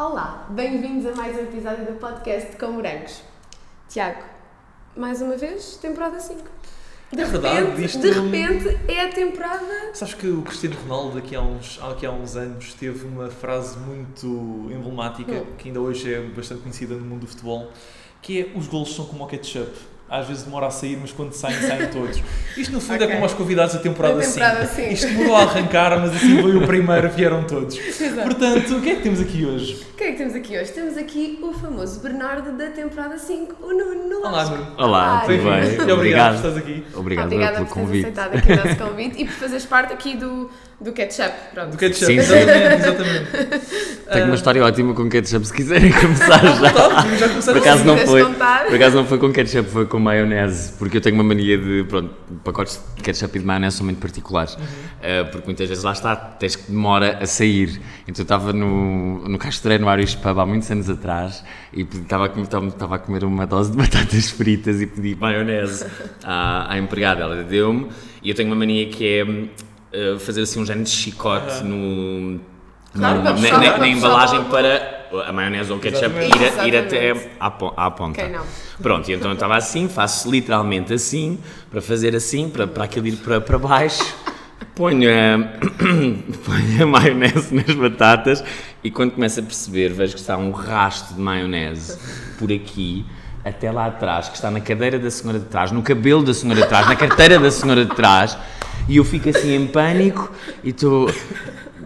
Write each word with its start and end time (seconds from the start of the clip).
Olá, 0.00 0.46
bem-vindos 0.48 1.04
a 1.04 1.14
mais 1.14 1.36
um 1.36 1.40
episódio 1.40 1.84
do 1.84 1.92
podcast 1.98 2.56
com 2.56 2.68
Morangos. 2.68 3.20
Tiago, 3.86 4.22
mais 4.96 5.20
uma 5.20 5.36
vez, 5.36 5.76
temporada 5.76 6.18
5. 6.18 6.40
De 7.12 7.20
É 7.20 7.24
verdade, 7.26 7.66
repente, 7.66 7.98
de 7.98 8.10
repente 8.10 8.78
é 8.90 9.02
a 9.02 9.12
temporada. 9.12 9.90
Sabes 9.92 10.14
que 10.14 10.26
o 10.26 10.40
Cristiano 10.40 10.74
Ronaldo, 10.88 11.18
aqui 11.18 11.36
há 11.36 11.42
uns, 11.42 11.78
aqui 11.82 12.06
há 12.06 12.10
uns 12.12 12.34
anos, 12.34 12.72
teve 12.72 13.04
uma 13.06 13.28
frase 13.28 13.78
muito 13.78 14.26
emblemática, 14.72 15.32
Hum. 15.32 15.46
que 15.58 15.68
ainda 15.68 15.82
hoje 15.82 16.14
é 16.14 16.22
bastante 16.22 16.62
conhecida 16.62 16.94
no 16.94 17.04
mundo 17.04 17.20
do 17.20 17.26
futebol, 17.26 17.70
que 18.22 18.40
é 18.40 18.52
os 18.56 18.68
golos 18.68 18.96
são 18.96 19.04
como 19.04 19.24
o 19.24 19.26
ketchup. 19.26 19.70
Às 20.10 20.26
vezes 20.26 20.42
demora 20.42 20.66
a 20.66 20.70
sair, 20.72 20.98
mas 21.00 21.12
quando 21.12 21.32
saem, 21.32 21.54
saem 21.60 21.86
todos. 21.88 22.20
Isto 22.56 22.72
no 22.72 22.80
fundo 22.80 22.96
Ok. 22.96 23.06
é 23.06 23.10
como 23.12 23.22
aos 23.22 23.32
convidados 23.32 23.74
da 23.74 23.80
temporada 23.80 24.16
Da 24.16 24.22
5. 24.24 24.34
temporada 24.34 24.66
cinco. 24.66 24.92
Isto 24.92 25.06
demorou 25.06 25.36
a 25.36 25.42
arrancar, 25.42 26.00
mas 26.00 26.16
assim 26.16 26.42
foi 26.42 26.56
o 26.56 26.66
primeiro, 26.66 27.08
vieram 27.10 27.44
todos. 27.44 27.78
Exato. 27.78 28.22
Portanto, 28.22 28.76
o 28.76 28.80
que 28.80 28.90
é 28.90 28.94
que 28.96 29.02
temos 29.02 29.20
aqui 29.20 29.46
hoje? 29.46 29.86
O 29.92 29.94
que 29.96 30.02
é 30.02 30.10
que 30.10 30.18
temos 30.18 30.34
aqui 30.34 30.58
hoje? 30.58 30.72
Temos 30.72 30.96
aqui 30.96 31.38
o 31.40 31.52
famoso 31.52 32.00
Bernardo 32.00 32.50
da 32.58 32.70
temporada 32.70 33.16
5, 33.18 33.54
o 33.64 33.68
Nuno 33.72 34.18
Olá. 34.26 34.44
Nuno. 34.46 34.66
Olá, 34.78 35.20
tudo 35.20 35.28
bem? 35.28 35.44
Obrigado 35.44 35.90
Obrigado. 35.92 36.30
por 36.42 36.46
estás 36.48 36.56
aqui. 36.56 36.84
Obrigado 36.94 37.26
Obrigada 37.26 37.52
pelo 37.54 37.66
por 37.66 37.74
teres 37.74 37.86
convite. 37.88 38.02
aceitado 38.06 38.36
aqui 38.36 38.52
o 38.52 38.56
nosso 38.56 38.76
convite 38.90 39.22
e 39.22 39.24
por 39.26 39.32
fazeres 39.34 39.64
parte 39.66 39.92
aqui 39.92 40.16
do, 40.16 40.50
do 40.80 40.92
ketchup. 40.92 41.32
Pronto. 41.54 41.70
Do 41.72 41.76
ketchup, 41.76 42.06
Sim, 42.06 42.20
sim. 42.22 42.36
exatamente, 42.36 42.74
exatamente. 42.74 43.30
Tenho 44.10 44.24
Ah, 44.24 44.26
uma 44.26 44.34
história 44.34 44.64
ótima 44.64 44.94
com 44.94 45.08
ketchup 45.08 45.46
se 45.46 45.52
quiserem 45.52 45.92
começar 45.92 46.40
já. 46.42 46.72
Tá, 46.72 47.06
já 47.16 47.28
começaram 47.28 47.60
Por 47.60 47.68
acaso 47.68 47.82
assim. 47.82 47.84
não 47.86 47.98
foi. 47.98 48.24
contar? 48.24 48.64
Por 48.66 48.74
acaso 48.74 48.96
não 48.96 49.04
foi 49.06 49.18
com 49.18 49.32
ketchup, 49.32 49.70
foi 49.70 49.86
com 49.86 49.98
maionese, 50.00 50.72
porque 50.78 50.96
eu 50.96 51.00
tenho 51.00 51.14
uma 51.14 51.22
mania 51.24 51.56
de, 51.58 51.84
pronto, 51.84 52.14
pacotes 52.42 52.80
de 52.96 53.02
ketchup 53.02 53.36
e 53.36 53.40
de 53.40 53.46
maionese 53.46 53.76
são 53.76 53.84
muito 53.84 53.98
particulares, 54.00 54.54
Uhum. 54.56 54.62
Uh, 55.00 55.30
porque 55.30 55.46
muitas 55.46 55.68
vezes 55.68 55.84
lá 55.84 55.92
está, 55.92 56.16
tens 56.16 56.56
que 56.56 56.70
demora 56.70 57.18
a 57.20 57.26
sair. 57.26 57.80
Então 58.08 58.20
eu 58.20 58.22
estava 58.22 58.52
no, 58.52 59.28
no 59.28 59.38
Castreiro, 59.38 59.84
no 59.84 59.92
Irish 59.94 60.16
Pub, 60.16 60.38
há 60.38 60.44
muitos 60.46 60.70
anos 60.70 60.90
atrás, 60.90 61.44
e 61.72 61.82
estava 61.82 62.26
a, 62.26 62.28
comer- 62.28 62.46
estava 62.68 62.94
a 62.96 62.98
comer 62.98 63.24
uma 63.24 63.46
dose 63.46 63.70
de 63.70 63.76
batatas 63.76 64.30
fritas 64.30 64.80
e 64.80 64.86
pedi 64.86 65.14
maionese 65.18 65.86
à, 66.24 66.72
à 66.72 66.78
empregada, 66.78 67.22
ela 67.22 67.42
deu-me, 67.44 67.88
e 68.22 68.28
eu 68.30 68.34
tenho 68.34 68.48
uma 68.48 68.56
mania 68.56 68.86
que 68.88 69.06
é 69.06 69.24
uh, 69.92 70.18
fazer 70.18 70.42
assim 70.42 70.60
um 70.60 70.66
género 70.66 70.84
de 70.84 70.90
chicote 70.90 71.62
no... 71.64 72.40
Claro, 72.92 73.18
no- 73.18 73.22
na, 73.24 73.32
puxar- 73.34 73.60
na- 73.60 73.78
na 73.78 73.88
embalagem 73.88 74.44
para 74.44 74.98
a 75.26 75.32
maionese 75.32 75.70
ou 75.70 75.78
o 75.78 75.80
ketchup 75.80 76.14
ir, 76.16 76.24
Exatamente. 76.42 76.68
ir 76.68 76.76
até 76.76 77.30
à, 77.38 77.46
à 77.76 77.90
ponta. 77.90 78.28
Não. 78.28 78.44
Pronto, 78.82 79.08
e 79.10 79.14
então 79.14 79.30
eu 79.30 79.34
estava 79.34 79.56
assim, 79.56 79.88
faço 79.88 80.30
literalmente 80.30 80.92
assim, 80.92 81.38
para 81.70 81.80
fazer 81.80 82.14
assim, 82.16 82.48
para, 82.48 82.66
para 82.66 82.84
aquilo 82.84 83.06
ir 83.08 83.16
para, 83.16 83.40
para 83.40 83.58
baixo, 83.58 84.02
ponho 84.74 85.08
a, 85.08 85.38
ponho 86.44 86.82
a 86.82 86.86
maionese 86.86 87.54
nas 87.54 87.74
batatas 87.74 88.42
e 88.82 88.90
quando 88.90 89.12
começo 89.12 89.38
a 89.40 89.42
perceber, 89.42 89.90
vejo 89.92 90.14
que 90.14 90.20
está 90.20 90.36
um 90.36 90.50
rasto 90.50 91.14
de 91.14 91.20
maionese 91.20 91.96
por 92.38 92.50
aqui, 92.52 93.04
até 93.44 93.70
lá 93.70 93.86
atrás, 93.86 94.28
que 94.28 94.34
está 94.36 94.50
na 94.50 94.60
cadeira 94.60 94.98
da 94.98 95.10
senhora 95.10 95.38
de 95.38 95.46
trás, 95.46 95.70
no 95.72 95.82
cabelo 95.82 96.22
da 96.22 96.34
senhora 96.34 96.60
de 96.62 96.66
trás, 96.68 96.86
na 96.86 96.96
carteira 96.96 97.38
da 97.38 97.50
senhora 97.50 97.84
de 97.84 97.94
trás, 97.94 98.36
e 98.88 98.96
eu 98.96 99.04
fico 99.04 99.28
assim 99.28 99.54
em 99.54 99.66
pânico 99.66 100.30
e 100.64 100.70
estou 100.70 101.10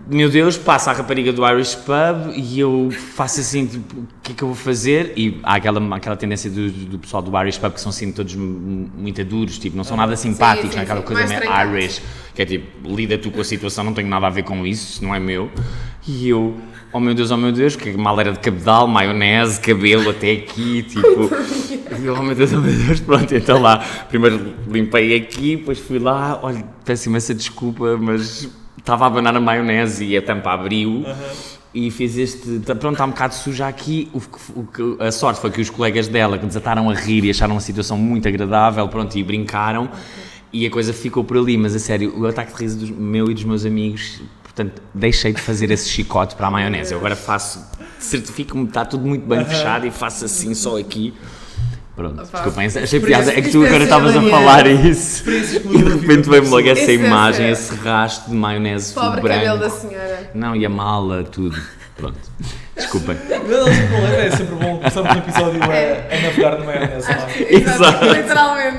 meu 0.07 0.29
Deus, 0.29 0.59
passa 0.59 0.91
a 0.91 0.95
rapariga 0.95 1.33
do 1.33 1.47
Irish 1.49 1.77
Pub 1.77 2.35
e 2.37 2.61
eu 2.61 2.91
faço 2.91 3.41
assim, 3.41 3.67
tipo, 3.67 4.01
o 4.01 4.07
que 4.23 4.33
é 4.33 4.35
que 4.35 4.43
eu 4.43 4.49
vou 4.49 4.57
fazer? 4.57 5.15
E 5.17 5.41
há 5.43 5.55
aquela, 5.55 5.97
aquela 5.97 6.17
tendência 6.17 6.51
do, 6.51 6.71
do 6.71 6.99
pessoal 6.99 7.23
do 7.23 7.35
Irish 7.41 7.57
Pub 7.57 7.73
que 7.73 7.81
são 7.81 7.89
assim 7.89 8.13
todos 8.13 8.35
muito 8.35 9.25
duros, 9.25 9.59
tipo, 9.59 9.75
não 9.77 9.85
são 9.85 9.97
nada 9.97 10.15
simpáticos, 10.15 10.71
sim, 10.71 10.77
não 10.77 10.83
é 10.83 10.85
aquela 10.85 11.01
sim, 11.01 11.07
coisa 11.07 11.27
meio. 11.27 11.77
Irish, 11.77 12.03
que 12.35 12.43
é 12.43 12.45
tipo, 12.45 12.95
lida 12.95 13.17
tu 13.17 13.31
com 13.31 13.41
a 13.41 13.45
situação, 13.45 13.83
não 13.83 13.95
tenho 13.95 14.09
nada 14.09 14.27
a 14.27 14.31
ver 14.31 14.43
com 14.43 14.67
isso, 14.67 14.93
isso 14.93 15.05
não 15.05 15.15
é 15.15 15.19
meu. 15.19 15.51
E 16.07 16.29
eu, 16.29 16.55
oh 16.93 17.01
meu 17.01 17.15
Deus, 17.15 17.31
oh 17.31 17.37
meu 17.39 17.51
Deus, 17.51 17.75
que 17.75 17.91
mal 17.93 18.21
era 18.21 18.33
de 18.33 18.41
cabedal, 18.41 18.87
maionese, 18.87 19.59
cabelo 19.59 20.11
até 20.11 20.33
aqui, 20.33 20.83
tipo, 20.83 21.31
e 22.01 22.07
eu, 22.07 22.15
oh 22.15 22.23
meu 22.23 22.35
Deus, 22.35 22.53
oh 22.53 22.61
meu 22.61 22.73
Deus, 22.73 23.01
pronto, 23.01 23.35
então 23.35 23.61
lá, 23.61 23.85
primeiro 24.09 24.55
limpei 24.69 25.17
aqui, 25.17 25.57
depois 25.57 25.79
fui 25.79 25.99
lá, 25.99 26.39
olha, 26.43 26.65
peço 26.85 27.09
imensa 27.09 27.35
desculpa, 27.35 27.97
mas 27.97 28.49
estava 28.79 29.05
a 29.05 29.07
abanar 29.07 29.37
a 29.37 29.41
maionese 29.41 30.05
e 30.05 30.17
a 30.17 30.23
tampa 30.23 30.53
abriu 30.53 31.05
e 31.75 31.91
fiz 31.91 32.17
este. 32.17 32.61
Pronto, 32.61 32.93
está 32.93 33.05
um 33.05 33.11
bocado 33.11 33.35
suja 33.35 33.67
aqui. 33.67 34.09
O, 34.15 34.21
o 34.61 35.03
a 35.03 35.11
sorte 35.11 35.41
foi 35.41 35.51
que 35.51 35.61
os 35.61 35.69
colegas 35.69 36.07
dela 36.07 36.39
que 36.39 36.47
desataram 36.47 36.89
a 36.89 36.95
rir 36.95 37.25
e 37.25 37.31
acharam 37.31 37.57
a 37.57 37.61
situação 37.61 37.99
muito 37.99 38.29
agradável, 38.29 38.87
pronto, 38.89 39.19
e 39.19 39.23
brincaram. 39.25 39.91
E 40.53 40.65
a 40.65 40.71
coisa 40.71 40.93
ficou 40.93 41.25
por 41.25 41.37
ali, 41.37 41.59
mas 41.59 41.75
a 41.75 41.81
sério, 41.81 42.17
o 42.17 42.27
ataque 42.29 42.55
de 42.55 42.63
riso 42.63 42.79
dos, 42.79 42.91
meu 42.91 43.29
e 43.29 43.35
dos 43.35 43.43
meus 43.43 43.67
amigos. 43.67 44.23
Portanto, 44.45 44.81
deixei 44.95 45.33
de 45.33 45.41
fazer 45.41 45.69
esse 45.73 45.89
chicote 45.89 46.37
para 46.37 46.47
a 46.47 46.51
maionese. 46.51 46.93
Eu 46.93 46.99
agora 46.99 47.17
faço, 47.17 47.61
certifico-me, 47.99 48.69
está 48.69 48.85
tudo 48.85 49.05
muito 49.05 49.27
bem 49.27 49.45
fechado 49.45 49.85
e 49.85 49.91
faço 49.91 50.25
assim 50.25 50.55
só 50.55 50.79
aqui. 50.79 51.13
Pronto, 51.97 52.15
Opa. 52.23 52.23
desculpem, 52.43 52.67
achei 52.67 53.01
piada. 53.01 53.31
É 53.33 53.41
que 53.41 53.51
tu 53.51 53.65
agora 53.65 53.85
Experiência 53.85 53.85
estavas 53.85 54.17
a 54.17 54.23
falar 54.31 54.67
isso. 54.67 55.31
E 55.31 55.79
de 55.83 55.93
repente 55.95 56.29
veio-me 56.29 56.49
logo 56.49 56.69
essa 56.69 56.91
é 56.91 56.95
imagem, 56.95 57.37
sério. 57.39 57.53
esse 57.53 57.75
rastro 57.77 58.31
de 58.31 58.37
maionese 58.37 58.93
Pobre 58.95 59.21
branco. 59.21 59.41
cabelo 59.45 59.59
da 59.61 59.71
senhora. 59.71 60.31
Não, 60.35 60.57
e 60.57 60.67
a 60.67 60.69
mala, 60.69 61.23
tudo. 61.23 61.57
Pronto. 61.97 62.19
Desculpem. 62.75 63.17
Não, 63.31 63.65
sem 63.73 63.87
problema, 63.87 64.17
é 64.17 64.31
sempre 64.33 64.55
bom 64.57 64.79
começarmos 64.79 65.13
um 65.15 65.19
episódio 65.19 65.61
a, 65.63 66.15
a 66.17 66.21
navegar 66.23 66.59
na 66.59 66.65
maionese. 66.65 67.09
não 67.09 67.15
é? 67.29 67.55
Exato, 67.55 68.05
literalmente. 68.07 68.79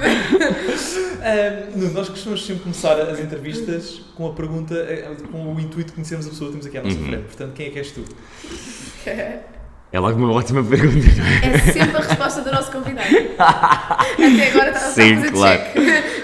Nuno, 1.75 1.93
nós 1.93 2.09
costumamos 2.09 2.45
sempre 2.45 2.63
começar 2.63 2.99
as 2.99 3.19
entrevistas 3.19 4.01
com 4.15 4.27
a 4.27 4.33
pergunta, 4.33 4.75
eh, 4.75 5.09
com 5.31 5.53
o 5.55 5.59
intuito 5.59 5.87
de 5.91 5.93
conhecermos 5.93 6.27
a 6.27 6.29
pessoa 6.29 6.51
que 6.51 6.57
temos 6.59 6.67
aqui 6.67 6.77
à 6.77 6.83
nossa 6.83 6.97
Uhum. 6.97 7.05
frente. 7.07 7.23
Portanto, 7.23 7.53
quem 7.55 7.67
é 7.67 7.69
que 7.69 7.79
és 7.79 7.91
tu? 7.91 8.03
É 9.91 10.00
logo 10.00 10.18
uma 10.18 10.31
ótima 10.31 10.62
pergunta, 10.63 11.06
é? 11.44 11.47
É 11.47 11.57
sempre 11.59 11.96
a 11.97 12.00
resposta 12.01 12.41
do 12.41 12.51
nosso 12.51 12.69
convidado. 12.72 13.07
Até 13.38 14.50
agora 14.50 14.72
está 14.72 14.79
a 14.79 14.91
fazer 14.91 15.31
claro. 15.31 15.62
check. 15.62 15.78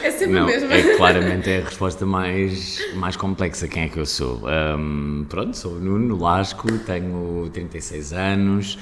É 0.03 0.11
sempre 0.11 0.33
Não, 0.33 0.43
a 0.43 0.45
mesma. 0.47 0.73
é 0.73 0.97
claramente 0.97 1.49
é 1.49 1.61
a 1.61 1.65
resposta 1.65 2.05
mais, 2.05 2.79
mais 2.95 3.15
complexa. 3.15 3.67
Quem 3.69 3.83
é 3.83 3.87
que 3.87 3.97
eu 3.97 4.05
sou? 4.05 4.41
Ahm, 4.47 5.25
pronto, 5.29 5.55
sou 5.55 5.73
o 5.75 5.79
Nuno 5.79 6.17
Lasco, 6.19 6.69
tenho 6.79 7.49
36 7.53 8.11
anos, 8.11 8.77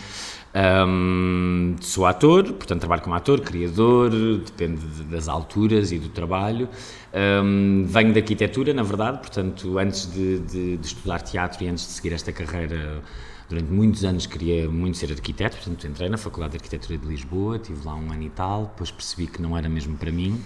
ahm, 0.55 1.75
sou 1.81 2.07
ator, 2.07 2.43
portanto 2.53 2.79
trabalho 2.79 3.01
como 3.03 3.13
ator, 3.15 3.41
criador, 3.41 4.09
depende 4.43 4.81
de- 4.87 5.03
das 5.03 5.27
alturas 5.27 5.91
e 5.91 5.99
do 5.99 6.09
trabalho. 6.09 6.67
Ahm, 7.13 7.83
venho 7.85 8.11
de 8.11 8.19
arquitetura, 8.19 8.73
na 8.73 8.81
verdade, 8.83 9.19
portanto, 9.19 9.77
antes 9.77 10.11
de, 10.11 10.39
de- 10.39 10.77
de 10.77 10.87
estudar 10.87 11.21
teatro 11.21 11.63
e 11.63 11.67
antes 11.67 11.85
de 11.85 11.91
seguir 11.93 12.13
esta 12.13 12.31
carreira 12.31 13.01
Durante 13.49 13.71
muitos 13.71 14.05
anos 14.05 14.25
queria 14.27 14.69
muito 14.69 14.97
ser 14.97 15.11
arquiteto, 15.11 15.57
portanto 15.57 15.87
entrei 15.87 16.07
na 16.07 16.17
Faculdade 16.17 16.51
de 16.51 16.57
Arquitetura 16.57 16.99
de 16.99 17.07
Lisboa, 17.07 17.57
tive 17.57 17.83
lá 17.83 17.95
um 17.95 18.11
ano 18.11 18.21
e 18.23 18.29
tal, 18.29 18.65
depois 18.67 18.91
percebi 18.91 19.25
que 19.25 19.41
não 19.41 19.57
era 19.57 19.67
mesmo 19.67 19.97
para 19.97 20.11
mim. 20.11 20.39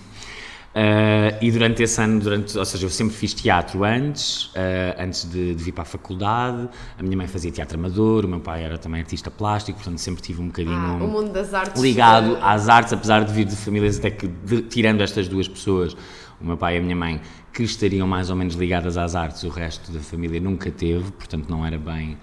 Ah, 0.75 1.37
e 1.41 1.51
durante 1.51 1.83
esse 1.83 2.01
ano, 2.01 2.19
durante, 2.19 2.57
ou 2.57 2.65
seja, 2.65 2.85
eu 2.85 2.89
sempre 2.89 3.13
fiz 3.13 3.33
teatro 3.33 3.83
antes, 3.83 4.49
ah, 4.55 5.03
antes 5.03 5.29
de, 5.29 5.53
de 5.53 5.63
vir 5.63 5.71
para 5.73 5.83
a 5.83 5.85
faculdade. 5.85 6.67
A 6.97 7.03
minha 7.03 7.17
mãe 7.17 7.27
fazia 7.27 7.51
teatro 7.51 7.77
amador, 7.77 8.25
o 8.25 8.27
meu 8.27 8.39
pai 8.39 8.63
era 8.63 8.77
também 8.77 9.01
artista 9.01 9.29
plástico, 9.29 9.77
portanto 9.79 9.99
sempre 9.99 10.21
tive 10.23 10.41
um 10.41 10.47
bocadinho 10.47 10.75
Ah, 10.75 10.93
o 11.03 11.07
mundo 11.07 11.31
das 11.31 11.53
artes. 11.53 11.81
ligado 11.81 12.37
às 12.41 12.69
artes, 12.69 12.93
apesar 12.93 13.23
de 13.25 13.33
vir 13.33 13.45
de 13.45 13.55
famílias 13.55 13.99
até 13.99 14.09
que, 14.09 14.27
de- 14.27 14.61
tirando 14.63 15.01
estas 15.01 15.27
duas 15.27 15.47
pessoas, 15.47 15.95
o 16.41 16.45
meu 16.45 16.57
pai 16.57 16.75
e 16.75 16.79
a 16.79 16.81
minha 16.81 16.95
mãe, 16.95 17.21
que 17.53 17.61
estariam 17.63 18.07
mais 18.07 18.29
ou 18.31 18.35
menos 18.35 18.55
ligadas 18.55 18.97
às 18.97 19.13
artes, 19.13 19.43
o 19.43 19.49
resto 19.49 19.91
da 19.91 19.99
família 19.99 20.39
nunca 20.39 20.71
teve, 20.71 21.11
portanto 21.11 21.49
não 21.49 21.63
era 21.65 21.77
bem 21.77 22.17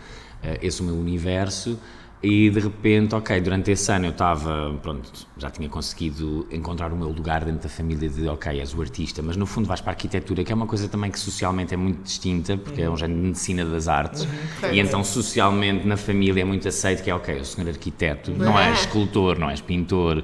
esse 0.62 0.80
o 0.82 0.84
meu 0.84 0.94
universo. 0.94 1.78
E 2.22 2.50
de 2.50 2.60
repente, 2.60 3.14
ok, 3.14 3.40
durante 3.40 3.70
esse 3.70 3.90
ano 3.90 4.04
eu 4.04 4.10
estava, 4.10 4.78
pronto, 4.82 5.10
já 5.38 5.48
tinha 5.50 5.70
conseguido 5.70 6.46
encontrar 6.50 6.92
o 6.92 6.96
meu 6.96 7.08
lugar 7.08 7.46
dentro 7.46 7.62
da 7.62 7.68
família 7.70 8.10
de, 8.10 8.28
ok, 8.28 8.60
és 8.60 8.74
o 8.74 8.80
artista, 8.82 9.22
mas 9.22 9.38
no 9.38 9.46
fundo 9.46 9.66
vais 9.66 9.80
para 9.80 9.92
a 9.92 9.94
arquitetura, 9.94 10.44
que 10.44 10.52
é 10.52 10.54
uma 10.54 10.66
coisa 10.66 10.86
também 10.86 11.10
que 11.10 11.18
socialmente 11.18 11.72
é 11.72 11.78
muito 11.78 12.02
distinta, 12.02 12.58
porque 12.58 12.82
é 12.82 12.90
um 12.90 12.96
género 12.98 13.18
de 13.20 13.26
medicina 13.28 13.64
das 13.64 13.88
artes, 13.88 14.26
Correto. 14.56 14.74
e 14.76 14.80
então 14.80 15.02
socialmente 15.02 15.86
na 15.88 15.96
família 15.96 16.42
é 16.42 16.44
muito 16.44 16.68
aceito 16.68 17.02
que 17.02 17.08
é, 17.10 17.14
ok, 17.14 17.36
o 17.40 17.44
senhor 17.46 17.66
arquiteto, 17.70 18.30
não 18.32 18.58
É. 18.58 18.68
és 18.68 18.80
escultor, 18.80 19.38
não 19.38 19.48
és 19.48 19.62
pintor, 19.62 20.22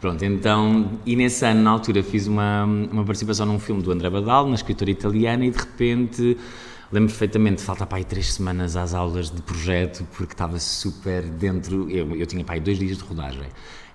Pronto, 0.00 0.24
então, 0.24 0.92
e 1.04 1.16
nesse 1.16 1.44
ano, 1.44 1.60
na 1.60 1.70
altura, 1.70 2.04
fiz 2.04 2.28
uma, 2.28 2.62
uma 2.64 3.04
participação 3.04 3.44
num 3.46 3.58
filme 3.58 3.82
do 3.82 3.90
André 3.90 4.08
Badal, 4.08 4.46
na 4.46 4.54
escritora 4.54 4.92
italiana, 4.92 5.44
e 5.44 5.50
de 5.50 5.58
repente, 5.58 6.36
lembro 6.90 7.10
perfeitamente, 7.10 7.62
falta 7.62 7.86
para 7.86 7.98
aí 7.98 8.04
três 8.04 8.34
semanas 8.34 8.76
às 8.76 8.94
aulas 8.94 9.30
de 9.30 9.42
projeto, 9.42 10.06
porque 10.16 10.32
estava 10.32 10.58
super 10.58 11.22
dentro, 11.22 11.90
eu, 11.90 12.14
eu 12.16 12.26
tinha 12.26 12.44
para 12.44 12.54
aí 12.54 12.60
dois 12.60 12.78
dias 12.78 12.98
de 12.98 13.04
rodagem, 13.04 13.48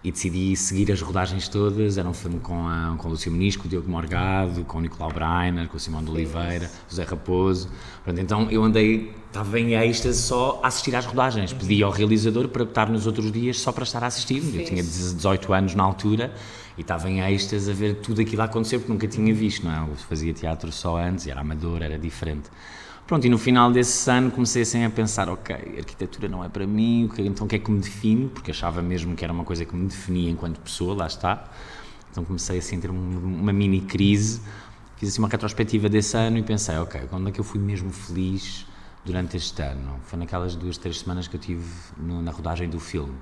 e 0.03 0.11
decidi 0.11 0.55
seguir 0.55 0.91
as 0.91 1.01
rodagens 1.01 1.47
todas, 1.47 1.97
era 1.97 2.07
um 2.07 2.13
filme 2.13 2.39
com, 2.39 2.67
a, 2.67 2.95
com 2.97 3.07
o 3.07 3.11
Lúcio 3.11 3.31
Menisco, 3.31 3.65
o 3.65 3.69
Diogo 3.69 3.89
Morgado, 3.89 4.65
com 4.65 4.79
o 4.79 4.81
Nicolau 4.81 5.11
Breiner, 5.11 5.67
com 5.69 5.77
o 5.77 5.79
Simão 5.79 6.03
de 6.03 6.11
Oliveira, 6.11 6.69
José 6.89 7.03
Raposo, 7.03 7.69
Pronto, 8.03 8.19
então 8.19 8.51
eu 8.51 8.63
andei 8.63 9.13
estava 9.33 9.59
em 9.59 9.73
êxtase 9.73 10.21
só 10.21 10.59
a 10.61 10.67
assistir 10.67 10.95
às 10.95 11.05
rodagens. 11.05 11.51
Pedi 11.51 11.81
ao 11.81 11.89
realizador 11.89 12.47
para 12.49 12.63
estar 12.63 12.87
nos 12.87 13.07
outros 13.07 13.31
dias 13.31 13.59
só 13.59 13.71
para 13.71 13.83
estar 13.83 14.03
a 14.03 14.07
assistir. 14.07 14.43
Eu 14.53 14.63
tinha 14.63 14.83
18 14.83 15.51
anos 15.53 15.73
na 15.73 15.83
altura 15.83 16.31
e 16.77 16.81
estava 16.81 17.09
em 17.09 17.21
êxtase 17.21 17.69
a 17.69 17.73
ver 17.73 17.95
tudo 17.95 18.21
aquilo 18.21 18.41
a 18.41 18.45
acontecer 18.45 18.79
porque 18.79 18.91
nunca 18.91 19.07
tinha 19.07 19.33
visto, 19.33 19.63
não 19.65 19.71
é? 19.71 19.91
Eu 19.91 19.95
fazia 19.95 20.33
teatro 20.33 20.71
só 20.71 20.97
antes, 20.97 21.27
era 21.27 21.41
amador, 21.41 21.81
era 21.81 21.97
diferente. 21.99 22.49
Pronto, 23.05 23.25
e 23.27 23.29
no 23.29 23.37
final 23.37 23.71
desse 23.71 24.09
ano 24.09 24.31
comecei 24.31 24.61
assim 24.61 24.83
a 24.85 24.89
pensar, 24.89 25.27
ok, 25.29 25.53
arquitetura 25.77 26.27
não 26.29 26.43
é 26.43 26.49
para 26.49 26.65
mim, 26.65 27.09
que- 27.13 27.21
então 27.21 27.45
o 27.45 27.49
que 27.49 27.55
é 27.57 27.59
que 27.59 27.69
me 27.69 27.79
define? 27.79 28.29
Porque 28.29 28.51
achava 28.51 28.81
mesmo 28.81 29.15
que 29.15 29.23
era 29.23 29.33
uma 29.33 29.43
coisa 29.43 29.65
que 29.65 29.75
me 29.75 29.87
definia 29.87 30.29
enquanto 30.31 30.59
pessoa, 30.61 30.95
lá 30.95 31.07
está. 31.07 31.49
Então 32.11 32.23
comecei 32.23 32.57
assim 32.59 32.77
a 32.77 32.81
ter 32.81 32.91
um- 32.91 33.39
uma 33.41 33.51
mini 33.51 33.81
crise, 33.81 34.41
fiz 34.97 35.09
assim 35.09 35.19
uma 35.21 35.27
retrospectiva 35.27 35.89
desse 35.89 36.15
ano 36.15 36.37
e 36.37 36.43
pensei, 36.43 36.77
ok, 36.77 37.01
quando 37.09 37.27
é 37.29 37.31
que 37.31 37.39
eu 37.39 37.43
fui 37.43 37.59
mesmo 37.59 37.91
feliz 37.91 38.65
durante 39.05 39.35
este 39.35 39.61
ano? 39.61 39.99
Foi 40.05 40.17
naquelas 40.17 40.55
duas, 40.55 40.77
três 40.77 40.99
semanas 40.99 41.27
que 41.27 41.35
eu 41.35 41.39
tive 41.39 41.65
no- 41.97 42.21
na 42.21 42.31
rodagem 42.31 42.69
do 42.69 42.79
filme. 42.79 43.13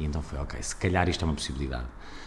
E 0.00 0.04
então 0.04 0.22
foi, 0.22 0.38
ok, 0.38 0.62
se 0.62 0.74
calhar 0.76 1.08
isto 1.08 1.22
é 1.24 1.28
uma 1.28 1.34
possibilidade. 1.34 1.86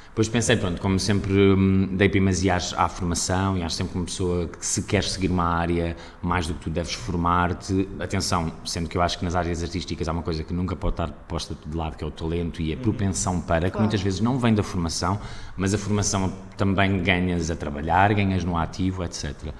Depois 0.09 0.27
pensei, 0.27 0.57
pronto, 0.57 0.81
como 0.81 0.99
sempre 0.99 1.31
hum, 1.31 1.95
dei 1.95 2.09
primazia 2.09 2.55
à 2.55 2.89
formação 2.89 3.57
e 3.57 3.63
acho 3.63 3.75
sempre 3.75 3.93
que 3.93 3.99
uma 3.99 4.05
pessoa 4.05 4.47
que 4.47 4.65
se 4.65 4.83
quer 4.83 5.03
seguir 5.03 5.29
uma 5.29 5.45
área, 5.45 5.95
mais 6.21 6.47
do 6.47 6.53
que 6.55 6.61
tu 6.61 6.69
deves 6.69 6.93
formar-te, 6.93 7.87
atenção, 7.99 8.51
sendo 8.65 8.89
que 8.89 8.97
eu 8.97 9.01
acho 9.01 9.17
que 9.17 9.23
nas 9.23 9.35
áreas 9.35 9.63
artísticas 9.63 10.07
há 10.07 10.11
uma 10.11 10.23
coisa 10.23 10.43
que 10.43 10.53
nunca 10.53 10.75
pode 10.75 10.93
estar 10.93 11.07
posta 11.27 11.55
de 11.65 11.77
lado, 11.77 11.95
que 11.95 12.03
é 12.03 12.07
o 12.07 12.11
talento 12.11 12.61
e 12.61 12.73
a 12.73 12.77
propensão 12.77 13.39
para, 13.39 13.69
que 13.69 13.79
muitas 13.79 14.01
vezes 14.01 14.19
não 14.19 14.37
vem 14.37 14.53
da 14.53 14.63
formação, 14.63 15.19
mas 15.55 15.73
a 15.73 15.77
formação 15.77 16.33
também 16.57 17.01
ganhas 17.01 17.49
a 17.49 17.55
trabalhar, 17.55 18.13
ganhas 18.13 18.43
no 18.43 18.57
ativo, 18.57 19.03
etc. 19.03 19.53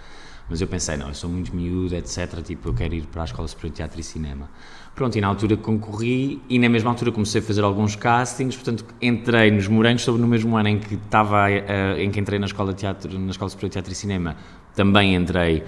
Mas 0.50 0.62
eu 0.62 0.68
pensei, 0.68 0.98
não, 0.98 1.10
eu 1.10 1.14
sou 1.14 1.30
muito 1.30 1.56
miúdo, 1.56 1.96
etc. 1.96 2.42
Tipo, 2.44 2.70
eu 2.70 2.74
quero 2.74 2.96
ir 2.96 3.06
para 3.06 3.22
a 3.22 3.26
Escola 3.26 3.48
Superior 3.48 3.70
de 3.70 3.76
Teatro 3.78 4.00
e 4.00 4.04
Cinema. 4.04 4.50
Pronto, 5.00 5.18
e 5.18 5.22
na 5.22 5.28
altura 5.30 5.56
concorri 5.56 6.42
e 6.50 6.60
na 6.60 6.68
mesma 6.68 6.90
altura 6.90 7.10
comecei 7.10 7.40
a 7.40 7.42
fazer 7.42 7.64
alguns 7.64 7.96
castings, 7.96 8.58
portanto 8.58 8.84
entrei 9.02 9.50
nos 9.50 9.66
Morangos, 9.66 10.02
sobre 10.02 10.22
no 10.22 10.28
mesmo 10.28 10.58
ano 10.58 10.68
em 10.68 10.78
que 10.78 10.96
estava, 10.96 11.50
eh, 11.50 12.04
em 12.04 12.12
que 12.12 12.20
entrei 12.20 12.38
na 12.38 12.48
Escola, 12.48 12.74
de 12.74 12.80
teatro, 12.80 13.18
na 13.18 13.32
Escola 13.32 13.50
Superior 13.50 13.70
de 13.70 13.74
Teatro 13.76 13.94
e 13.94 13.96
Cinema, 13.96 14.36
também 14.76 15.16
entrei 15.16 15.64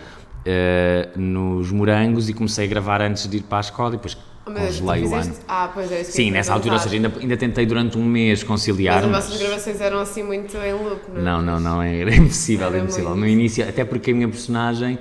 eh, 0.45 1.11
nos 1.15 1.71
Morangos 1.71 2.27
e 2.27 2.33
comecei 2.33 2.65
a 2.65 2.67
gravar 2.67 3.01
antes 3.01 3.25
de 3.25 3.37
ir 3.37 3.43
para 3.43 3.59
a 3.59 3.61
escola 3.61 3.91
e 3.91 3.91
depois 3.93 4.15
tu 4.15 4.21
congelei 4.43 5.05
o 5.05 5.15
ano. 5.15 5.33
Ah, 5.47 5.71
pois 5.73 5.89
é, 5.89 6.01
isso 6.01 6.11
Sim, 6.11 6.31
nessa 6.31 6.51
altura, 6.51 6.73
ou 6.73 6.79
seja, 6.81 6.95
ainda, 6.95 7.13
ainda 7.17 7.37
tentei 7.37 7.65
durante 7.65 7.97
um 7.97 8.03
mês 8.03 8.43
conciliar, 8.43 9.07
Mas 9.07 9.15
as 9.15 9.29
vossas 9.29 9.41
gravações 9.41 9.79
eram 9.79 9.99
assim 9.99 10.23
muito 10.23 10.57
em 10.57 10.73
loop, 10.73 11.03
não 11.07 11.21
é? 11.21 11.23
Não, 11.23 11.41
não, 11.41 11.57
não, 11.57 11.81
era 11.81 12.13
impossível, 12.13 12.67
era 12.67 12.79
impossível. 12.79 13.11
muito. 13.11 13.21
No 13.21 13.27
início, 13.29 13.63
até 13.63 13.85
porque 13.85 14.11
a 14.11 14.13
minha 14.13 14.27
personagem, 14.27 14.99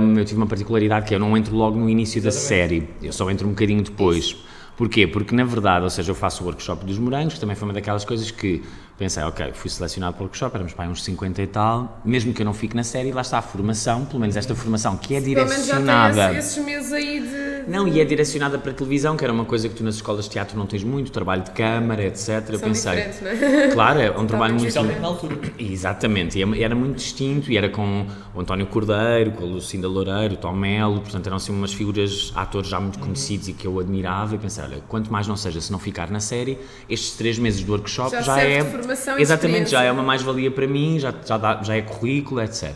hum, 0.00 0.18
eu 0.18 0.24
tive 0.24 0.38
uma 0.38 0.46
particularidade 0.46 1.06
que 1.06 1.14
é, 1.14 1.16
eu 1.16 1.20
não 1.20 1.36
entro 1.36 1.54
logo 1.54 1.78
no 1.78 1.88
início 1.88 2.20
da 2.22 2.30
série, 2.30 2.88
eu 3.02 3.12
só 3.12 3.30
entro 3.30 3.46
um 3.46 3.50
bocadinho 3.50 3.82
depois. 3.82 4.36
Porquê? 4.76 5.06
Porque 5.06 5.34
na 5.34 5.44
verdade, 5.44 5.82
ou 5.82 5.90
seja, 5.90 6.12
eu 6.12 6.14
faço 6.14 6.44
o 6.44 6.46
workshop 6.46 6.84
dos 6.86 6.98
morangos, 6.98 7.34
que 7.34 7.40
também 7.40 7.56
foi 7.56 7.66
uma 7.66 7.74
daquelas 7.74 8.04
coisas 8.04 8.30
que 8.30 8.62
pensei, 8.98 9.22
ok, 9.22 9.52
fui 9.54 9.70
selecionado 9.70 10.14
para 10.14 10.22
o 10.22 10.24
workshop, 10.26 10.54
éramos 10.56 10.72
para 10.74 10.84
aí 10.84 10.90
uns 10.90 11.04
50 11.04 11.40
e 11.40 11.46
tal, 11.46 12.00
mesmo 12.04 12.34
que 12.34 12.42
eu 12.42 12.44
não 12.46 12.52
fique 12.52 12.74
na 12.74 12.82
série, 12.82 13.12
lá 13.12 13.20
está 13.22 13.38
a 13.38 13.42
formação, 13.42 14.04
pelo 14.04 14.18
menos 14.20 14.36
esta 14.36 14.54
formação 14.56 14.96
que 14.96 15.14
é 15.14 15.20
menos 15.20 15.38
já 15.38 15.44
direcionada. 15.44 16.28
tem 16.30 16.38
esse- 16.38 16.48
esses 16.58 16.64
meses 16.64 16.92
aí 16.92 17.20
de... 17.20 17.48
Não, 17.70 17.86
e 17.86 18.00
é 18.00 18.04
direcionada 18.04 18.58
para 18.58 18.70
a 18.70 18.74
televisão, 18.74 19.14
que 19.16 19.22
era 19.22 19.32
uma 19.32 19.44
coisa 19.44 19.68
que 19.68 19.74
tu 19.74 19.84
nas 19.84 19.96
escolas 19.96 20.24
de 20.24 20.30
teatro 20.30 20.58
não 20.58 20.66
tens 20.66 20.82
muito, 20.82 21.12
trabalho 21.12 21.42
de 21.42 21.50
câmara, 21.50 22.02
etc. 22.02 22.42
eu 22.48 22.58
São 22.58 22.68
pensei, 22.68 23.06
não 23.20 23.28
é? 23.30 23.68
claro, 23.72 24.00
é 24.00 24.10
um 24.10 24.26
trabalho 24.26 24.54
muito. 24.54 24.66
Especialmente 24.68 25.00
na 25.00 25.06
altura. 25.08 25.38
Exatamente, 25.58 26.38
e 26.38 26.62
era 26.62 26.74
muito 26.74 26.96
distinto 26.96 27.52
e 27.52 27.56
era 27.58 27.68
com 27.68 28.06
o 28.34 28.40
António 28.40 28.66
Cordeiro, 28.66 29.32
com 29.32 29.44
a 29.44 29.46
Lucinda 29.46 29.86
Loureiro, 29.86 30.34
o 30.34 30.36
Tom 30.38 30.54
Melo, 30.54 31.00
portanto 31.02 31.26
eram 31.26 31.36
assim 31.36 31.52
umas 31.52 31.72
figuras, 31.72 32.32
atores 32.34 32.68
já 32.68 32.80
muito 32.80 32.98
conhecidos 32.98 33.48
e 33.48 33.52
que 33.52 33.66
eu 33.66 33.78
admirava 33.78 34.34
e 34.34 34.38
pensei, 34.38 34.64
olha, 34.64 34.82
quanto 34.88 35.12
mais 35.12 35.26
não 35.28 35.36
seja, 35.36 35.60
se 35.60 35.70
não 35.70 35.78
ficar 35.78 36.10
na 36.10 36.20
série, 36.20 36.58
estes 36.88 37.16
três 37.18 37.38
meses 37.38 37.62
do 37.62 37.70
workshop 37.72 38.10
Já 38.10 38.22
já, 38.22 38.40
é... 38.42 38.62
formação 38.88 39.18
e 39.18 39.22
exatamente, 39.22 39.70
já 39.70 39.82
é 39.82 39.92
uma 39.92 40.02
mais-valia 40.02 40.50
para 40.50 40.66
mim, 40.66 40.98
já, 40.98 41.14
já, 41.24 41.36
dá- 41.38 41.62
já 41.62 41.76
é 41.76 41.82
currículo, 41.82 42.40
etc. 42.40 42.72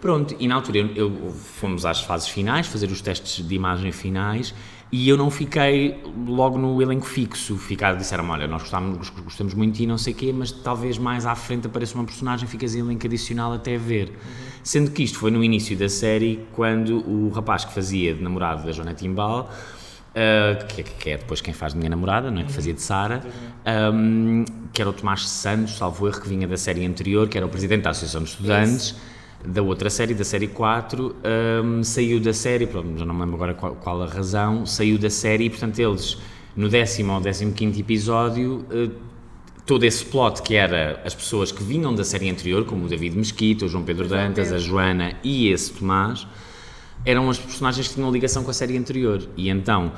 Pronto, 0.00 0.34
e 0.38 0.46
na 0.46 0.54
altura 0.54 0.78
eu, 0.78 0.88
eu- 0.94 1.30
fomos 1.32 1.84
às 1.84 2.00
fases 2.02 2.28
finais, 2.28 2.66
fazer 2.66 2.86
os 2.90 3.00
testes 3.00 3.46
de 3.46 3.54
imagem 3.54 3.90
finais, 3.90 4.54
e 4.90 5.08
eu 5.08 5.16
não 5.16 5.30
fiquei 5.30 6.02
logo 6.26 6.56
no 6.56 6.80
elenco 6.80 7.04
fixo. 7.06 7.56
Ficaram, 7.58 7.98
disseram 7.98 8.28
olha, 8.30 8.46
nós 8.46 8.62
gostamos, 8.62 9.10
gostamos 9.10 9.52
muito 9.54 9.72
de 9.72 9.78
ti, 9.80 9.86
não 9.86 9.98
sei 9.98 10.12
o 10.12 10.16
quê, 10.16 10.32
mas 10.32 10.50
talvez 10.52 10.96
mais 10.98 11.26
à 11.26 11.34
frente 11.34 11.66
apareça 11.66 11.94
uma 11.94 12.04
personagem, 12.04 12.48
ficas 12.48 12.74
em 12.74 12.80
elenco 12.80 13.04
adicional 13.06 13.52
até 13.52 13.76
ver. 13.76 14.12
Sendo 14.62 14.90
que 14.90 15.02
isto 15.02 15.18
foi 15.18 15.30
no 15.30 15.42
início 15.44 15.76
da 15.76 15.88
série, 15.88 16.46
quando 16.52 16.98
o 17.08 17.28
rapaz 17.30 17.64
que 17.64 17.72
fazia 17.74 18.14
de 18.14 18.22
namorado 18.22 18.64
da 18.64 18.72
Joana 18.72 18.94
Timbal, 18.94 19.50
Uh, 20.18 20.66
que, 20.66 20.82
que 20.82 21.10
é 21.10 21.16
depois 21.16 21.40
quem 21.40 21.54
faz 21.54 21.74
de 21.74 21.78
minha 21.78 21.90
namorada, 21.90 22.28
não 22.28 22.40
é? 22.40 22.44
que 22.44 22.50
fazia 22.50 22.74
de 22.74 22.82
Sara, 22.82 23.22
um, 23.94 24.44
que 24.72 24.82
era 24.82 24.90
o 24.90 24.92
Tomás 24.92 25.28
Santos, 25.28 25.76
salvo 25.76 26.08
erro, 26.08 26.20
que 26.20 26.28
vinha 26.28 26.48
da 26.48 26.56
série 26.56 26.84
anterior, 26.84 27.28
que 27.28 27.36
era 27.36 27.46
o 27.46 27.48
presidente 27.48 27.82
da 27.82 27.90
Associação 27.90 28.24
de 28.24 28.30
Estudantes, 28.30 28.96
da 29.44 29.62
outra 29.62 29.88
série, 29.88 30.14
da 30.14 30.24
série 30.24 30.48
4, 30.48 31.14
um, 31.62 31.84
saiu 31.84 32.18
da 32.18 32.32
série, 32.32 32.66
pronto, 32.66 32.98
já 32.98 33.04
não 33.04 33.14
me 33.14 33.20
lembro 33.20 33.36
agora 33.36 33.54
qual, 33.54 33.76
qual 33.76 34.02
a 34.02 34.06
razão, 34.06 34.66
saiu 34.66 34.98
da 34.98 35.08
série 35.08 35.44
e, 35.44 35.50
portanto, 35.50 35.78
eles, 35.78 36.18
no 36.56 36.68
décimo 36.68 37.12
ou 37.12 37.20
décimo 37.20 37.52
quinto 37.52 37.78
episódio, 37.78 38.66
uh, 38.72 38.90
todo 39.64 39.84
esse 39.84 40.04
plot 40.04 40.42
que 40.42 40.56
era 40.56 41.00
as 41.04 41.14
pessoas 41.14 41.52
que 41.52 41.62
vinham 41.62 41.94
da 41.94 42.02
série 42.02 42.28
anterior, 42.28 42.64
como 42.64 42.86
o 42.86 42.88
David 42.88 43.16
Mesquita, 43.16 43.66
o 43.66 43.68
João 43.68 43.84
Pedro 43.84 44.08
Dantas, 44.08 44.52
a. 44.52 44.58
Joana 44.58 45.12
e 45.22 45.48
esse 45.48 45.72
Tomás, 45.74 46.26
eram 47.04 47.28
as 47.30 47.38
personagens 47.38 47.88
que 47.88 47.94
tinham 47.94 48.10
ligação 48.10 48.44
com 48.44 48.50
a 48.50 48.54
série 48.54 48.76
anterior. 48.76 49.22
E 49.36 49.48
então, 49.48 49.92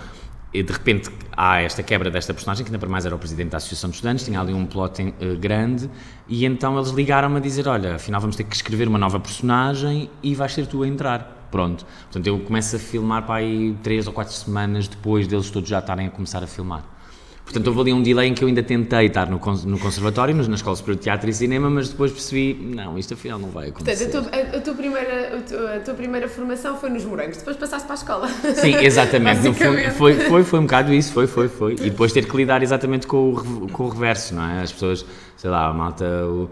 eh, 0.53 0.63
de 0.63 0.73
repente, 0.73 1.11
há 1.33 1.61
esta 1.61 1.83
quebra 1.83 2.11
desta 2.11 2.35
personagem, 2.35 2.65
que 2.65 2.71
ainda 2.71 2.79
para 2.79 2.89
mais 2.89 3.07
era 3.07 3.15
o 3.15 3.19
presidente 3.19 3.51
da 3.51 3.57
Associação 3.59 3.91
de 3.91 3.97
Estudantes, 3.97 4.25
tinha 4.25 4.41
ali 4.41 4.53
um 4.53 4.67
plot 4.67 5.01
eh, 5.03 5.35
grande, 5.37 5.89
e 6.29 6.45
então 6.45 6.77
eles 6.77 6.91
ligaram-me 6.91 7.37
a 7.37 7.41
dizer: 7.41 7.69
Olha, 7.69 7.97
afinal 7.97 8.21
vamos 8.21 8.37
ter 8.37 8.45
que 8.45 8.55
escrever 8.55 8.89
uma 8.89 8.99
nova 8.99 9.19
personagem 9.21 10.11
e 10.23 10.35
vais 10.35 10.53
ser 10.53 10.67
tu 10.67 10.83
a 10.83 10.89
entrar. 10.89 11.49
Pronto. 11.51 11.85
Portanto, 12.05 12.27
eu 12.27 12.39
começo 12.41 12.77
a 12.77 12.79
filmar 12.79 13.27
para 13.27 13.37
aí 13.37 13.77
três 13.83 14.07
ou 14.07 14.13
quatro 14.13 14.33
semanas 14.33 14.87
depois 14.87 15.27
deles 15.27 15.51
todos 15.51 15.69
já 15.69 15.81
estarem 15.81 16.07
a 16.07 16.11
começar 16.11 16.43
a 16.43 16.47
filmar. 16.47 16.85
Portanto, 17.51 17.67
houve 17.67 17.81
ali 17.81 17.93
um 17.93 18.01
delay 18.01 18.29
em 18.29 18.35
que 18.35 18.45
eu 18.45 18.49
ainda 18.49 18.63
tentei 18.63 19.07
estar 19.07 19.29
no, 19.29 19.41
no 19.67 19.79
conservatório, 19.81 20.33
na 20.37 20.55
Escola 20.55 20.77
Superior 20.77 20.97
de 20.99 21.03
Teatro 21.03 21.29
e 21.29 21.33
Cinema, 21.33 21.69
mas 21.69 21.89
depois 21.89 22.13
percebi, 22.13 22.55
não, 22.55 22.97
isto 22.97 23.15
afinal 23.15 23.41
não 23.41 23.49
vai 23.49 23.71
acontecer. 23.71 24.05
Portanto, 24.05 24.29
a 24.29 24.39
tua, 24.39 24.59
a, 24.59 24.61
tua 24.61 24.75
primeira, 24.75 25.37
a, 25.37 25.41
tua, 25.41 25.77
a 25.77 25.81
tua 25.81 25.95
primeira 25.95 26.29
formação 26.29 26.77
foi 26.79 26.91
nos 26.91 27.05
morangos, 27.05 27.39
depois 27.39 27.57
passaste 27.57 27.87
para 27.89 27.95
a 27.95 27.99
escola. 27.99 28.29
Sim, 28.55 28.77
exatamente. 28.77 29.43
No 29.43 29.53
fundo, 29.53 29.91
foi, 29.97 30.15
foi, 30.15 30.45
foi 30.45 30.59
um 30.61 30.63
bocado 30.63 30.95
isso, 30.95 31.13
foi, 31.13 31.27
foi, 31.27 31.49
foi. 31.49 31.73
E 31.73 31.91
depois 31.91 32.13
ter 32.13 32.25
que 32.25 32.37
lidar 32.37 32.63
exatamente 32.63 33.09
com 33.09 33.33
o, 33.33 33.69
com 33.69 33.83
o 33.83 33.89
reverso, 33.89 34.33
não 34.33 34.49
é? 34.49 34.63
As 34.63 34.71
pessoas, 34.71 35.05
sei 35.37 35.51
lá, 35.51 35.67
a 35.67 35.75
malta, 35.75 36.05
o, 36.05 36.49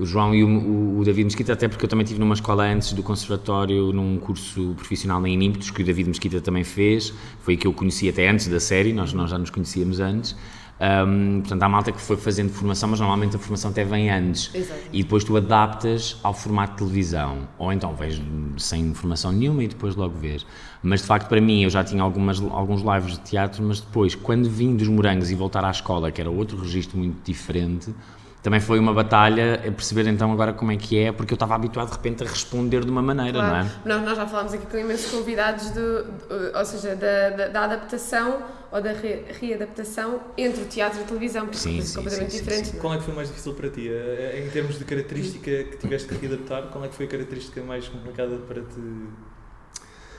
o 0.00 0.06
João 0.06 0.34
e 0.34 0.42
o, 0.42 0.98
o, 0.98 1.04
David 1.04 1.24
Mesquita, 1.24 1.52
até 1.52 1.68
porque 1.68 1.84
eu 1.84 1.88
também 1.88 2.04
estive 2.04 2.18
numa 2.18 2.34
escola 2.34 2.64
antes 2.64 2.92
do 2.94 3.02
conservatório, 3.02 3.92
num 3.92 4.18
curso 4.18 4.72
profissional 4.74 5.24
em 5.26 5.34
Inimpetos, 5.34 5.70
que 5.70 5.82
o 5.82 5.84
David 5.84 6.08
Mesquita 6.08 6.40
também 6.40 6.64
fez, 6.64 7.12
foi 7.40 7.56
que 7.56 7.66
eu 7.66 7.72
conheci 7.72 8.08
até 8.08 8.28
antes 8.28 8.48
da 8.48 8.58
série, 8.58 8.94
nós, 8.94 9.12
nós 9.12 9.30
já 9.30 9.38
nos 9.38 9.50
conhecíamos 9.50 10.00
antes. 10.00 10.34
Ahm, 10.80 11.40
portanto, 11.40 11.62
há 11.62 11.68
malta 11.68 11.92
que 11.92 12.00
foi 12.00 12.16
fazendo 12.16 12.48
formação, 12.50 12.88
mas 12.88 12.98
normalmente 12.98 13.36
a 13.36 13.38
formação 13.38 13.70
até 13.70 13.84
vem 13.84 14.10
antes. 14.10 14.50
Exato. 14.54 14.80
E 14.90 15.02
depois 15.02 15.22
tu 15.22 15.36
adaptas 15.36 16.16
ao 16.22 16.32
formato 16.32 16.72
de 16.72 16.78
televisão. 16.78 17.46
Ou 17.58 17.70
então 17.70 17.94
vês 17.94 18.18
sem 18.56 18.94
formação 18.94 19.30
nenhuma 19.30 19.62
e 19.62 19.68
depois 19.68 19.94
logo 19.94 20.16
vês. 20.16 20.46
Mas 20.82 21.02
de 21.02 21.06
facto, 21.06 21.28
para 21.28 21.40
mim, 21.40 21.62
eu 21.64 21.68
já 21.68 21.84
tinha 21.84 22.02
algumas, 22.02 22.40
alguns 22.40 22.80
lives 22.80 23.18
de 23.18 23.20
teatro, 23.20 23.62
mas 23.62 23.80
depois, 23.80 24.14
quando 24.14 24.48
vim 24.48 24.74
dos 24.74 24.88
morangos 24.88 25.30
e 25.30 25.34
voltar 25.34 25.62
à 25.62 25.70
escola, 25.70 26.10
que 26.10 26.18
era 26.18 26.30
outro 26.30 26.56
registro 26.56 26.96
muito 26.96 27.22
diferente, 27.22 27.94
também 28.42 28.60
foi 28.60 28.78
uma 28.78 28.92
batalha 28.94 29.54
a 29.56 29.70
perceber 29.72 30.06
então 30.06 30.32
agora 30.32 30.52
como 30.52 30.72
é 30.72 30.76
que 30.76 30.98
é, 30.98 31.12
porque 31.12 31.32
eu 31.32 31.36
estava 31.36 31.54
habituado 31.54 31.88
de 31.88 31.92
repente 31.96 32.22
a 32.22 32.26
responder 32.26 32.84
de 32.84 32.90
uma 32.90 33.02
maneira, 33.02 33.42
não 33.42 33.54
é? 33.56 33.70
Nós, 33.84 34.02
nós 34.02 34.16
já 34.16 34.26
falámos 34.26 34.52
aqui 34.54 34.66
com 34.66 34.78
imensos 34.78 35.10
convidados, 35.10 35.70
do, 35.70 36.06
ou 36.54 36.64
seja, 36.64 36.96
da, 36.96 37.30
da, 37.30 37.48
da 37.48 37.64
adaptação 37.64 38.42
ou 38.72 38.80
da 38.80 38.92
re- 38.92 39.24
readaptação 39.40 40.20
entre 40.38 40.62
o 40.62 40.66
teatro 40.66 41.00
e 41.00 41.02
a 41.02 41.06
televisão, 41.06 41.42
porque 41.46 41.58
Sim, 41.58 41.80
são 41.82 41.86
sim, 41.86 41.96
completamente 41.96 42.30
sim, 42.30 42.38
sim, 42.38 42.44
diferentes. 42.44 42.74
é? 42.74 42.78
Qual 42.80 42.94
é 42.94 42.98
que 42.98 43.04
foi 43.04 43.14
mais 43.14 43.28
difícil 43.28 43.54
para 43.54 43.68
ti? 43.68 43.88
Eh, 43.88 44.44
Em 44.46 44.50
termos 44.50 44.78
de 44.78 44.84
característica 44.84 45.50
que 45.64 45.76
tiveste 45.76 46.08
que 46.08 46.14
readaptar, 46.26 46.62
qual 46.70 46.84
é 46.84 46.88
que 46.88 46.94
foi 46.94 47.06
a 47.06 47.08
característica 47.08 47.60
mais 47.62 47.88
complicada 47.88 48.36
para 48.36 48.62
te 48.62 48.80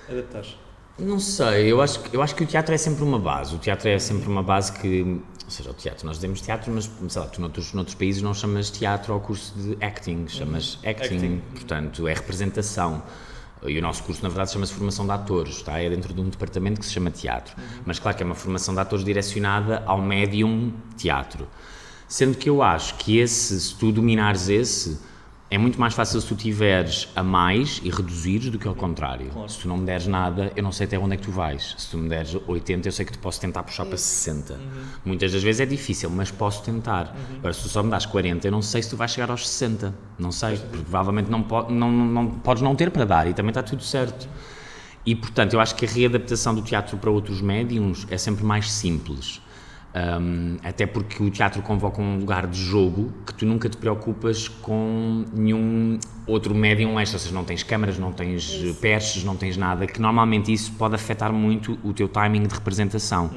adaptares? 0.10 0.58
Não 1.00 1.20
sei, 1.20 1.72
eu 1.72 1.82
acho, 1.82 2.01
que- 2.04 2.16
eu 2.16 2.22
acho 2.22 2.36
que 2.36 2.44
o 2.44 2.48
teatro 2.48 2.74
é 2.75 2.78
sempre 2.78 3.04
uma 3.04 3.18
base. 3.18 3.56
O 3.56 3.58
teatro 3.60 3.88
é 3.88 3.98
sempre 3.98 4.28
uma 4.30 4.44
base 4.44 4.72
que. 4.74 5.22
Ou 5.51 5.58
seja, 5.58 5.70
o 5.70 5.74
teatro, 5.74 6.05
nós 6.05 6.15
dizemos 6.15 6.39
teatro, 6.39 6.72
mas 6.72 6.89
sei 7.10 7.22
lá, 7.22 7.27
tu 7.27 7.41
noutros, 7.41 7.74
noutros 7.74 7.93
países 7.93 8.22
não 8.22 8.34
chamas 8.34 8.70
teatro 8.70 9.12
ao 9.12 9.20
curso 9.20 9.53
de 9.53 9.77
acting, 9.84 10.25
chamas 10.29 10.79
acting, 10.86 11.15
Acting. 11.15 11.41
portanto, 11.51 12.08
é 12.08 12.13
representação. 12.13 13.03
E 13.63 13.77
o 13.77 13.81
nosso 13.81 14.01
curso, 14.03 14.24
na 14.24 14.29
verdade, 14.29 14.51
chama-se 14.51 14.72
formação 14.72 15.05
de 15.05 15.12
atores, 15.12 15.62
tá? 15.62 15.77
é 15.77 15.89
dentro 15.89 16.13
de 16.13 16.22
um 16.22 16.29
departamento 16.29 16.79
que 16.79 16.86
se 16.86 16.93
chama 16.93 17.12
teatro. 17.12 17.53
Mas 17.86 18.00
claro 18.00 18.15
que 18.15 18.24
é 18.24 18.25
uma 18.25 18.34
formação 18.34 18.74
de 18.74 18.79
atores 18.79 19.03
direcionada 19.03 19.84
ao 19.86 20.01
médium 20.01 20.72
teatro. 20.96 21.46
Sendo 22.08 22.38
que 22.38 22.50
eu 22.50 22.63
acho 22.63 22.96
que 22.96 23.17
esse, 23.17 23.60
se 23.60 23.75
tu 23.75 23.91
dominares 23.91 24.48
esse, 24.48 25.00
É 25.53 25.58
muito 25.58 25.77
mais 25.77 25.93
fácil 25.93 26.22
se 26.22 26.27
tu 26.27 26.34
tiveres 26.36 27.10
a 27.13 27.22
mais 27.22 27.81
e 27.84 27.89
reduzires 27.89 28.50
do 28.50 28.58
que 28.58 28.65
ao 28.70 28.74
contrário. 28.74 29.27
Claro. 29.31 29.50
Se 29.50 29.60
tu 29.60 29.67
não 29.67 29.75
me 29.75 29.86
deres 29.86 30.08
nada, 30.08 30.50
eu 30.55 30.63
não 30.63 30.72
sei 30.72 30.88
até 30.88 30.98
onde 30.98 31.13
é 31.15 31.17
que 31.17 31.24
tu 31.24 31.31
vais. 31.31 31.75
Se 31.77 31.91
tu 31.91 31.98
me 31.98 32.08
deres 32.08 32.34
80, 32.48 32.88
eu 32.88 32.91
sei 32.93 33.03
que 33.05 33.12
te 33.12 33.17
posso 33.17 33.41
tentar 33.41 33.62
puxar 33.63 33.86
para 33.86 33.98
60. 33.98 34.58
Muitas 35.03 35.34
das 35.34 35.43
vezes 35.43 35.60
é 35.60 35.65
difícil, 35.65 36.10
mas 36.10 36.31
posso 36.31 36.63
tentar. 36.63 37.13
Agora, 37.39 37.53
se 37.53 37.63
tu 37.63 37.67
só 37.67 37.84
me 37.84 37.89
das 37.91 38.05
40, 38.05 38.48
eu 38.48 38.51
não 38.51 38.62
sei 38.62 38.81
se 38.81 38.89
tu 38.91 38.96
vais 38.96 39.12
chegar 39.12 39.29
aos 39.29 39.46
60. 39.50 39.93
Não 40.17 40.31
sei, 40.31 40.55
porque 40.55 40.77
provavelmente 40.84 41.29
não, 41.29 41.43
po 41.43 41.63
não, 41.70 41.91
não, 41.91 42.05
não- 42.05 42.27
podes 42.29 42.63
não 42.63 42.74
ter 42.74 42.89
para 42.89 43.03
dar 43.03 43.27
e 43.27 43.34
também 43.34 43.50
está 43.50 43.62
tudo 43.62 43.84
certo. 43.84 44.29
E, 45.05 45.13
portanto, 45.15 45.53
eu 45.53 45.60
acho 45.60 45.75
que 45.75 45.84
a 45.84 45.89
readaptação 45.89 46.55
do 46.55 46.62
teatro 46.62 46.96
para 46.98 47.10
outros 47.12 47.41
médiums 47.41 48.08
é 48.10 48.17
sempre 48.17 48.46
mais 48.46 48.72
simples. 48.72 49.40
Um, 49.93 50.55
até 50.63 50.86
porque 50.86 51.21
o 51.21 51.29
teatro 51.29 51.62
convoca 51.62 52.01
um 52.01 52.17
lugar 52.17 52.48
de 52.48 52.57
jogo 52.57 53.12
que 53.25 53.33
tu 53.33 53.45
nunca 53.45 53.67
te 53.67 53.75
preocupas 53.75 54.48
com 54.48 55.25
nenhum 55.33 56.00
outro 56.25 56.55
médium 56.55 56.98
extra, 56.98 57.17
ou 57.17 57.19
seja, 57.19 57.36
não 57.36 57.43
tens 57.43 57.62
câmaras, 57.62 58.00
não 58.00 58.13
tens 58.13 58.53
eh, 58.63 58.74
perches, 58.79 59.25
não 59.25 59.36
tens 59.36 59.57
nada, 59.57 59.86
que 59.86 60.00
normalmente 60.00 60.51
isso 60.51 60.71
pode 60.74 60.95
afetar 60.95 61.33
muito 61.33 61.77
o 61.83 61.91
teu 61.91 62.07
timing 62.07 62.43
de 62.43 62.55
representação. 62.55 63.29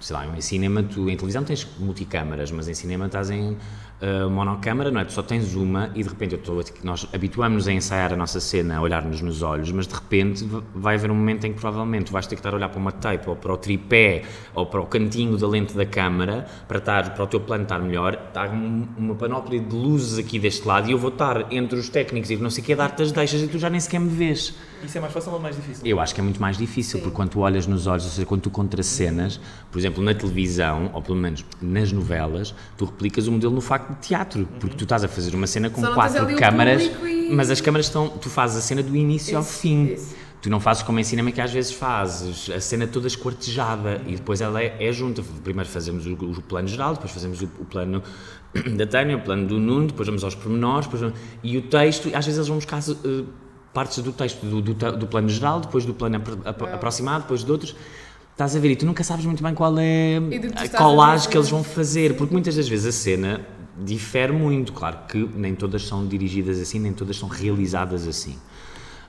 Sei 0.00 0.14
lá, 0.14 0.26
em 0.26 0.40
cinema, 0.40 0.82
tu 0.82 1.08
em 1.08 1.16
televisão 1.16 1.44
tens 1.44 1.66
multicâmaras, 1.78 2.50
mas 2.50 2.68
em 2.68 2.74
cinema 2.74 3.06
estás 3.06 3.30
em 3.30 3.56
uh, 4.00 4.30
monocâmara, 4.30 4.90
não 4.90 5.00
é? 5.00 5.04
Tu 5.04 5.12
só 5.12 5.22
tens 5.22 5.54
uma 5.54 5.90
e 5.94 6.02
de 6.02 6.08
repente 6.08 6.32
eu 6.34 6.38
estou 6.38 6.60
aqui, 6.60 6.72
nós 6.84 7.06
habituamos-nos 7.12 7.68
a 7.68 7.72
ensaiar 7.72 8.12
a 8.12 8.16
nossa 8.16 8.40
cena, 8.40 8.76
a 8.76 8.80
olhar-nos 8.80 9.20
nos 9.20 9.42
olhos, 9.42 9.70
mas 9.72 9.86
de 9.86 9.94
repente 9.94 10.46
vai 10.74 10.94
haver 10.96 11.10
um 11.10 11.14
momento 11.14 11.46
em 11.46 11.52
que 11.52 11.60
provavelmente 11.60 12.06
tu 12.06 12.12
vais 12.12 12.26
ter 12.26 12.34
que 12.36 12.40
estar 12.40 12.52
a 12.52 12.56
olhar 12.56 12.68
para 12.68 12.78
uma 12.78 12.92
tape 12.92 13.28
ou 13.28 13.36
para 13.36 13.52
o 13.52 13.56
tripé 13.56 14.22
ou 14.54 14.66
para 14.66 14.80
o 14.80 14.86
cantinho 14.86 15.36
da 15.36 15.46
lente 15.48 15.74
da 15.74 15.86
câmara 15.86 16.46
para, 16.66 16.78
estar, 16.78 17.14
para 17.14 17.24
o 17.24 17.26
teu 17.26 17.40
plano 17.40 17.62
estar 17.64 17.78
melhor. 17.78 18.14
Está 18.28 18.48
um- 18.48 18.86
uma 18.96 19.14
panóplia 19.14 19.60
de 19.60 19.74
luzes 19.74 20.18
aqui 20.18 20.38
deste 20.38 20.66
lado 20.66 20.88
e 20.88 20.92
eu 20.92 20.98
vou 20.98 21.10
estar 21.10 21.52
entre 21.52 21.78
os 21.78 21.88
técnicos 21.88 22.30
e 22.30 22.36
não 22.36 22.50
sei 22.50 22.62
o 22.62 22.66
que 22.66 22.72
a 22.72 22.76
dar-te 22.76 23.02
as 23.02 23.12
deixas 23.12 23.40
e 23.42 23.48
tu 23.48 23.58
já 23.58 23.70
nem 23.70 23.80
sequer 23.80 24.00
me 24.00 24.08
vês. 24.08 24.54
Isso 24.84 24.98
é 24.98 25.00
mais 25.00 25.12
fácil 25.12 25.32
ou 25.32 25.40
mais 25.40 25.56
difícil? 25.56 25.84
Eu 25.86 25.98
acho 26.00 26.14
que 26.14 26.20
é 26.20 26.24
muito 26.24 26.40
mais 26.40 26.56
difícil, 26.56 27.00
porque 27.00 27.14
quando 27.14 27.30
tu 27.30 27.40
olhas 27.40 27.66
nos 27.66 27.86
olhos, 27.86 28.04
ou 28.04 28.10
seja, 28.10 28.26
quando 28.26 28.42
tu 28.42 28.50
contracenas, 28.50 29.40
por 29.72 29.78
exemplo, 29.78 30.02
na 30.04 30.14
televisão, 30.14 30.90
ou 30.92 31.02
pelo 31.02 31.18
menos 31.18 31.44
nas 31.60 31.90
novelas, 31.92 32.54
tu 32.76 32.84
replicas 32.84 33.26
o 33.26 33.32
modelo 33.32 33.54
no 33.54 33.60
facto 33.60 33.85
de 33.94 34.00
teatro, 34.00 34.48
porque 34.60 34.76
tu 34.76 34.84
estás 34.84 35.02
a 35.04 35.08
fazer 35.08 35.34
uma 35.34 35.46
cena 35.46 35.70
com 35.70 35.80
Só 35.80 35.94
quatro 35.94 36.26
câmaras, 36.36 36.82
e- 36.82 37.30
mas 37.32 37.50
as 37.50 37.60
câmaras 37.60 37.86
estão, 37.86 38.08
tu 38.08 38.28
fazes 38.28 38.56
a 38.56 38.60
cena 38.60 38.82
do 38.82 38.94
início 38.96 39.36
ao 39.36 39.42
Isso, 39.42 39.52
fim. 39.58 39.92
isso. 39.92 40.14
Tu 40.42 40.50
não 40.50 40.60
fazes 40.60 40.82
como 40.82 41.00
em 41.00 41.02
cinema 41.02 41.32
que 41.32 41.40
às 41.40 41.50
vezes 41.50 41.72
fazes, 41.72 42.50
a 42.50 42.60
cena 42.60 42.86
toda 42.86 43.06
esquartejada 43.06 44.00
e 44.06 44.12
depois 44.16 44.40
ela 44.40 44.62
é, 44.62 44.76
é 44.78 44.92
junta. 44.92 45.22
Primeiro 45.42 45.68
fazemos 45.68 46.06
o, 46.06 46.12
o 46.12 46.42
plano 46.42 46.68
geral, 46.68 46.92
depois 46.92 47.10
fazemos 47.10 47.40
o, 47.42 47.46
o 47.58 47.64
plano 47.64 48.02
da 48.76 48.86
Tânia, 48.86 49.16
o 49.16 49.20
plano 49.22 49.46
do 49.46 49.58
Nuno, 49.58 49.88
depois 49.88 50.06
vamos 50.06 50.22
aos 50.22 50.34
pormenores, 50.34 50.86
depois 50.86 51.00
vamos- 51.02 51.18
e 51.42 51.56
o 51.56 51.62
texto, 51.62 52.08
às 52.14 52.24
vezes 52.24 52.36
eles 52.38 52.48
vão 52.48 52.58
buscar 52.58 52.78
eh, 52.80 53.24
partes 53.74 53.98
do 54.02 54.12
texto 54.12 54.44
do, 54.46 54.60
do, 54.60 54.74
do 54.96 55.06
plano 55.06 55.28
geral, 55.28 55.58
depois 55.60 55.84
do 55.84 55.92
plano 55.94 56.16
apro- 56.16 56.38
apro- 56.44 56.66
aproximado, 56.72 57.22
depois 57.22 57.42
de 57.42 57.50
outros. 57.50 57.74
Estás 58.32 58.54
a 58.54 58.58
ver 58.60 58.70
e 58.72 58.76
tu 58.76 58.84
nunca 58.86 59.02
sabes 59.02 59.24
muito 59.24 59.42
bem 59.42 59.54
qual 59.54 59.74
é 59.78 60.18
a 60.74 60.78
colagem 60.78 61.30
que 61.30 61.36
eles 61.38 61.48
vão 61.48 61.64
fazer, 61.64 62.14
porque 62.16 62.32
muitas 62.34 62.54
das 62.54 62.68
vezes 62.68 62.86
a 62.86 62.92
cena 62.92 63.40
difere 63.84 64.32
muito. 64.32 64.72
Claro 64.72 64.98
que 65.08 65.28
nem 65.34 65.54
todas 65.54 65.86
são 65.86 66.06
dirigidas 66.06 66.60
assim, 66.60 66.78
nem 66.78 66.92
todas 66.92 67.16
são 67.16 67.28
realizadas 67.28 68.06
assim. 68.06 68.36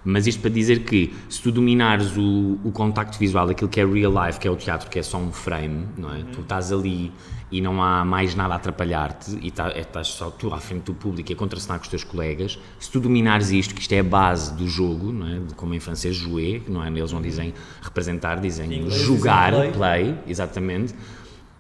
Mas 0.06 0.26
isto 0.26 0.40
para 0.40 0.52
dizer 0.52 0.84
que 0.86 1.14
se 1.30 1.42
tu 1.42 1.52
dominares 1.52 2.16
o, 2.16 2.58
o 2.64 2.72
contacto 2.72 3.18
visual 3.20 3.46
daquilo 3.48 3.70
que 3.70 3.80
é 3.82 3.86
real 3.86 4.14
life, 4.26 4.40
que 4.40 4.48
é 4.48 4.52
o 4.52 4.56
teatro, 4.56 4.90
que 4.90 4.98
é 5.00 5.04
só 5.04 5.18
um 5.18 5.34
frame, 5.34 5.86
não 5.98 6.14
é? 6.14 6.24
Tu 6.32 6.40
estás 6.40 6.72
ali 6.72 7.12
e 7.52 7.60
não 7.60 7.82
há 7.84 8.06
mais 8.06 8.34
nada 8.36 8.54
a 8.54 8.58
atrapalhar-te 8.58 9.38
e 9.42 9.52
tá- 9.52 9.70
é- 9.72 9.80
estás 9.82 10.08
só 10.10 10.30
tu 10.30 10.54
à 10.54 10.60
frente 10.60 10.84
do 10.84 10.94
público 10.94 11.32
e 11.32 11.34
a 11.34 11.36
contracenar 11.36 11.80
com 11.80 11.84
os 11.84 11.90
teus 11.90 12.04
colegas. 12.06 12.58
Se 12.80 12.90
tu 12.90 13.00
dominares 13.02 13.52
isto, 13.52 13.74
que 13.76 13.82
isto 13.82 13.92
é 13.94 14.00
a 14.00 14.04
base 14.04 14.54
do 14.54 14.68
jogo, 14.68 15.12
não 15.12 15.28
é? 15.28 15.40
De- 15.40 15.54
Como 15.56 15.74
em 15.74 15.80
francês, 15.80 16.16
jouer, 16.16 16.64
não 16.70 16.82
é? 16.84 16.88
Eles 16.90 17.12
não 17.12 17.22
dizem 17.22 17.54
representar, 17.82 18.40
dizem 18.40 18.90
jogar, 18.90 19.52
dizem 19.52 19.72
play. 19.72 20.04
play, 20.06 20.16
exatamente. 20.28 20.94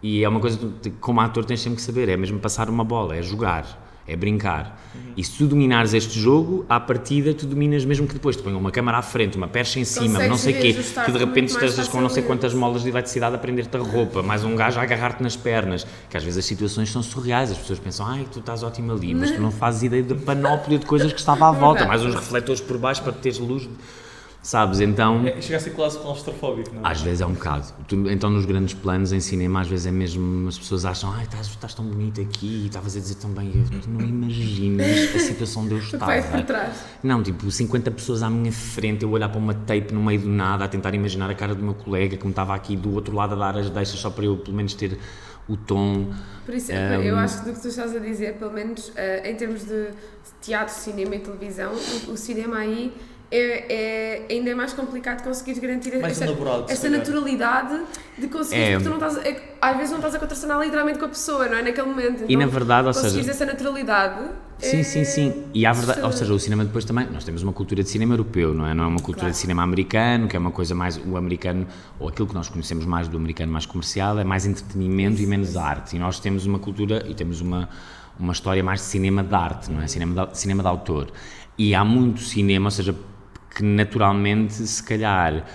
E 0.01 0.23
é 0.23 0.29
uma 0.29 0.39
coisa 0.39 0.57
que 0.81 0.89
como 0.91 1.19
ator 1.21 1.43
tens 1.45 1.61
sempre 1.61 1.77
que 1.77 1.81
saber, 1.81 2.07
é 2.09 2.17
mesmo 2.17 2.39
passar 2.39 2.69
uma 2.69 2.83
bola, 2.83 3.15
é 3.15 3.21
jogar, 3.21 3.87
é 4.07 4.15
brincar. 4.15 4.79
E 5.15 5.23
se 5.23 5.37
tu 5.37 5.47
dominares 5.47 5.93
este 5.93 6.19
jogo, 6.19 6.65
à 6.69 6.79
partida 6.79 7.33
tu 7.33 7.45
dominas 7.45 7.83
mesmo 7.83 8.07
que 8.07 8.13
depois 8.13 8.35
te 8.35 8.43
ponham 8.43 8.59
uma 8.59 8.71
câmara 8.71 8.99
à 8.99 9.01
frente, 9.01 9.35
uma 9.35 9.47
percha 9.47 9.79
em 9.79 9.83
cima, 9.83 10.19
Consegues 10.19 10.29
não 10.29 10.37
sei 10.37 10.53
o 10.53 10.61
quê, 10.61 10.73
que 11.05 11.11
de 11.11 11.17
repente 11.17 11.49
estejas 11.49 11.87
com 11.87 11.99
não 11.99 12.09
sei 12.09 12.23
quantas 12.23 12.53
molas 12.53 12.83
de 12.83 12.89
eletricidade 12.89 13.35
a 13.35 13.39
prender-te 13.39 13.75
a 13.75 13.79
roupa, 13.79 14.21
mais 14.21 14.43
um 14.43 14.55
gajo 14.55 14.79
a 14.79 14.83
agarrar-te 14.83 15.21
nas 15.23 15.35
pernas, 15.35 15.85
que 16.09 16.15
às 16.15 16.23
vezes 16.23 16.37
as 16.37 16.45
situações 16.45 16.91
são 16.91 17.01
surreais, 17.01 17.51
as 17.51 17.57
pessoas 17.57 17.79
pensam, 17.79 18.05
ai, 18.05 18.27
tu 18.31 18.39
estás 18.39 18.63
ótimo 18.63 18.93
ali, 18.93 19.13
mas 19.13 19.31
tu 19.31 19.41
não 19.41 19.51
fazes 19.51 19.83
ideia 19.83 20.03
da 20.03 20.15
panóplia 20.15 20.77
de 20.77 20.85
coisas 20.85 21.11
que 21.11 21.19
estava 21.19 21.49
à 21.49 21.51
volta, 21.51 21.85
mais 21.85 22.03
uns 22.05 22.13
refletores 22.13 22.61
por 22.61 22.77
baixo 22.77 23.01
para 23.01 23.13
teres 23.13 23.39
luz, 23.39 23.67
sabes? 24.41 24.79
Então... 24.79 25.25
É, 25.27 25.41
chega 25.41 25.57
a 25.57 25.59
ser 25.59 25.71
quase 25.71 25.99
claustrofóbico, 25.99 26.73
não 26.73 26.87
é? 26.87 26.91
Às 26.91 27.01
vezes 27.01 27.21
é 27.21 27.25
um 27.25 27.33
bocado. 27.33 27.65
Então, 28.09 28.29
nos 28.29 28.45
grandes 28.45 28.73
planos 28.73 29.11
em 29.11 29.19
cinema, 29.19 29.61
às 29.61 29.67
vezes 29.67 29.85
é 29.87 29.91
mesmo. 29.91 30.47
As 30.47 30.57
pessoas 30.57 30.85
acham, 30.85 31.11
ai, 31.11 31.23
estás, 31.23 31.47
estás 31.47 31.73
tão 31.73 31.85
bonito 31.85 32.21
aqui 32.21 32.63
e 32.63 32.67
estavas 32.67 32.95
a 32.95 32.99
dizer 32.99 33.15
tão 33.15 33.29
bem. 33.31 33.51
Eu, 33.55 33.79
tu 33.81 33.89
não 33.89 34.01
imaginas 34.01 35.15
a 35.15 35.19
situação 35.19 35.63
onde 35.63 35.73
eu 35.75 35.79
Tu 35.89 35.97
vais 35.97 36.25
por 36.25 36.39
estava. 36.39 36.43
trás. 36.43 36.83
Não, 37.03 37.21
tipo, 37.21 37.49
50 37.49 37.91
pessoas 37.91 38.23
à 38.23 38.29
minha 38.29 38.51
frente, 38.51 39.03
eu 39.03 39.09
olhar 39.11 39.29
para 39.29 39.39
uma 39.39 39.53
tape 39.53 39.93
no 39.93 40.03
meio 40.03 40.21
do 40.21 40.29
nada, 40.29 40.65
a 40.65 40.67
tentar 40.67 40.93
imaginar 40.93 41.29
a 41.29 41.35
cara 41.35 41.53
do 41.53 41.63
meu 41.63 41.73
colega 41.73 42.15
que 42.17 42.23
me 42.23 42.31
estava 42.31 42.55
aqui 42.55 42.75
do 42.75 42.93
outro 42.93 43.15
lado 43.15 43.33
a 43.33 43.37
dar 43.37 43.57
as 43.57 43.69
deixas 43.69 43.99
só 43.99 44.09
para 44.09 44.25
eu, 44.25 44.37
pelo 44.37 44.55
menos, 44.55 44.73
ter 44.73 44.97
o 45.47 45.55
tom. 45.55 46.11
Por 46.45 46.53
isso, 46.53 46.71
Um, 46.71 46.75
eu 46.75 47.15
acho 47.17 47.39
que 47.39 47.49
do 47.49 47.53
que 47.53 47.61
tu 47.61 47.67
estás 47.69 47.95
a 47.95 47.99
dizer, 47.99 48.33
pelo 48.35 48.51
menos 48.51 48.91
eh, 48.95 49.29
em 49.31 49.35
termos 49.35 49.63
de 49.65 49.89
teatro, 50.41 50.73
cinema 50.73 51.15
e 51.15 51.19
televisão, 51.19 51.71
o, 51.73 52.11
o 52.11 52.17
cinema 52.17 52.57
aí 52.57 52.93
é, 53.29 53.73
é 53.73 54.25
ainda 54.29 54.49
é 54.49 54.55
mais 54.55 54.73
complicado 54.73 55.23
conseguir 55.23 55.59
garantir 55.59 55.91
Mais 55.99 56.21
esta 56.21 56.33
calhar. 56.87 56.97
naturalidade 56.99 57.81
de 58.17 58.27
conseguir, 58.27 58.61
É. 58.61 58.71
porque 58.77 58.83
tu 58.83 58.89
não 58.97 59.07
estás, 59.07 59.25
é- 59.25 59.55
às 59.61 59.75
vezes 59.75 59.89
não 59.91 59.97
estás 59.97 60.15
a 60.15 60.19
contracenar 60.19 60.59
literalmente 60.61 60.97
com 60.99 61.05
a 61.05 61.09
pessoa, 61.09 61.47
não 61.47 61.57
é? 61.57 61.61
Naquele 61.61 61.87
momento. 61.87 62.23
E 62.27 62.35
na 62.37 62.45
verdade, 62.45 62.87
ou 62.87 62.93
seja- 62.93 63.29
essa 63.29 63.45
naturalidade. 63.45 64.29
Sim, 64.59 64.79
é- 64.79 64.83
sim, 64.83 65.03
sim. 65.03 65.43
E 65.53 65.65
há 65.65 65.71
verdade, 65.73 66.01
ou 66.01 66.11
seja, 66.11 66.33
o 66.33 66.39
cinema 66.39 66.63
depois 66.65 66.83
também, 66.85 67.05
nós 67.11 67.23
temos 67.23 67.43
uma 67.43 67.53
cultura 67.53 67.83
de 67.83 67.89
cinema 67.89 68.13
europeu, 68.13 68.53
não 68.53 68.65
é? 68.65 68.73
Não 68.73 68.85
é 68.85 68.87
uma 68.87 68.95
cultura 68.97 69.17
Claro. 69.19 69.33
de 69.33 69.37
cinema 69.37 69.61
americano, 69.61 70.27
que 70.27 70.35
é 70.35 70.39
uma 70.39 70.49
coisa 70.51 70.73
mais, 70.73 70.97
o 70.97 71.15
americano, 71.17 71.67
ou 71.99 72.07
aquilo 72.09 72.27
que 72.27 72.33
nós 72.33 72.49
conhecemos 72.49 72.85
mais 72.85 73.07
do 73.07 73.17
americano 73.17 73.51
mais 73.51 73.65
comercial, 73.67 74.17
é 74.17 74.23
mais 74.23 74.45
entretenimento 74.47 75.21
e 75.21 75.27
menos 75.27 75.55
arte. 75.57 75.95
E 75.95 75.99
nós 75.99 76.19
temos 76.19 76.45
uma 76.45 76.57
cultura 76.59 77.05
e 77.07 77.13
temos 77.13 77.39
uma, 77.41 77.69
uma 78.19 78.31
história 78.33 78.63
mais 78.63 78.79
de 78.79 78.85
cinema 78.87 79.23
de 79.23 79.35
arte, 79.35 79.69
não 79.71 79.81
é? 79.81 79.87
Cinema 79.87 80.25
de, 80.27 80.39
cinema 80.39 80.63
de 80.63 80.69
autor. 80.69 81.09
E 81.55 81.75
há 81.75 81.83
muito 81.85 82.21
cinema, 82.21 82.65
ou 82.67 82.71
seja, 82.71 82.95
que 83.55 83.63
naturalmente, 83.63 84.53
se 84.53 84.83
calhar, 84.83 85.45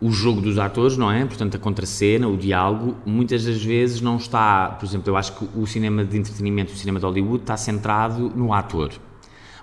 o 0.00 0.10
jogo 0.10 0.40
dos 0.40 0.58
atores, 0.58 0.96
não 0.96 1.10
é? 1.10 1.24
Portanto, 1.24 1.56
a 1.56 1.58
contracena, 1.58 2.28
o 2.28 2.36
diálogo, 2.36 2.96
muitas 3.06 3.44
das 3.44 3.62
vezes 3.62 4.00
não 4.00 4.16
está. 4.16 4.68
Por 4.68 4.84
exemplo, 4.84 5.10
eu 5.10 5.16
acho 5.16 5.32
que 5.32 5.48
o 5.58 5.66
cinema 5.66 6.04
de 6.04 6.18
entretenimento, 6.18 6.72
o 6.72 6.76
cinema 6.76 6.98
de 6.98 7.06
Hollywood, 7.06 7.42
está 7.42 7.56
centrado 7.56 8.30
no 8.36 8.52
ator. 8.52 8.92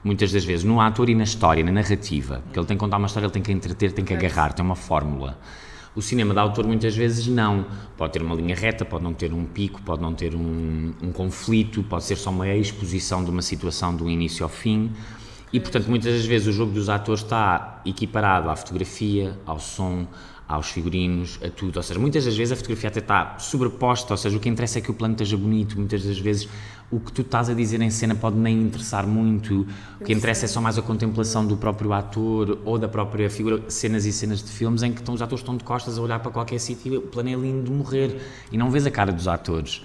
Muitas 0.04 0.32
das 0.32 0.44
vezes, 0.44 0.64
no 0.64 0.82
ator 0.82 1.10
e 1.10 1.16
na 1.16 1.24
história, 1.24 1.64
na 1.64 1.72
narrativa. 1.72 2.42
Porque 2.46 2.58
ele 2.58 2.66
tem 2.66 2.76
que 2.76 2.82
contar 2.82 2.98
uma 2.98 3.06
história, 3.06 3.28
ele 3.28 3.34
tem 3.34 3.44
que 3.44 3.52
entreter, 3.52 3.92
tem 3.92 4.04
que 4.04 4.14
agarrar, 4.14 4.54
tem 4.54 4.66
uma 4.66 4.76
fórmula. 4.76 5.38
O 5.94 6.02
cinema 6.02 6.34
de 6.34 6.40
autor, 6.40 6.66
muitas 6.66 6.96
vezes, 6.96 7.28
não. 7.28 7.66
Pode 7.96 8.14
ter 8.14 8.22
uma 8.24 8.34
linha 8.34 8.56
reta, 8.56 8.84
pode 8.84 9.04
não 9.04 9.14
ter 9.14 9.32
um 9.34 9.46
pico, 9.46 9.80
pode 9.84 10.02
não 10.02 10.14
ter 10.14 10.34
um, 10.34 10.94
um 11.04 11.12
conflito, 11.12 11.84
pode 11.84 12.06
ser 12.06 12.16
só 12.16 12.32
uma 12.32 12.48
exposição 12.48 13.24
de 13.24 13.30
uma 13.30 13.42
situação 13.42 13.94
do 13.94 14.10
início 14.10 14.44
ao 14.44 14.50
fim. 14.50 14.92
E, 15.54 15.60
portanto, 15.60 15.88
muitas 15.88 16.14
das 16.14 16.26
vezes 16.26 16.48
o 16.48 16.52
jogo 16.52 16.72
dos 16.72 16.88
atores 16.88 17.22
está 17.22 17.82
equiparado 17.86 18.50
à 18.50 18.56
fotografia, 18.56 19.38
ao 19.46 19.60
som, 19.60 20.08
aos 20.48 20.70
figurinos, 20.70 21.40
a 21.44 21.50
tudo. 21.50 21.78
Ou 21.78 21.84
seja, 21.84 22.00
muitas 22.00 22.26
das 22.26 22.36
vezes 22.36 22.52
a 22.52 22.56
fotografia 22.56 22.90
até 22.90 23.00
está 23.00 23.38
sobreposta, 23.38 24.14
ou 24.14 24.18
seja, 24.18 24.36
o 24.36 24.40
que 24.40 24.50
interessa 24.50 24.80
é 24.80 24.82
que 24.82 24.92
o 24.92 24.94
plano 24.94 25.14
esteja 25.14 25.38
bonito. 25.38 25.78
Muitas 25.78 26.04
das 26.04 26.20
vezes 26.20 26.48
o 26.92 27.00
que 27.00 27.12
tu 27.12 27.22
estás 27.22 27.50
a 27.50 27.54
dizer 27.54 27.82
em 27.82 27.90
cena 27.90 28.16
pode 28.16 28.38
nem 28.38 28.62
interessar 28.62 29.08
muito. 29.08 29.66
O 30.00 30.04
que 30.04 30.12
interessa 30.14 30.46
é 30.46 30.48
só 30.48 30.60
mais 30.60 30.78
a 30.78 30.82
contemplação 30.82 31.46
do 31.46 31.56
próprio 31.56 31.94
ator 31.94 32.60
ou 32.66 32.78
da 32.78 32.88
própria 32.88 33.30
figura. 33.30 33.64
Cenas 33.70 34.06
e 34.06 34.12
cenas 34.12 34.44
de 34.44 34.52
filmes 34.52 34.84
em 34.84 34.92
que 34.92 35.00
estão, 35.00 35.16
os 35.16 35.22
atores 35.22 35.42
estão 35.42 35.56
de 35.56 35.64
costas 35.64 35.98
a 35.98 36.02
olhar 36.02 36.20
para 36.20 36.32
qualquer 36.32 36.60
sítio 36.60 36.94
e 36.94 36.98
o 36.98 37.02
plano 37.02 37.30
é 37.30 37.36
lindo 37.36 37.64
de 37.64 37.72
morrer. 37.72 38.22
E 38.52 38.58
não 38.58 38.70
vês 38.70 38.86
a 38.86 38.92
cara 38.92 39.12
dos 39.12 39.28
atores. 39.28 39.82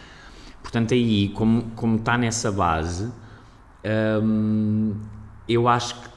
Portanto, 0.62 0.94
aí, 0.94 1.28
como, 1.28 1.70
como 1.76 1.94
está 1.94 2.18
nessa 2.18 2.50
base, 2.50 3.08
hum, 4.20 4.94
eu 5.48 5.68
acho 5.68 5.94
que, 6.00 6.08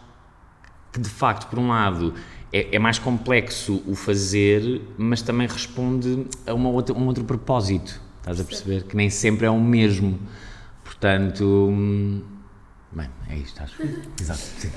que, 0.93 0.99
de 0.99 1.09
facto, 1.09 1.47
por 1.49 1.59
um 1.59 1.67
lado, 1.69 2.13
é, 2.51 2.75
é 2.75 2.79
mais 2.79 2.97
complexo 2.99 3.81
o 3.87 3.95
fazer, 3.95 4.81
mas 4.97 5.21
também 5.21 5.47
responde 5.47 6.25
a 6.47 6.53
uma 6.53 6.69
outra, 6.69 6.95
um 6.95 7.05
outro 7.07 7.23
propósito. 7.23 7.99
Estás 8.19 8.39
a 8.39 8.43
perceber? 8.43 8.83
Que 8.83 8.95
nem 8.97 9.09
sempre 9.09 9.45
é 9.45 9.49
o 9.49 9.59
mesmo. 9.59 10.19
Portanto. 10.83 11.43
hum, 11.45 12.21
Bem, 12.91 13.07
é 13.29 13.35
isto, 13.37 13.61
acho. 13.61 13.75
Exato. 14.19 14.39
Sim. 14.39 14.69
Uh, 14.69 14.71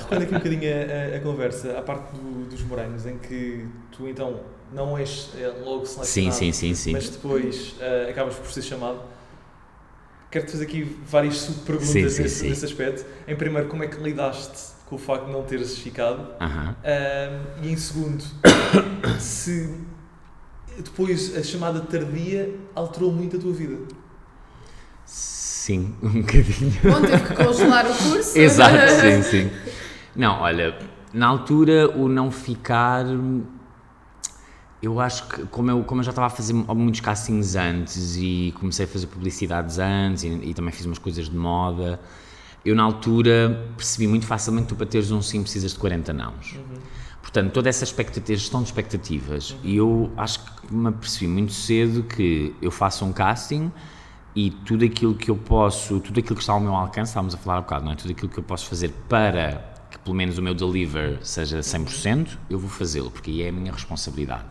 recolhe 0.00 0.24
aqui 0.24 0.34
um 0.34 0.38
bocadinho 0.38 0.62
a, 0.72 1.14
a- 1.14 1.16
a 1.16 1.20
conversa, 1.20 1.78
a 1.78 1.82
parte 1.82 2.12
do- 2.16 2.44
dos 2.46 2.60
morangos, 2.64 3.06
em 3.06 3.18
que 3.18 3.66
tu 3.92 4.08
então 4.08 4.40
não 4.72 4.98
és 4.98 5.30
eh, 5.36 5.46
logo 5.64 5.86
selecionado, 5.86 6.34
Sim, 6.34 6.50
sim, 6.50 6.52
sim, 6.52 6.74
sim. 6.74 6.92
mas 6.92 7.08
depois 7.10 7.76
eh, 7.78 8.08
acabas 8.10 8.34
por 8.34 8.50
ser 8.50 8.62
chamado. 8.62 8.98
Quero-te 10.32 10.52
fazer 10.52 10.64
aqui 10.64 10.96
várias 11.04 11.36
subperguntas 11.36 12.18
nesse, 12.18 12.48
nesse 12.48 12.64
aspecto. 12.64 13.04
Em 13.28 13.36
primeiro, 13.36 13.68
como 13.68 13.84
é 13.84 13.86
que 13.86 14.02
lidaste 14.02 14.72
com 14.86 14.96
o 14.96 14.98
facto 14.98 15.26
de 15.26 15.30
não 15.30 15.42
teres 15.42 15.76
ficado? 15.76 16.26
Aham. 16.40 16.74
Ahm, 16.82 17.62
e 17.62 17.70
em 17.70 17.76
segundo, 17.76 18.24
se 19.20 19.74
depois 20.78 21.36
a 21.36 21.42
chamada 21.42 21.80
tardia 21.80 22.48
alterou 22.74 23.12
muito 23.12 23.36
a 23.36 23.40
tua 23.40 23.52
vida. 23.52 23.76
Sim, 25.04 25.94
um 26.02 26.22
bocadinho. 26.22 26.80
Bom, 26.82 27.02
teve 27.02 27.24
que 27.24 27.44
congelar 27.44 27.84
o 27.84 27.94
curso. 27.94 28.38
Exato, 28.38 28.88
sim, 29.02 29.22
sim. 29.22 29.50
Não, 30.16 30.40
olha, 30.40 30.78
na 31.12 31.26
altura 31.26 31.90
o 31.90 32.08
não 32.08 32.30
ficar. 32.30 33.04
Eu 34.82 34.98
acho 34.98 35.28
que, 35.28 35.46
como 35.46 35.70
eu, 35.70 35.84
como 35.84 36.00
eu 36.00 36.04
já 36.04 36.10
estava 36.10 36.26
a 36.26 36.30
fazer 36.30 36.52
muitos 36.52 37.00
castings 37.00 37.54
antes 37.54 38.16
e 38.16 38.52
comecei 38.58 38.84
a 38.84 38.88
fazer 38.88 39.06
publicidades 39.06 39.78
antes 39.78 40.24
e, 40.24 40.28
e 40.28 40.54
também 40.54 40.72
fiz 40.72 40.84
umas 40.84 40.98
coisas 40.98 41.28
de 41.28 41.36
moda, 41.36 42.00
eu 42.64 42.74
na 42.74 42.82
altura 42.82 43.72
percebi 43.76 44.08
muito 44.08 44.26
facilmente 44.26 44.64
que 44.64 44.68
tu 44.70 44.76
para 44.76 44.86
teres 44.86 45.12
um 45.12 45.22
sim 45.22 45.40
precisas 45.40 45.72
de 45.72 45.78
40 45.78 46.12
nãos. 46.12 46.56
Portanto, 47.20 47.52
toda 47.52 47.68
essa 47.68 47.84
expectativa, 47.84 48.36
gestão 48.36 48.60
de 48.60 48.68
expectativas, 48.70 49.56
e 49.62 49.76
eu 49.76 50.12
acho 50.16 50.40
que 50.44 50.74
me 50.74 50.88
apercebi 50.88 51.28
muito 51.28 51.52
cedo 51.52 52.02
que 52.02 52.52
eu 52.60 52.72
faço 52.72 53.04
um 53.04 53.12
casting 53.12 53.70
e 54.34 54.50
tudo 54.50 54.84
aquilo 54.84 55.14
que 55.14 55.30
eu 55.30 55.36
posso, 55.36 56.00
tudo 56.00 56.18
aquilo 56.18 56.34
que 56.34 56.42
está 56.42 56.54
ao 56.54 56.60
meu 56.60 56.74
alcance, 56.74 57.10
estávamos 57.10 57.36
a 57.36 57.38
falar 57.38 57.58
há 57.58 57.60
bocado, 57.60 57.84
não 57.84 57.92
é? 57.92 57.94
Tudo 57.94 58.10
aquilo 58.10 58.28
que 58.28 58.38
eu 58.38 58.42
posso 58.42 58.66
fazer 58.66 58.88
para 59.08 59.72
que 59.90 59.98
pelo 60.00 60.16
menos 60.16 60.38
o 60.38 60.42
meu 60.42 60.54
deliver 60.54 61.18
seja 61.22 61.60
100%, 61.60 62.36
eu 62.50 62.58
vou 62.58 62.68
fazê-lo, 62.68 63.10
porque 63.10 63.30
aí 63.30 63.42
é 63.42 63.48
a 63.50 63.52
minha 63.52 63.70
responsabilidade. 63.70 64.44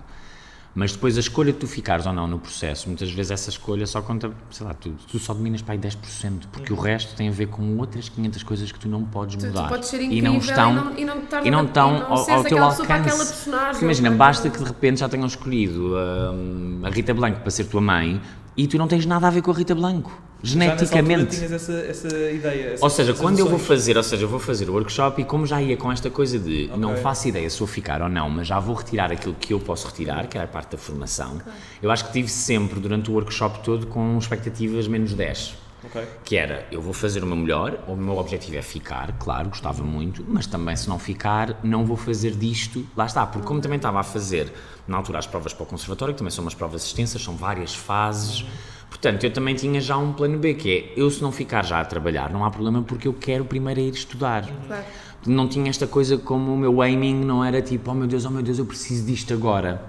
Mas 0.74 0.94
depois 0.94 1.18
a 1.18 1.20
escolha 1.20 1.52
de 1.52 1.60
tu 1.60 1.68
ficares 1.68 2.06
ou 2.06 2.14
não 2.14 2.28
no 2.28 2.40
processo, 2.40 2.88
muitas 2.88 3.12
vezes 3.12 3.32
essa 3.32 3.50
escolha 3.50 3.86
só 3.86 4.02
conta, 4.02 4.32
sei 4.50 4.66
lá, 4.66 4.74
tu, 4.74 4.94
tu 5.10 5.20
só 5.20 5.34
dominas 5.34 5.62
para 5.62 5.74
aí 5.74 5.80
10%, 5.80 6.44
porque 6.52 6.72
o 6.72 6.78
resto 6.78 7.14
tem 7.16 7.28
a 7.28 7.32
ver 7.32 7.48
com 7.48 7.78
outras 7.78 8.08
500 8.08 8.44
coisas 8.44 8.72
que 8.72 8.80
tu 8.80 8.88
não 8.88 9.04
podes 9.04 9.36
Tu, 9.36 9.48
mudar. 9.48 9.64
tu 9.64 9.70
podes 9.70 9.90
ser 9.90 10.00
e 10.02 10.06
incrível 10.06 10.32
não 10.32 10.40
estão, 10.40 10.72
e 10.72 11.04
não, 11.04 11.16
e 11.44 11.52
não, 11.52 11.64
e 11.64 11.66
estão 11.66 11.98
e 11.98 12.02
ao, 12.04 12.32
ao 12.32 12.44
teu 12.46 12.64
alcance. 12.64 13.50
imagina, 13.82 14.12
basta 14.12 14.50
que 14.50 14.58
de 14.60 14.64
repente 14.64 15.02
já 15.02 15.10
tenham 15.10 15.28
escolhido 15.28 15.94
hum, 16.34 16.80
a 16.84 16.90
Rita 16.90 17.14
Blanco 17.14 17.42
para 17.42 17.52
ser 17.52 17.66
tua 17.66 17.82
mãe 17.82 18.22
e 18.62 18.68
tu 18.68 18.78
não 18.78 18.88
tens 18.88 19.08
nada 19.08 19.26
a 19.28 19.30
ver 19.32 19.42
com 19.42 19.50
a 19.50 19.54
Rita 19.56 19.74
Blanco, 19.74 20.12
Já 20.44 20.52
geneticamente. 20.54 21.36
tinhas 21.36 21.52
essa, 21.52 21.74
essa 21.74 22.08
ideia. 22.30 22.74
essa- 22.74 22.84
Ou 22.86 22.90
seja, 22.92 23.12
quando 23.16 23.40
eu 23.40 23.48
vou 23.50 23.58
fazer, 23.58 23.98
ou 23.98 24.04
seja, 24.04 24.24
eu 24.26 24.30
vou 24.30 24.40
fazer 24.40 24.70
o 24.70 24.74
workshop 24.74 25.20
e 25.20 25.26
como 25.26 25.48
já 25.48 25.60
ia 25.60 25.76
com 25.76 25.92
esta 25.92 26.12
coisa 26.12 26.38
de 26.38 26.70
não 26.78 26.92
Ok. 26.92 27.02
faço 27.02 27.28
ideia 27.28 27.50
se 27.50 27.58
vou 27.58 27.68
ficar 27.68 28.04
ou 28.04 28.10
não, 28.10 28.30
mas 28.30 28.46
já 28.46 28.60
vou 28.60 28.76
retirar 28.76 29.12
aquilo 29.12 29.34
que 29.34 29.52
eu 29.52 29.60
posso 29.60 29.88
retirar, 29.88 30.28
que 30.28 30.38
é 30.38 30.44
a 30.44 30.48
parte 30.48 30.74
da 30.74 30.78
formação, 30.78 31.42
eu 31.82 31.90
acho 31.90 32.06
que 32.06 32.12
tive 32.14 32.28
sempre 32.30 32.80
durante 32.80 33.10
o 33.10 33.14
workshop 33.16 33.64
todo 33.64 33.88
com 33.88 34.16
expectativas 34.20 34.88
menos 34.88 35.14
10. 35.16 35.56
Ok. 35.84 36.08
Que 36.24 36.36
era, 36.38 36.68
eu 36.72 36.80
vou 36.80 36.94
fazer 36.94 37.24
o 37.24 37.28
meu 37.28 37.36
melhor, 37.36 37.80
o 37.88 37.96
meu 37.96 38.18
objetivo 38.18 38.56
é 38.58 38.62
ficar, 38.62 39.14
claro, 39.18 39.50
gostava 39.50 39.84
muito, 39.84 40.24
mas 40.28 40.46
também 40.46 40.76
se 40.76 40.88
não 40.88 41.00
ficar, 41.00 41.60
não 41.64 41.84
vou 41.86 41.98
fazer 41.98 42.32
disto, 42.36 42.86
lá 42.96 43.06
está, 43.08 43.26
porque 43.26 43.48
como 43.48 43.60
também 43.62 43.78
estava 43.78 44.00
a 44.00 44.04
fazer, 44.04 44.54
na 44.88 44.98
altura, 44.98 45.18
as 45.18 45.26
provas 45.26 45.54
para 45.54 45.64
o 45.64 45.66
conservatório, 45.66 46.14
que 46.14 46.20
também 46.20 46.30
são 46.32 46.44
umas 46.44 46.54
provas 46.54 46.86
extensas, 46.86 47.24
são 47.24 47.36
várias 47.36 47.74
fases, 47.74 48.46
portanto, 48.90 49.24
eu 49.24 49.34
também 49.34 49.56
tinha 49.56 49.82
já 49.82 49.98
um 49.98 50.14
plano 50.14 50.38
B, 50.38 50.54
que 50.54 50.70
é, 50.72 50.94
eu 51.00 51.10
se 51.10 51.20
não 51.20 51.32
ficar 51.32 51.66
já 51.66 51.80
a 51.82 51.86
trabalhar, 51.86 52.32
não 52.32 52.46
há 52.46 52.52
problema, 52.52 52.84
porque 52.84 53.08
eu 53.08 53.14
quero 53.14 53.44
primeiro 53.44 53.80
ir 53.80 53.92
estudar. 53.94 54.48
Claro. 54.68 54.86
Não 55.26 55.48
tinha 55.48 55.70
esta 55.70 55.88
coisa 55.88 56.16
como 56.18 56.54
o 56.54 56.58
meu 56.58 56.80
aiming 56.82 57.26
não 57.26 57.44
era 57.44 57.60
tipo, 57.62 57.90
oh 57.90 57.94
meu 57.96 58.08
Deus, 58.08 58.24
oh 58.26 58.30
meu 58.30 58.44
Deus, 58.44 58.60
eu 58.60 58.66
preciso 58.66 59.06
disto 59.06 59.34
agora. 59.34 59.82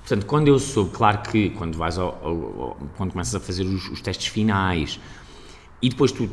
Portanto, 0.00 0.26
quando 0.26 0.48
eu 0.48 0.58
soube, 0.58 0.90
claro 0.90 1.18
que 1.22 1.48
quando 1.50 1.76
vais 1.78 1.96
ao, 1.98 2.08
ao- 2.22 2.62
ao- 2.62 2.76
quando 2.96 3.12
começas 3.12 3.34
a 3.34 3.40
fazer 3.40 3.62
os, 3.64 3.88
os 3.90 4.00
testes 4.02 4.26
finais 4.26 5.00
e 5.84 5.88
depois 5.88 6.10
tu, 6.12 6.28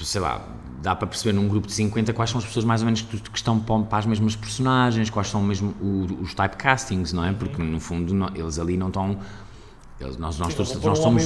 sei 0.00 0.20
lá, 0.20 0.46
dá 0.82 0.94
para 0.94 1.06
perceber 1.06 1.32
num 1.32 1.48
grupo 1.48 1.66
de 1.66 1.72
50 1.72 2.12
quais 2.12 2.30
são 2.30 2.38
as 2.38 2.44
pessoas 2.44 2.64
mais 2.64 2.80
ou 2.82 2.86
menos 2.86 3.00
que, 3.02 3.16
que 3.18 3.36
estão 3.38 3.58
para 3.58 3.98
as 3.98 4.06
mesmas 4.06 4.36
personagens, 4.36 5.08
quais 5.10 5.28
são 5.28 5.42
mesmo 5.42 5.74
o- 5.80 6.06
os 6.22 6.34
typecastings, 6.34 7.12
não 7.12 7.24
é? 7.24 7.32
Porque 7.32 7.62
no 7.62 7.80
fundo 7.80 8.12
no- 8.14 8.30
eles 8.34 8.58
ali 8.58 8.76
não 8.76 8.88
estão. 8.88 9.18
Eles, 10.00 10.16
nós, 10.18 10.38
nós, 10.38 10.48
Sim, 10.52 10.56
todos, 10.56 10.72
nós 10.84 10.98
somos, 10.98 11.22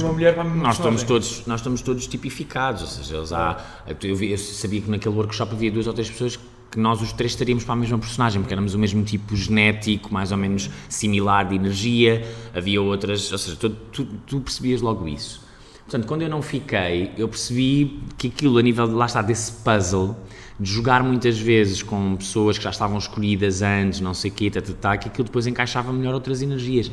nós 0.61 0.75
estamos 0.77 1.01
todos 1.07 1.47
nós 1.47 1.59
estamos 1.59 1.81
todos 1.81 2.07
tipificados, 2.07 2.81
ou 2.83 2.87
seja, 2.87 3.17
eles 3.17 3.33
há, 3.33 3.57
eu, 4.03 4.15
vi- 4.15 4.31
eu 4.31 4.37
sabia 4.37 4.79
que 4.81 4.89
naquele 4.89 5.15
workshop 5.15 5.53
havia 5.53 5.71
duas 5.71 5.87
ou 5.87 5.93
três 5.93 6.09
pessoas 6.09 6.39
que 6.71 6.79
nós 6.79 7.01
os 7.01 7.11
três 7.11 7.31
estaríamos 7.31 7.63
para 7.63 7.73
a 7.73 7.77
mesma 7.77 7.97
personagem, 7.97 8.39
porque 8.41 8.53
éramos 8.53 8.75
o 8.75 8.79
mesmo 8.79 9.03
tipo 9.03 9.35
genético, 9.35 10.13
mais 10.13 10.31
ou 10.31 10.37
menos 10.37 10.69
similar 10.87 11.47
de 11.49 11.55
energia, 11.55 12.23
havia 12.55 12.79
outras, 12.79 13.31
ou 13.31 13.37
seja, 13.39 13.57
tu, 13.57 13.71
tu, 13.71 14.05
tu 14.27 14.39
percebias 14.39 14.79
logo 14.79 15.07
isso. 15.07 15.41
Portanto, 15.89 16.05
quando 16.05 16.21
eu 16.21 16.29
não 16.29 16.43
fiquei, 16.43 17.11
eu 17.17 17.27
percebi 17.27 17.99
que 18.15 18.27
aquilo 18.27 18.59
a 18.59 18.61
nível, 18.61 18.87
de, 18.87 18.93
lá 18.93 19.07
está, 19.07 19.23
desse 19.23 19.51
puzzle, 19.51 20.15
de 20.59 20.71
jogar 20.71 21.01
muitas 21.01 21.39
vezes 21.39 21.81
com 21.81 22.15
pessoas 22.15 22.59
que 22.59 22.63
já 22.63 22.69
estavam 22.69 22.99
escolhidas 22.99 23.63
antes, 23.63 23.99
não 23.99 24.13
sei 24.13 24.29
o 24.29 24.33
quê, 24.35 24.51
tá, 24.51 24.61
tá, 24.61 24.71
tá, 24.79 24.97
que 24.97 25.07
aquilo 25.07 25.23
depois 25.25 25.47
encaixava 25.47 25.91
melhor 25.91 26.13
outras 26.13 26.43
energias. 26.43 26.91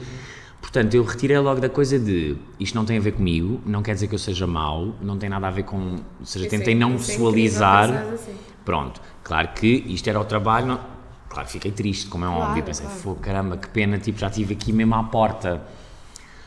Portanto, 0.63 0.95
eu 0.95 1.05
retirei 1.05 1.39
logo 1.39 1.61
da 1.61 1.69
coisa 1.69 1.99
de 1.99 2.37
isto 2.59 2.75
não 2.75 2.87
tem 2.87 2.97
a 2.97 3.01
ver 3.01 3.13
comigo, 3.13 3.61
não 3.67 3.83
quer 3.83 3.93
dizer 3.93 4.07
que 4.09 4.15
eu 4.15 4.19
seja 4.19 4.47
mau, 4.47 4.95
não 5.03 5.19
tem 5.19 5.29
nada 5.29 5.47
a 5.47 5.51
ver 5.51 5.65
com. 5.65 5.97
Ou 6.19 6.25
seja, 6.25 6.49
tentei 6.49 6.75
não 6.75 6.97
visualizar. 6.97 7.91
assim. 8.15 8.33
Pronto, 8.65 8.99
claro 9.23 9.49
que 9.55 9.67
isto 9.89 10.09
era 10.09 10.19
o 10.19 10.25
trabalho, 10.25 10.67
não- 10.69 10.81
claro, 11.29 11.47
fiquei 11.51 11.71
triste, 11.71 12.07
como 12.07 12.25
é 12.25 12.29
Claro, 12.29 12.45
óbvio, 12.49 12.63
pensei, 12.63 12.87
claro. 12.87 13.01
"Fô, 13.01 13.15
caramba, 13.15 13.59
que 13.59 13.69
pena, 13.69 13.99
tipo, 13.99 14.19
já 14.19 14.29
estive 14.29 14.55
aqui 14.55 14.73
mesmo 14.73 14.95
à 14.95 15.05
porta. 15.05 15.63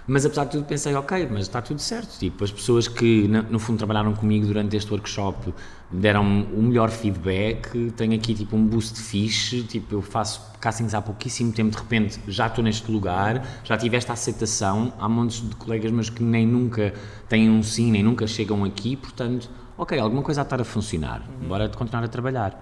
Mas 0.10 0.26
apesar 0.26 0.46
de 0.46 0.52
tudo 0.54 0.66
pensei, 0.66 0.96
ok, 0.96 1.28
mas 1.30 1.42
está 1.42 1.62
tudo 1.62 1.80
certo. 1.80 2.18
Tipo, 2.18 2.44
as 2.44 2.52
pessoas 2.52 2.88
que 2.88 3.28
no 3.28 3.60
fundo 3.60 3.78
trabalharam 3.78 4.12
comigo 4.16 4.48
durante 4.48 4.76
este 4.76 4.92
workshop 4.92 5.54
deram 5.92 6.48
o 6.52 6.64
melhor 6.64 6.90
feedback, 6.90 7.92
tenho 7.96 8.16
aqui 8.16 8.34
tipo 8.34 8.56
um 8.58 8.66
boost 8.66 9.00
fixe, 9.00 9.62
tipo, 9.62 9.94
eu 9.94 10.02
faço 10.02 10.42
castings 10.60 10.96
há 10.96 11.02
pouquíssimo 11.02 11.52
tempo, 11.52 11.70
de 11.70 11.78
repente 11.78 12.20
já 12.28 12.48
estou 12.48 12.64
neste 12.64 12.92
lugar, 12.92 13.46
já 13.64 13.78
tive 13.78 13.98
esta 13.98 14.14
aceitação, 14.14 14.92
há 15.00 15.08
montes 15.08 15.48
de 15.48 15.56
colegas 15.56 15.92
meus 15.92 16.10
que 16.10 16.24
nem 16.24 16.46
nunca 16.46 16.92
têm 17.28 17.48
um 17.48 17.62
sim, 17.62 17.92
nem 17.92 18.02
nunca 18.02 18.26
chegam 18.26 18.64
aqui, 18.64 18.96
portanto, 18.96 19.48
ok, 19.78 20.00
alguma 20.00 20.24
coisa 20.24 20.42
a 20.42 20.44
estar 20.44 20.60
a 20.60 20.66
funcionar, 20.66 21.22
bora 21.48 21.70
continuar 21.70 22.04
a 22.04 22.08
trabalhar. 22.08 22.60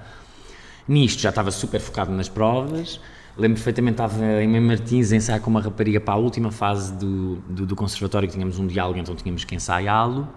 Nisto 0.85 1.21
já 1.21 1.29
estava 1.29 1.51
super 1.51 1.79
focado 1.79 2.11
nas 2.11 2.27
provas. 2.27 2.99
Lembro 3.37 3.55
perfeitamente, 3.57 3.93
estava 3.93 4.43
em 4.43 4.59
Martins 4.59 5.11
a 5.11 5.15
ensaiar 5.15 5.39
com 5.41 5.49
uma 5.49 5.61
rapariga 5.61 5.99
para 5.99 6.15
a 6.15 6.17
última 6.17 6.51
fase 6.51 6.93
do, 6.93 7.35
do, 7.47 7.65
do 7.65 7.75
conservatório, 7.75 8.27
que 8.27 8.33
tínhamos 8.33 8.57
um 8.57 8.65
diálogo, 8.65 8.97
então 8.99 9.15
tínhamos 9.15 9.43
que 9.43 9.55
ensaiá-lo. 9.55 10.27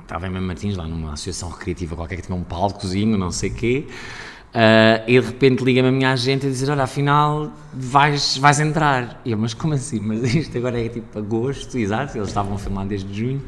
Estava 0.00 0.26
em 0.26 0.30
Mãe 0.30 0.40
Martins, 0.42 0.76
lá 0.76 0.86
numa 0.86 1.12
associação 1.12 1.48
recreativa 1.48 1.94
qualquer 1.94 2.16
que 2.16 2.22
tinha 2.22 2.36
um 2.36 2.42
palcozinho, 2.42 3.16
não 3.16 3.30
sei 3.30 3.50
o 3.50 3.54
quê. 3.54 3.86
Ah, 4.54 5.02
e 5.08 5.20
de 5.20 5.26
repente 5.26 5.64
liga-me 5.64 5.88
a 5.88 5.92
minha 5.92 6.12
agente 6.12 6.46
a 6.46 6.48
dizer: 6.48 6.70
Olha, 6.70 6.84
afinal 6.84 7.52
vais, 7.72 8.36
vais 8.36 8.60
entrar. 8.60 9.20
E 9.24 9.32
eu, 9.32 9.38
mas 9.38 9.52
como 9.52 9.74
assim? 9.74 9.98
Mas 9.98 10.32
isto 10.32 10.56
agora 10.56 10.80
é 10.80 10.88
tipo 10.88 11.18
agosto, 11.18 11.76
exato, 11.76 12.16
eles 12.16 12.28
estavam 12.28 12.54
a 12.54 12.58
filmar 12.58 12.86
desde 12.86 13.12
junho. 13.12 13.42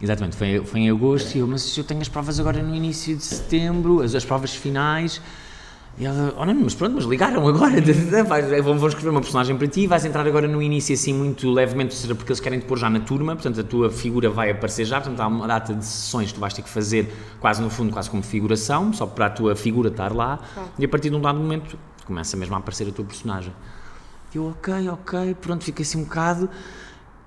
Exatamente, 0.00 0.34
foi, 0.34 0.64
foi 0.64 0.80
em 0.80 0.90
agosto 0.90 1.36
e 1.36 1.38
eu, 1.38 1.46
mas 1.46 1.78
eu 1.78 1.84
tenho 1.84 2.00
as 2.00 2.08
provas 2.08 2.40
agora 2.40 2.60
no 2.60 2.74
início 2.74 3.16
de 3.16 3.22
setembro, 3.22 4.00
as, 4.02 4.16
as 4.16 4.24
provas 4.24 4.52
finais. 4.52 5.20
E 5.98 6.06
ela, 6.06 6.34
oh 6.38 6.44
não, 6.46 6.54
mas 6.54 6.74
pronto, 6.74 6.94
mas 6.94 7.04
ligaram 7.04 7.46
agora, 7.46 7.74
vais, 8.26 8.64
vão, 8.64 8.78
vão 8.78 8.88
escrever 8.88 9.10
uma 9.10 9.20
personagem 9.20 9.56
para 9.56 9.68
ti, 9.68 9.86
vais 9.86 10.04
entrar 10.06 10.26
agora 10.26 10.48
no 10.48 10.62
início 10.62 10.94
assim 10.94 11.12
muito 11.12 11.50
levemente, 11.50 11.94
seja, 11.94 12.14
porque 12.14 12.32
eles 12.32 12.40
querem 12.40 12.58
te 12.58 12.64
pôr 12.64 12.78
já 12.78 12.88
na 12.88 13.00
turma, 13.00 13.34
portanto 13.34 13.60
a 13.60 13.64
tua 13.64 13.90
figura 13.90 14.30
vai 14.30 14.50
aparecer 14.50 14.86
já, 14.86 15.00
portanto 15.00 15.20
há 15.20 15.26
uma 15.26 15.46
data 15.46 15.74
de 15.74 15.84
sessões 15.84 16.28
que 16.28 16.34
tu 16.34 16.40
vais 16.40 16.54
ter 16.54 16.62
que 16.62 16.70
fazer 16.70 17.12
quase 17.38 17.60
no 17.60 17.68
fundo, 17.68 17.92
quase 17.92 18.08
como 18.08 18.22
figuração, 18.22 18.90
só 18.92 19.04
para 19.04 19.26
a 19.26 19.30
tua 19.30 19.54
figura 19.54 19.90
estar 19.90 20.12
lá, 20.14 20.40
e 20.78 20.84
a 20.84 20.88
partir 20.88 21.10
de 21.10 21.16
um 21.16 21.20
dado 21.20 21.38
momento 21.38 21.78
começa 22.06 22.36
mesmo 22.38 22.54
a 22.54 22.58
aparecer 22.58 22.88
a 22.88 22.92
tua 22.92 23.04
personagem. 23.04 23.52
E 24.34 24.38
eu, 24.38 24.48
ok, 24.48 24.88
ok, 24.88 25.36
pronto, 25.40 25.62
fiquei 25.62 25.82
assim 25.82 25.98
um 25.98 26.04
bocado. 26.04 26.48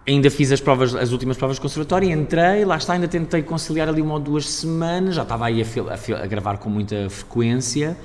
Ainda 0.07 0.29
fiz 0.29 0.51
as 0.51 0.59
provas, 0.59 0.95
as 0.95 1.11
últimas 1.11 1.37
provas 1.37 1.57
de 1.57 1.61
conservatório, 1.61 2.09
entrei, 2.11 2.65
lá 2.65 2.77
está, 2.77 2.93
ainda 2.93 3.07
tentei 3.07 3.41
conciliar 3.43 3.89
ali 3.89 4.01
uma 4.01 4.15
ou 4.15 4.19
duas 4.19 4.49
semanas, 4.49 5.15
já 5.15 5.21
estava 5.23 5.45
aí 5.45 5.61
a, 5.61 5.65
a 5.65 6.23
a 6.23 6.25
gravar 6.27 6.57
com 6.57 6.69
muita 6.69 7.09
frequência, 7.09 7.97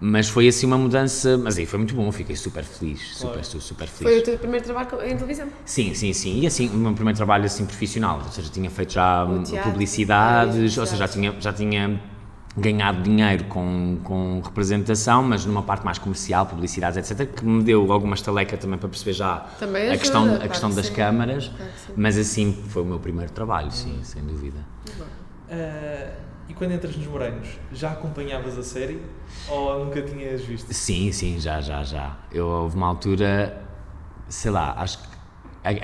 mas 0.00 0.28
foi 0.28 0.46
assim 0.46 0.66
uma 0.66 0.76
mudança, 0.76 1.38
mas 1.38 1.56
aí 1.56 1.64
foi 1.64 1.78
muito 1.78 1.94
bom, 1.94 2.10
fiquei 2.12 2.36
super 2.36 2.62
feliz, 2.64 3.16
super, 3.16 3.44
super, 3.44 3.60
super 3.62 3.88
feliz. 3.88 4.12
Foi 4.14 4.20
o 4.20 4.22
teu 4.22 4.38
primeiro 4.38 4.64
trabalho 4.64 4.88
em 5.04 5.16
televisão. 5.16 5.48
Sim, 5.64 5.94
sim, 5.94 6.12
sim. 6.12 6.40
E 6.40 6.46
assim, 6.46 6.68
o 6.68 6.74
meu 6.76 6.92
primeiro 6.92 7.16
trabalho 7.16 7.44
assim 7.46 7.64
profissional, 7.64 8.20
ou 8.24 8.30
seja, 8.30 8.50
tinha 8.50 8.70
feito 8.70 8.92
já 8.92 9.24
hum, 9.24 9.42
teatro, 9.42 9.70
publicidades, 9.70 10.76
ah, 10.76 10.80
ou 10.82 10.86
seja, 10.86 11.06
já 11.06 11.08
tinha, 11.08 11.34
já 11.40 11.52
tinha 11.52 11.98
ganhado 12.56 13.02
dinheiro 13.02 13.44
com, 13.44 13.98
com 14.02 14.40
representação, 14.42 15.22
mas 15.22 15.44
numa 15.44 15.62
parte 15.62 15.84
mais 15.84 15.98
comercial, 15.98 16.46
publicidades, 16.46 16.96
etc., 16.98 17.26
que 17.30 17.44
me 17.44 17.62
deu 17.62 17.90
alguma 17.92 18.14
estaleca 18.14 18.56
também 18.56 18.78
para 18.78 18.88
perceber 18.88 19.12
já 19.12 19.40
Também 19.58 19.82
a 19.82 19.92
ajuda, 19.92 19.98
questão, 19.98 20.24
a 20.24 20.36
claro 20.36 20.48
questão 20.48 20.70
que 20.70 20.76
das 20.76 20.86
sim. 20.86 20.92
câmaras, 20.94 21.48
Claro 21.48 21.72
que 21.86 21.92
mas 22.00 22.18
assim 22.18 22.52
foi 22.68 22.82
o 22.82 22.86
meu 22.86 22.98
primeiro 22.98 23.30
trabalho, 23.30 23.70
sim, 23.70 23.98
sem 24.02 24.22
dúvida. 24.22 24.58
Ah, 25.50 26.10
e 26.48 26.54
quando 26.54 26.72
entras 26.72 26.96
nos 26.96 27.06
Moreinos, 27.06 27.48
já 27.72 27.90
acompanhavas 27.92 28.56
a 28.58 28.62
série 28.62 29.00
ou 29.48 29.84
nunca 29.84 30.00
tinhas 30.02 30.42
visto? 30.42 30.72
Sim, 30.72 31.10
sim, 31.12 31.38
já, 31.40 31.60
já, 31.60 31.82
já. 31.82 32.16
Eu 32.32 32.46
houve 32.46 32.76
uma 32.76 32.86
altura, 32.86 33.62
sei 34.28 34.50
lá, 34.50 34.74
acho 34.78 34.98
que 34.98 35.16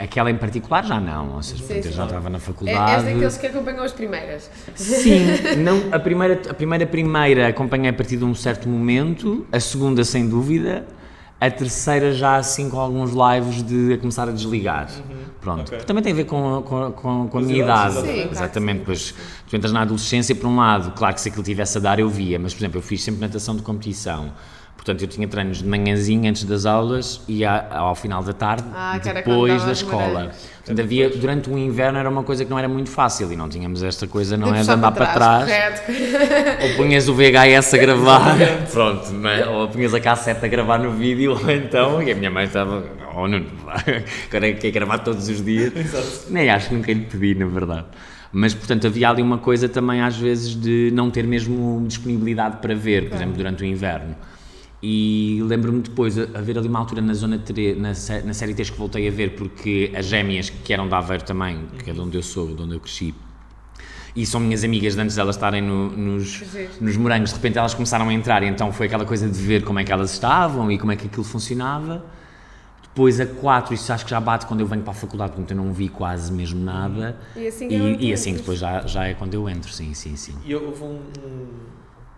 Aquela 0.01 0.31
em 0.31 0.37
particular 0.37 0.85
já 0.85 1.01
não, 1.01 1.35
ou 1.35 1.42
seja, 1.42 1.57
Sim, 1.61 1.66
portanto, 1.66 1.87
eu 1.87 1.90
sim. 1.90 1.96
já 1.96 2.05
estava 2.05 2.31
na 2.31 2.37
É, 2.37 2.40
faculdade. 2.40 2.92
és 2.92 3.03
daqueles 3.03 3.37
que 3.37 3.46
acompanham 3.48 3.83
as 3.83 3.90
primeiras. 3.90 4.48
Sim, 4.77 5.27
não, 5.59 5.92
a, 5.92 5.98
primeira, 5.98 6.40
a 6.48 6.55
primeira 6.55 6.87
primeira 6.87 7.48
acompanhei 7.48 7.90
a 7.90 7.92
partir 7.92 8.16
de 8.16 8.25
um 8.25 8.33
certo 8.33 8.68
momento, 8.68 9.44
a 9.51 9.59
segunda 9.59 10.05
sem 10.05 10.29
dúvida, 10.29 10.87
a 11.42 11.50
terceira 11.50 12.12
já 12.12 12.37
assim 12.37 12.70
com 12.70 12.78
alguns 12.78 13.11
lives 13.11 13.64
de 13.64 13.94
a 13.94 13.98
começar 13.98 14.28
a 14.28 14.33
desligar. 14.33 14.88
Pronto, 15.40 15.74
ok. 15.74 15.85
também 15.85 16.00
tem 16.00 16.12
a 16.12 16.16
ver 16.16 16.24
com, 16.24 16.62
com, 16.62 16.92
com, 16.92 17.28
com 17.28 17.38
a 17.38 17.42
minha 17.42 17.64
idade. 17.64 17.94
Sim, 17.94 18.00
claro 18.02 18.31
exatamente, 18.31 18.78
sim. 18.78 18.85
pois 18.87 19.14
tu 19.48 19.57
entras 19.57 19.72
na 19.72 19.83
adolescência 19.83 20.37
por 20.37 20.46
um 20.46 20.57
lado, 20.57 20.92
claro 20.92 21.12
que 21.16 21.20
se 21.20 21.31
aquilo 21.31 21.42
tivesse 21.42 21.78
a 21.78 21.81
dar 21.81 21.98
eu 21.98 22.09
via, 22.09 22.38
mas 22.38 22.55
por 22.55 22.61
exemplo 22.61 22.78
eu 22.78 22.83
fiz 22.83 23.02
sempre 23.02 23.20
natação 23.20 23.57
de 23.57 23.62
competição. 23.62 24.31
Portanto, 24.83 25.01
eu 25.03 25.07
tinha 25.07 25.29
treinos 25.29 25.59
de 25.59 25.68
manhãzinha 25.68 26.29
antes 26.29 26.42
das 26.42 26.66
aulas 26.66 27.21
e 27.29 27.45
ao 27.45 27.95
final 27.95 28.21
da 28.21 28.33
tarde, 28.33 28.64
Ah, 28.75 28.99
depois 28.99 29.64
da 29.64 29.71
escola. 29.71 30.33
Portanto, 30.57 30.81
havia, 30.81 31.09
durante 31.09 31.49
o 31.49 31.57
inverno 31.57 32.01
era 32.01 32.11
uma 32.11 32.25
coisa 32.25 32.45
que 32.45 32.51
não 32.51 32.59
era 32.59 32.68
muito 32.68 32.90
fácil 32.90 33.31
e 33.33 33.37
não 33.37 33.49
tínhamos 33.49 33.81
esta 33.85 34.09
coisa, 34.09 34.37
não 34.37 34.51
De 34.53 34.59
é 34.59 34.62
de 34.62 34.71
andar 34.73 34.90
para 34.90 35.07
trás. 35.07 35.45
Correto. 35.45 35.92
Ou 36.64 36.77
punhas 36.77 37.09
o 37.09 37.14
VHS 37.14 37.75
a 37.75 37.79
gravar, 37.79 38.37
pronto, 38.73 39.12
não 39.12 39.31
é? 39.31 39.47
ou 39.47 39.68
punhas 39.68 39.95
a 39.95 40.01
cassete 40.01 40.45
a 40.45 40.49
gravar 40.49 40.79
no 40.79 40.90
vídeo, 40.90 41.38
ou 41.40 41.49
então, 41.53 42.03
e 42.03 42.11
a 42.11 42.14
minha 42.16 42.31
mãe 42.31 42.47
estava, 42.47 42.85
oh 43.14 43.29
Nuno, 43.29 43.47
agora 44.29 44.49
é 44.49 44.53
que 44.53 44.66
é 44.66 44.71
gravar 44.73 44.99
todos 44.99 45.29
os 45.29 45.45
dias. 45.45 45.73
Exato. 45.77 46.27
Nem 46.29 46.51
acho 46.51 46.71
que 46.71 46.75
nunca 46.75 46.92
lhe 46.92 47.03
pedi, 47.03 47.37
na 47.37 47.47
verdade. 47.47 47.87
Mas, 48.33 48.53
portanto, 48.53 48.88
havia 48.88 49.11
ali 49.11 49.23
uma 49.23 49.38
coisa 49.38 49.68
também, 49.68 50.01
às 50.01 50.16
vezes, 50.16 50.57
de 50.61 50.90
não 50.92 51.09
ter 51.09 51.25
mesmo 51.25 51.85
disponibilidade 51.87 52.57
para 52.57 52.75
ver, 52.75 53.09
por 53.09 53.14
exemplo, 53.14 53.35
durante 53.37 53.62
o 53.62 53.66
inverno. 53.66 54.16
E 54.83 55.40
lembro-me 55.45 55.81
depois 55.81 56.18
a 56.18 56.23
haver 56.37 56.59
ali 56.59 56.66
uma 56.66 56.81
altura 56.81 57.01
na 57.01 57.14
zona 57.14 57.38
3, 57.38 57.77
na, 57.79 57.90
na 58.25 58.35
série 58.35 58.53
3 58.53 58.68
que 58.71 58.77
voltei 58.77 59.07
a 59.07 59.11
ver, 59.12 59.37
porque 59.37 59.92
as 59.95 60.07
gêmeas, 60.07 60.51
que 60.51 60.73
eram 60.73 60.88
de 60.88 60.95
Aveiro 60.95 61.23
também, 61.23 61.66
que 61.85 61.88
é 61.90 61.92
de 61.92 62.01
onde 62.01 62.16
eu 62.18 62.23
sou, 62.23 62.53
de 62.55 62.61
onde 62.62 62.75
eu 62.75 62.81
cresci, 62.81 63.14
e 64.16 64.27
são 64.27 64.40
minhas 64.40 64.64
amigas 64.64 64.95
de 64.97 65.01
antes 65.01 65.14
delas 65.14 65.37
estarem 65.37 65.62
no- 65.62 65.88
nos, 65.97 66.42
nos 66.81 66.97
morangos, 66.97 67.31
de 67.31 67.37
repente 67.37 67.59
elas 67.59 67.75
começaram 67.75 68.09
a 68.09 68.12
entrar, 68.12 68.42
e 68.42 68.47
então 68.49 68.73
foi 68.73 68.87
aquela 68.87 69.05
coisa 69.05 69.29
de 69.29 69.38
ver 69.40 69.62
como 69.62 69.79
é 69.79 69.85
que 69.85 69.92
elas 69.92 70.12
estavam 70.12 70.71
e 70.71 70.77
como 70.79 70.90
é 70.90 70.97
que 70.97 71.07
aquilo 71.07 71.25
funcionava. 71.25 72.05
Depois 72.83 73.21
a 73.21 73.25
4, 73.27 73.73
isso 73.73 73.90
acho 73.92 74.05
que 74.05 74.11
já 74.11 74.21
bate 74.21 74.45
quando 74.47 74.61
eu 74.61 74.66
venho 74.66 74.83
para 74.83 74.90
a 74.90 74.95
faculdade, 74.95 75.31
portanto 75.33 75.51
eu 75.53 75.57
não 75.57 75.73
vi 75.73 75.88
quase 75.88 76.31
mesmo 76.33 76.62
nada. 76.62 77.16
E 77.37 77.47
assim 77.47 77.68
e, 77.68 78.09
e 78.09 78.12
assim 78.12 78.35
depois 78.35 78.59
já, 78.59 78.85
já 78.87 79.07
é 79.07 79.14
quando 79.14 79.33
eu 79.33 79.49
entro, 79.49 79.73
sim, 79.73 79.95
sim, 79.95 80.14
sim. 80.16 80.35
E 80.45 80.55
houve 80.55 80.83
um- 80.83 81.01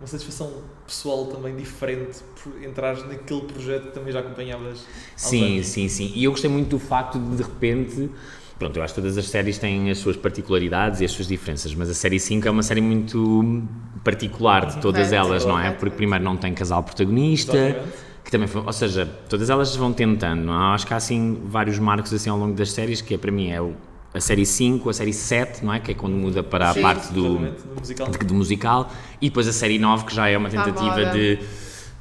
uma 0.01 0.07
satisfação 0.07 0.51
pessoal 0.87 1.27
também 1.27 1.55
diferente 1.57 2.19
por 2.43 2.63
entrares 2.63 3.03
naquele 3.07 3.43
projeto 3.43 3.85
que 3.89 3.93
também 3.93 4.13
já 4.13 4.21
acompanhavas 4.21 4.85
Sim, 5.17 5.55
anos. 5.57 5.67
sim, 5.67 5.89
sim. 5.89 6.13
E 6.15 6.25
eu 6.25 6.31
gostei 6.33 6.51
muito 6.51 6.69
do 6.69 6.79
facto 6.79 7.19
de 7.19 7.37
de 7.37 7.43
repente. 7.43 8.11
Pronto, 8.59 8.77
eu 8.77 8.83
acho 8.83 8.95
que 8.95 9.01
todas 9.01 9.19
as 9.19 9.27
séries 9.29 9.59
têm 9.59 9.91
as 9.91 9.99
suas 9.99 10.17
particularidades 10.17 11.01
e 11.01 11.05
as 11.05 11.11
suas 11.11 11.27
diferenças, 11.27 11.75
mas 11.75 11.91
a 11.91 11.95
série 11.95 12.21
5 12.21 12.47
é 12.47 12.51
uma 12.51 12.63
série 12.63 12.81
muito 12.81 13.63
particular 14.05 14.67
de 14.67 14.81
todas 14.81 15.13
elas, 15.13 15.45
não 15.45 15.59
é? 15.59 15.73
Porque 15.73 15.97
primeiro 15.97 16.23
não 16.25 16.37
tem 16.37 16.55
casal 16.55 16.83
protagonista, 16.83 17.57
Exatamente. 17.57 17.97
que 18.25 18.31
também 18.31 18.47
foi, 18.47 18.63
ou 18.63 18.73
seja, 18.73 19.07
todas 19.29 19.51
elas 19.51 19.75
vão 19.75 19.93
tentando, 19.93 20.43
não 20.45 20.55
é? 20.55 20.75
Acho 20.75 20.87
que 20.87 20.95
há 20.95 20.97
assim 20.97 21.41
vários 21.47 21.79
marcos 21.79 22.13
assim 22.13 22.31
ao 22.31 22.39
longo 22.39 22.55
das 22.55 22.71
séries, 22.71 23.01
que 23.01 23.15
é 23.15 23.19
para 23.19 23.33
mim 23.33 23.51
é 23.51 23.61
o, 23.61 23.75
a 24.15 24.21
série 24.21 24.47
5, 24.47 24.89
a 24.89 24.93
série 24.93 25.13
7, 25.13 25.65
não 25.65 25.75
é? 25.75 25.81
Que 25.81 25.91
é 25.91 25.95
quando 25.95 26.15
muda 26.15 26.43
para 26.43 26.71
a 26.71 26.75
Sim, 26.75 26.83
parte 26.83 27.13
do, 27.13 27.37
do 27.37 27.55
musical. 27.81 28.07
de- 28.09 28.19
do 28.19 28.35
musical 28.35 28.93
e 29.21 29.29
depois 29.29 29.49
a 29.49 29.53
série 29.53 29.79
9 29.79 30.05
que 30.07 30.15
já 30.15 30.29
é 30.29 30.39
uma 30.39 30.49
tentativa 30.49 31.07
de 31.07 31.39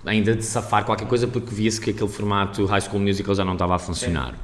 ainda 0.05 0.35
de 0.35 0.43
safar 0.45 0.83
qualquer 0.85 1.07
coisa 1.07 1.27
porque 1.27 1.53
via-se 1.53 1.81
que 1.81 1.89
aquele 1.89 2.09
formato 2.09 2.65
High 2.65 2.81
School 2.81 2.99
Musical 3.01 3.33
já 3.33 3.43
não 3.43 3.53
estava 3.53 3.75
a 3.75 3.79
funcionar. 3.79 4.35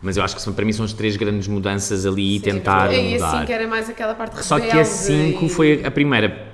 Mas 0.00 0.16
eu 0.16 0.22
acho 0.22 0.34
que 0.36 0.42
são, 0.42 0.52
para 0.52 0.64
mim 0.64 0.72
são 0.72 0.84
as 0.84 0.92
três 0.92 1.16
grandes 1.16 1.46
mudanças 1.48 2.06
ali 2.06 2.36
e 2.36 2.40
tentar 2.40 2.92
E 2.92 3.14
mudar. 3.14 3.36
assim 3.36 3.46
que 3.46 3.52
era 3.52 3.66
mais 3.66 3.88
aquela 3.90 4.14
parte 4.14 4.44
Só 4.44 4.56
que 4.58 4.66
a 4.66 4.68
rebelde 4.68 4.88
5 4.88 5.44
e- 5.44 5.48
foi 5.48 5.84
a 5.84 5.90
primeira 5.90 6.47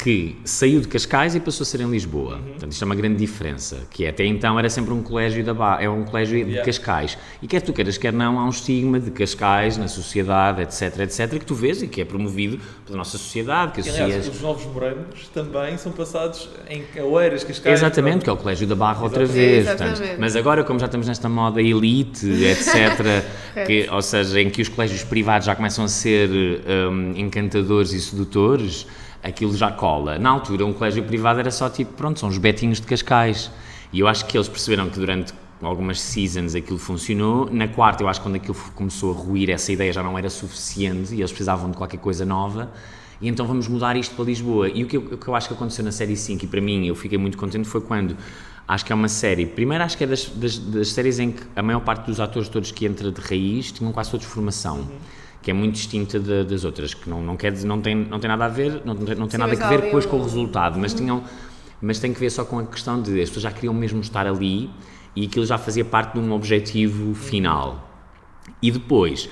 que 0.00 0.36
saiu 0.44 0.80
de 0.80 0.88
Cascais 0.88 1.34
e 1.34 1.40
passou 1.40 1.62
a 1.62 1.66
ser 1.66 1.80
em 1.80 1.90
Lisboa. 1.90 2.36
Uhum. 2.36 2.42
Portanto, 2.42 2.72
isto 2.72 2.82
é 2.82 2.86
uma 2.86 2.94
grande 2.94 3.16
diferença, 3.16 3.78
que 3.90 4.06
até 4.06 4.24
então 4.24 4.58
era 4.58 4.68
sempre 4.68 4.92
um 4.92 5.02
colégio 5.02 5.44
da 5.44 5.54
ba 5.54 5.78
é 5.80 5.88
um 5.88 6.04
colégio 6.04 6.44
de 6.44 6.50
Yeah. 6.50 6.64
Cascais. 6.64 7.16
E 7.40 7.46
quer 7.46 7.60
tu 7.60 7.72
queiras, 7.72 7.96
quer 7.96 8.12
não, 8.12 8.38
há 8.38 8.44
um 8.44 8.48
estigma 8.48 8.98
de 8.98 9.10
Cascais 9.10 9.76
na 9.76 9.86
sociedade, 9.86 10.62
etc, 10.62 11.00
etc, 11.00 11.38
que 11.38 11.44
tu 11.44 11.54
vês 11.54 11.82
e 11.82 11.86
que 11.86 12.00
é 12.00 12.04
promovido 12.04 12.58
pela 12.84 12.98
nossa 12.98 13.16
sociedade, 13.18 13.72
que 13.72 13.88
E, 13.88 13.90
aliás, 13.90 14.26
os 14.26 14.40
novos 14.40 14.66
morenos 14.66 15.28
também 15.32 15.76
são 15.78 15.92
passados 15.92 16.48
em 16.68 16.84
Oeiras, 17.00 17.44
Cascais. 17.44 17.80
Exatamente, 17.80 18.24
que 18.24 18.30
é 18.30 18.32
o 18.32 18.36
Colégio 18.36 18.66
da 18.66 18.74
Barra 18.74 19.02
outra 19.02 19.24
vez. 19.24 19.66
Portanto, 19.66 20.02
mas 20.18 20.34
agora, 20.34 20.64
como 20.64 20.78
já 20.78 20.86
estamos 20.86 21.06
nesta 21.06 21.28
moda 21.28 21.62
elite, 21.62 22.26
etc., 22.26 23.24
que, 23.66 23.88
ou 23.90 24.02
seja, 24.02 24.40
em 24.40 24.50
que 24.50 24.62
os 24.62 24.68
colégios 24.68 25.04
privados 25.04 25.46
já 25.46 25.54
começam 25.54 25.84
a 25.84 25.88
ser 25.88 26.28
hum, 26.30 27.12
encantadores 27.16 27.92
e 27.92 28.00
sedutores, 28.00 28.86
aquilo 29.22 29.56
já 29.56 29.70
cola. 29.70 30.18
Na 30.18 30.30
altura, 30.30 30.64
um 30.64 30.72
colégio 30.72 31.02
privado 31.04 31.40
era 31.40 31.50
só 31.50 31.68
tipo, 31.68 31.92
pronto, 31.94 32.18
são 32.18 32.28
os 32.28 32.38
betinhos 32.38 32.80
de 32.80 32.86
Cascais. 32.86 33.50
E 33.92 34.00
eu 34.00 34.08
acho 34.08 34.24
que 34.26 34.36
eles 34.36 34.48
perceberam 34.48 34.88
que 34.88 34.98
durante 34.98 35.32
algumas 35.60 36.00
seasons 36.00 36.54
aquilo 36.54 36.78
funcionou. 36.78 37.48
Na 37.50 37.68
quarta, 37.68 38.02
eu 38.02 38.08
acho 38.08 38.20
que 38.20 38.26
quando 38.26 38.36
aquilo 38.36 38.56
começou 38.74 39.12
a 39.12 39.16
ruir, 39.16 39.50
essa 39.50 39.72
ideia 39.72 39.92
já 39.92 40.02
não 40.02 40.16
era 40.16 40.30
suficiente 40.30 41.14
e 41.14 41.18
eles 41.18 41.30
precisavam 41.30 41.70
de 41.70 41.76
qualquer 41.76 41.98
coisa 41.98 42.24
nova. 42.24 42.70
E 43.20 43.28
então 43.28 43.46
vamos 43.46 43.68
mudar 43.68 43.96
isto 43.96 44.14
para 44.14 44.24
Lisboa. 44.24 44.68
E 44.68 44.82
o 44.82 44.86
que, 44.86 44.96
eu, 44.96 45.00
o 45.02 45.18
que 45.18 45.28
eu 45.28 45.34
acho 45.34 45.48
que 45.48 45.54
aconteceu 45.54 45.84
na 45.84 45.92
série 45.92 46.16
5, 46.16 46.44
e 46.44 46.48
para 46.48 46.60
mim 46.60 46.86
eu 46.86 46.94
fiquei 46.94 47.18
muito 47.18 47.36
contente, 47.36 47.68
foi 47.68 47.80
quando 47.80 48.16
acho 48.66 48.84
que 48.84 48.92
é 48.92 48.94
uma 48.94 49.08
série. 49.08 49.44
Primeiro, 49.44 49.84
acho 49.84 49.98
que 49.98 50.04
é 50.04 50.06
das, 50.06 50.26
das, 50.26 50.58
das 50.58 50.88
séries 50.88 51.18
em 51.18 51.32
que 51.32 51.42
a 51.54 51.62
maior 51.62 51.80
parte 51.80 52.06
dos 52.06 52.20
atores 52.20 52.48
todos 52.48 52.70
que 52.70 52.86
entra 52.86 53.10
de 53.12 53.20
raiz 53.20 53.72
tinham 53.72 53.92
quase 53.92 54.10
todos 54.10 54.24
formação. 54.24 54.88
Que 55.42 55.50
é 55.50 55.54
muito 55.54 55.74
distinta 55.74 56.20
da- 56.20 56.42
das 56.42 56.64
outras, 56.64 56.92
que 56.92 57.08
não, 57.08 57.22
não, 57.22 57.36
quer 57.36 57.50
dizer, 57.52 57.66
não, 57.66 57.80
tem, 57.80 57.94
não 57.94 58.18
tem 58.20 58.28
nada 58.28 58.44
a 58.44 58.48
ver, 58.48 58.82
não, 58.84 58.94
tem- 58.94 59.14
não 59.14 59.26
tem 59.26 59.30
Sim, 59.40 59.46
nada 59.46 59.64
a 59.64 59.68
ver 59.70 59.80
depois 59.82 60.04
com 60.04 60.18
o 60.18 60.22
resultado, 60.22 60.78
mas 60.78 60.92
tinham 60.92 61.22
mas 61.82 61.98
tem 61.98 62.12
que 62.12 62.20
ver 62.20 62.28
só 62.28 62.44
com 62.44 62.58
a 62.58 62.66
questão 62.66 63.00
de 63.00 63.12
as 63.22 63.30
pessoas 63.30 63.44
já 63.44 63.50
queriam 63.50 63.72
mesmo 63.72 64.00
estar 64.02 64.26
ali 64.26 64.68
e 65.16 65.24
aquilo 65.24 65.46
já 65.46 65.56
fazia 65.56 65.82
parte 65.84 66.12
de 66.12 66.18
um 66.18 66.30
objetivo 66.32 67.14
final. 67.14 67.88
E 68.60 68.70
depois, 68.70 69.30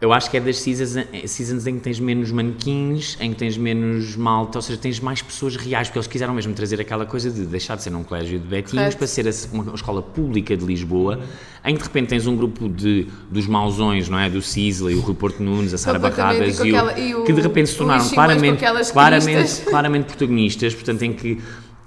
eu 0.00 0.12
acho 0.14 0.30
que 0.30 0.36
é 0.36 0.40
das 0.40 0.58
seasons, 0.58 1.04
seasons 1.26 1.66
em 1.66 1.74
que 1.74 1.80
tens 1.80 2.00
menos 2.00 2.30
manequins, 2.32 3.18
em 3.20 3.30
que 3.32 3.36
tens 3.36 3.56
menos 3.58 4.16
malta, 4.16 4.56
ou 4.58 4.62
seja, 4.62 4.78
tens 4.78 4.98
mais 4.98 5.20
pessoas 5.20 5.56
reais, 5.56 5.88
porque 5.88 5.98
eles 5.98 6.06
quiseram 6.06 6.32
mesmo 6.32 6.54
trazer 6.54 6.80
aquela 6.80 7.04
coisa 7.04 7.30
de 7.30 7.44
deixar 7.44 7.76
de 7.76 7.82
ser 7.82 7.94
um 7.94 8.02
colégio 8.02 8.38
de 8.38 8.46
betinhos 8.46 8.94
Correto. 8.94 8.96
para 8.96 9.06
ser 9.06 9.50
uma 9.52 9.74
escola 9.74 10.00
pública 10.00 10.56
de 10.56 10.64
Lisboa, 10.64 11.20
em 11.64 11.74
que 11.74 11.80
de 11.82 11.84
repente 11.86 12.08
tens 12.08 12.26
um 12.26 12.34
grupo 12.34 12.66
de, 12.68 13.08
dos 13.30 13.46
mauzões, 13.46 14.08
não 14.08 14.18
é? 14.18 14.30
Do 14.30 14.40
Sisley, 14.40 14.94
o 14.94 15.00
Rui 15.00 15.14
Porto 15.14 15.42
Nunes, 15.42 15.74
a 15.74 15.78
Sara 15.78 15.98
Barradas 15.98 16.58
e 16.60 16.68
aquela- 16.68 16.98
e 16.98 17.14
o- 17.14 17.24
que 17.24 17.32
de 17.34 17.40
repente 17.42 17.68
se 17.68 17.76
tornaram 17.76 18.08
claramente, 18.08 18.64
claramente, 18.92 19.60
claramente 19.68 20.04
protagonistas, 20.06 20.74
portanto, 20.74 21.02
em 21.02 21.12
que 21.12 21.38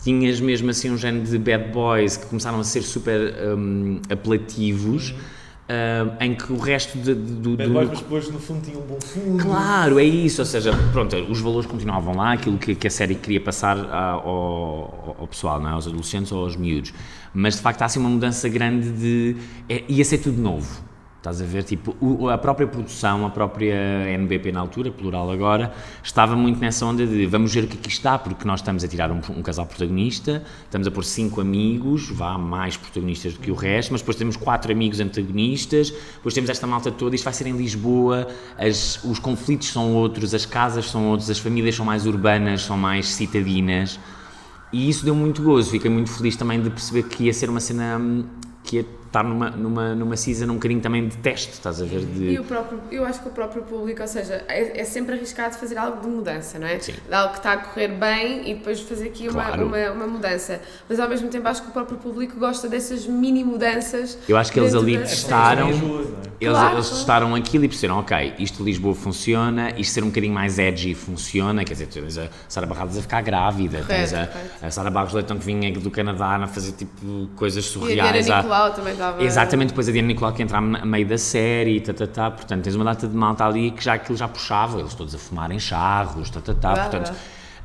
tinhas 0.04 0.40
mesmo 0.40 0.70
assim 0.70 0.92
um 0.92 0.98
género 0.98 1.26
de 1.26 1.38
bad 1.40 1.72
boys 1.72 2.18
que 2.18 2.26
começaram 2.28 2.60
a 2.60 2.64
ser 2.64 2.84
super 2.84 3.34
hum, 3.58 4.00
apelativos, 4.10 5.16
hum, 5.74 6.12
em 6.20 6.36
que 6.36 6.52
o 6.54 6.58
resto 6.58 6.98
de- 6.98 7.16
de- 7.16 7.34
do, 7.34 7.58
Bad 7.58 7.68
do- 7.70 7.74
Boys, 7.74 7.90
mas 7.90 8.00
depois 8.00 8.30
no 8.30 8.40
fundo 8.40 8.62
tinha 8.62 8.78
um 8.78 8.82
bom 8.82 9.00
fundo. 9.02 9.44
Claro, 9.44 10.00
é 10.00 10.04
isso, 10.04 10.42
ou 10.42 10.46
seja, 10.46 10.72
pronto, 10.92 11.16
os 11.16 11.40
valores 11.40 11.66
continuavam 11.66 12.16
lá, 12.16 12.34
aquilo 12.34 12.58
que, 12.58 12.76
que 12.76 12.88
a 12.88 12.92
série 12.92 13.16
queria 13.16 13.42
passar 13.42 13.78
a- 13.78 14.12
ao, 14.12 15.16
ao 15.20 15.28
pessoal, 15.28 15.60
não 15.60 15.70
é? 15.70 15.74
aos 15.74 15.88
adolescentes 15.88 16.32
ou 16.32 16.44
aos 16.44 16.56
miúdos, 16.56 16.94
mas 17.34 17.56
de 17.56 17.62
facto 17.62 17.82
há 17.82 17.86
assim 17.86 18.00
uma 18.00 18.10
mudança 18.10 18.48
grande 18.50 18.90
de. 18.92 19.36
É, 19.68 19.84
ia 19.88 20.06
ser 20.06 20.20
tudo 20.20 20.42
novo. 20.42 20.82
Estás 21.24 21.42
a 21.42 21.46
ver? 21.46 21.64
Tipo, 21.64 21.96
o- 22.02 22.28
a 22.28 22.38
própria 22.38 22.68
produção, 22.68 23.26
a 23.26 23.30
própria 23.30 23.74
NBP 24.10 24.52
na 24.52 24.60
altura, 24.60 24.92
plural 24.92 25.32
agora, 25.32 25.72
estava 26.04 26.36
muito 26.36 26.60
nessa 26.60 26.86
onda 26.86 27.08
de 27.08 27.26
vamos 27.26 27.54
ver 27.54 27.64
o 27.64 27.68
que 27.68 27.78
aqui 27.78 27.88
está, 27.88 28.20
porque 28.20 28.46
nós 28.46 28.60
estamos 28.60 28.84
a 28.84 28.90
tirar 28.90 29.10
um, 29.10 29.22
um 29.30 29.42
casal 29.42 29.66
protagonista, 29.66 30.44
estamos 30.66 30.86
a 30.86 30.92
pôr 30.92 31.06
cinco 31.06 31.40
amigos, 31.40 32.10
vá 32.10 32.38
mais 32.38 32.76
protagonistas 32.76 33.36
do 33.36 33.40
que 33.40 33.50
o 33.50 33.56
resto, 33.56 33.94
mas 33.94 34.02
depois 34.02 34.18
temos 34.18 34.36
quatro 34.36 34.70
amigos 34.74 35.00
antagonistas, 35.00 35.92
depois 36.16 36.34
temos 36.36 36.50
esta 36.50 36.68
malta 36.68 36.92
toda, 36.92 37.16
isto 37.16 37.24
vai 37.24 37.32
ser 37.34 37.48
em 37.48 37.56
Lisboa, 37.56 38.28
as- 38.58 39.02
os 39.06 39.18
conflitos 39.18 39.70
são 39.70 39.94
outros, 39.96 40.34
as 40.34 40.46
casas 40.46 40.92
são 40.92 41.08
outros, 41.08 41.30
as 41.30 41.40
famílias 41.40 41.74
são 41.74 41.86
mais 41.86 42.06
urbanas, 42.06 42.64
são 42.64 42.76
mais 42.78 43.08
citadinas. 43.08 43.98
E 44.74 44.90
isso 44.90 45.06
deu 45.06 45.16
muito 45.16 45.42
gozo, 45.42 45.72
fiquei 45.72 45.90
muito 45.90 46.12
feliz 46.12 46.36
também 46.36 46.62
de 46.62 46.70
perceber 46.70 47.04
que 47.04 47.24
ia 47.24 47.34
ser 47.34 47.50
uma 47.50 47.62
cena 47.62 47.98
hum, 47.98 48.26
que 48.62 48.76
ia 48.76 48.86
estar 49.14 49.24
numa, 49.24 49.52
numa, 49.52 49.94
numa 49.94 50.18
season 50.18 50.46
um 50.46 50.54
bocadinho 50.56 50.82
também 50.82 51.08
de 51.08 51.16
teste, 51.18 51.52
estás 51.54 51.80
a 51.80 51.86
ver? 51.86 52.00
De... 52.04 52.32
E 52.32 52.40
o 52.40 52.44
próprio, 52.44 52.80
eu 52.92 53.06
acho 53.06 53.22
que 53.22 53.28
o 53.28 53.32
próprio 53.32 53.62
público, 53.62 54.02
ou 54.02 54.08
seja, 54.08 54.44
é, 54.48 54.82
é 54.82 54.84
sempre 54.84 55.14
arriscado 55.16 55.54
fazer 55.56 55.78
algo 55.78 56.02
de 56.02 56.08
mudança, 56.08 56.58
não 56.58 56.66
é? 56.66 56.80
Sim. 56.80 56.94
De 57.08 57.14
algo 57.14 57.32
que 57.34 57.38
está 57.38 57.54
a 57.54 57.58
correr 57.58 57.90
bem 57.90 58.50
e 58.50 58.56
depois 58.56 58.80
fazer 58.82 59.10
aqui 59.10 59.30
uma, 59.30 59.44
Claro. 59.44 59.68
uma, 59.68 59.92
uma 59.92 60.08
mudança. 60.08 60.60
Mas 60.90 61.00
ao 61.00 61.08
mesmo 61.08 61.30
tempo 61.30 61.48
acho 61.48 61.62
que 61.62 61.70
o 61.70 61.72
próprio 61.72 61.98
público 62.00 62.40
gosta 62.40 62.68
dessas 62.68 63.06
mini 63.06 63.44
mudanças. 63.44 64.18
Eu 64.28 64.36
acho 64.36 64.52
que 64.52 64.60
eles 64.60 64.74
ali 64.74 64.98
da- 64.98 65.04
testaram. 65.04 65.70
É? 65.70 66.24
Eles, 66.42 66.58
Claro, 66.58 66.76
eles 66.76 66.90
testaram 66.90 67.36
aquilo 67.36 67.64
e 67.64 67.68
perceberam, 67.70 68.00
ok, 68.00 68.34
isto 68.40 68.58
de 68.58 68.64
Lisboa 68.64 68.94
funciona, 68.94 69.70
isto 69.78 69.94
ser 69.94 70.04
um 70.04 70.08
bocadinho 70.08 70.34
mais 70.34 70.60
edgy 70.60 70.94
funciona, 70.94 71.64
quer 71.64 71.74
dizer, 71.74 71.86
tu 71.88 72.02
tens 72.02 72.18
a 72.18 72.28
Sara 72.50 72.66
Barradas 72.66 72.98
a 72.98 73.02
ficar 73.02 73.22
grávida, 73.22 73.82
tens 73.88 74.14
a, 74.14 74.28
correto. 74.28 74.66
a 74.66 74.72
Sara 74.72 74.90
Barros 74.92 75.14
Leitão 75.14 75.38
que 75.38 75.46
vinha 75.46 75.72
do 75.72 75.90
Canadá 75.90 76.36
a 76.44 76.48
fazer 76.48 76.74
tipo 76.74 77.30
coisas 77.38 77.64
E 77.64 77.68
a 77.68 77.72
surreais, 77.72 78.26
Vera 78.26 78.40
a, 78.40 78.42
Nicolau 78.42 78.74
também 78.74 78.94
Exatamente, 79.20 79.70
depois 79.70 79.88
a 79.90 79.92
Diana 79.92 80.08
Nicolau 80.08 80.34
que 80.34 80.42
entra 80.44 80.58
a 80.58 80.62
meio 80.62 81.08
da 81.08 81.18
série, 81.18 81.80
tá, 81.82 81.94
tá, 81.94 82.08
tá, 82.08 82.32
portanto 82.32 82.64
tens 82.64 82.76
uma 82.76 82.86
data 82.86 83.08
de 83.08 83.16
malta 83.16 83.46
ali 83.46 83.72
que 83.72 83.84
já 83.84 83.94
aquilo 83.94 84.18
já 84.18 84.28
puxava, 84.28 84.80
eles 84.80 84.94
todos 84.94 85.14
a 85.16 85.18
fumarem 85.18 85.60
charros, 85.60 86.30
tá, 86.30 86.40
tá, 86.42 86.54
tá, 86.54 86.74
portanto 86.76 87.14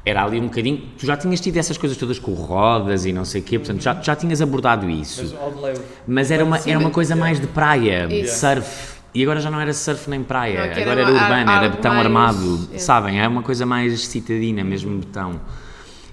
era 0.06 0.24
ali 0.24 0.38
um 0.40 0.44
bocadinho, 0.44 0.78
tu 0.98 1.04
já 1.04 1.16
tinhas 1.16 1.38
tido 1.40 1.56
essas 1.58 1.76
coisas 1.76 1.98
todas 1.98 2.18
com 2.18 2.32
rodas 2.32 3.04
e 3.04 3.12
não 3.12 3.24
sei 3.26 3.40
o 3.42 3.44
quê, 3.44 3.58
portanto 3.58 3.82
já, 3.82 3.94
já 4.00 4.16
tinhas 4.16 4.40
abordado 4.40 4.88
isso, 4.88 5.36
Mas 6.06 6.30
era 6.30 6.44
uma, 6.44 6.58
era 6.64 6.78
uma 6.78 6.90
coisa 6.90 7.14
mais 7.14 7.38
de 7.40 7.46
praia, 7.46 8.06
de 8.06 8.20
Isso. 8.22 8.40
surf. 8.40 8.96
E 9.14 9.22
agora 9.22 9.40
já 9.40 9.50
não 9.50 9.60
era 9.60 9.72
surf 9.72 10.08
nem 10.08 10.22
praia, 10.22 10.54
Não, 10.54 10.64
agora 10.70 10.80
era 10.80 11.00
era 11.00 11.10
urbana, 11.12 11.40
era 11.52 11.64
algo 11.64 11.76
betão 11.76 11.92
mais- 11.94 12.06
armado, 12.06 12.68
é. 12.72 12.78
sabem? 12.78 13.20
É 13.20 13.26
uma 13.28 13.42
coisa 13.42 13.66
mais 13.66 14.06
citadina, 14.06 14.62
mesmo 14.62 14.96
betão. 14.98 15.40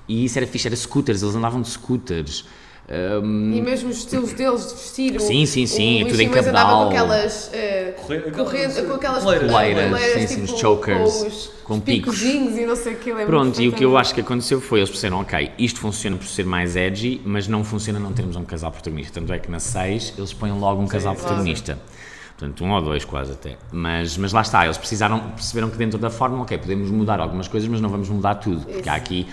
E 0.07 0.25
isso 0.25 0.38
era 0.39 0.47
fixe, 0.47 0.67
era 0.67 0.75
scooters, 0.75 1.21
eles 1.21 1.35
andavam 1.35 1.61
de 1.61 1.69
scooters. 1.69 2.45
Hum, 2.88 3.52
E 3.52 3.62
mesmo 3.62 3.89
os 3.89 3.98
estilos 3.98 4.34
deles 4.34 4.67
de 4.67 4.74
vestir. 4.76 5.15
o- 5.15 5.19
Sim, 5.19 5.45
sim, 5.48 5.65
sim, 5.65 6.04
o 6.04 6.08
é 6.08 6.10
tudo 6.10 6.21
em 6.21 6.28
andava 6.28 6.43
cabedal. 6.43 6.84
com 6.84 6.89
aquelas. 6.89 7.50
eh, 7.52 7.95
Corre- 7.98 8.19
corrente, 8.32 8.82
com 8.84 8.93
aquelas 8.93 9.24
Coleiras. 9.24 9.52
Coleiras, 9.52 9.89
coleiras, 9.89 10.21
sim, 10.21 10.28
sim, 10.28 10.41
tipo, 10.41 10.54
os 10.54 10.60
chokers, 10.60 10.98
com, 11.13 11.28
os, 11.28 11.52
com 11.63 11.74
os 11.78 11.84
picos. 11.84 12.21
e 12.21 12.65
não 12.65 12.76
sei 12.76 12.93
o 12.93 12.98
que. 12.98 13.10
lembro 13.12 13.26
Pronto, 13.26 13.60
e 13.60 13.67
o 13.67 13.71
que 13.71 13.84
eu 13.84 13.98
acho 13.98 14.13
que 14.13 14.21
aconteceu 14.21 14.62
foi, 14.62 14.80
eles 14.80 14.89
perceberam, 14.91 15.21
ok, 15.21 15.52
isto 15.58 15.80
funciona 15.80 16.15
por 16.15 16.28
ser 16.28 16.45
mais 16.45 16.76
edgy, 16.76 17.19
mas 17.26 17.48
não 17.48 17.63
funciona 17.63 17.98
não 18.00 18.13
termos 18.13 18.36
um 18.36 18.43
casal 18.45 18.71
protagonista. 18.71 19.19
Tanto 19.19 19.34
é 19.34 19.39
que 19.39 19.50
na 19.50 19.60
6 19.60 20.13
eles 20.15 20.32
põem 20.34 20.52
logo 20.52 20.80
um 20.80 20.88
casal 20.88 21.15
claro. 21.15 21.28
protagonista. 21.28 21.80
Portanto, 22.38 22.63
um 22.65 22.71
ou 22.71 22.82
dois 22.82 23.04
quase 23.04 23.32
até. 23.32 23.56
Mas, 23.71 24.15
mas 24.17 24.32
lá 24.32 24.41
está, 24.41 24.63
eles 24.65 24.78
precisaram, 24.78 25.19
perceberam 25.32 25.69
que 25.71 25.78
dentro 25.78 25.98
da 25.98 26.10
fórmula, 26.12 26.43
ok, 26.43 26.56
podemos 26.60 26.91
mudar 26.91 27.19
algumas 27.19 27.48
coisas, 27.48 27.67
mas 27.67 27.82
não 27.82 27.89
vamos 27.89 28.10
mudar 28.10 28.36
tudo. 28.36 28.63
Porque 28.65 28.89
há 28.89 28.93
aqui, 28.93 29.26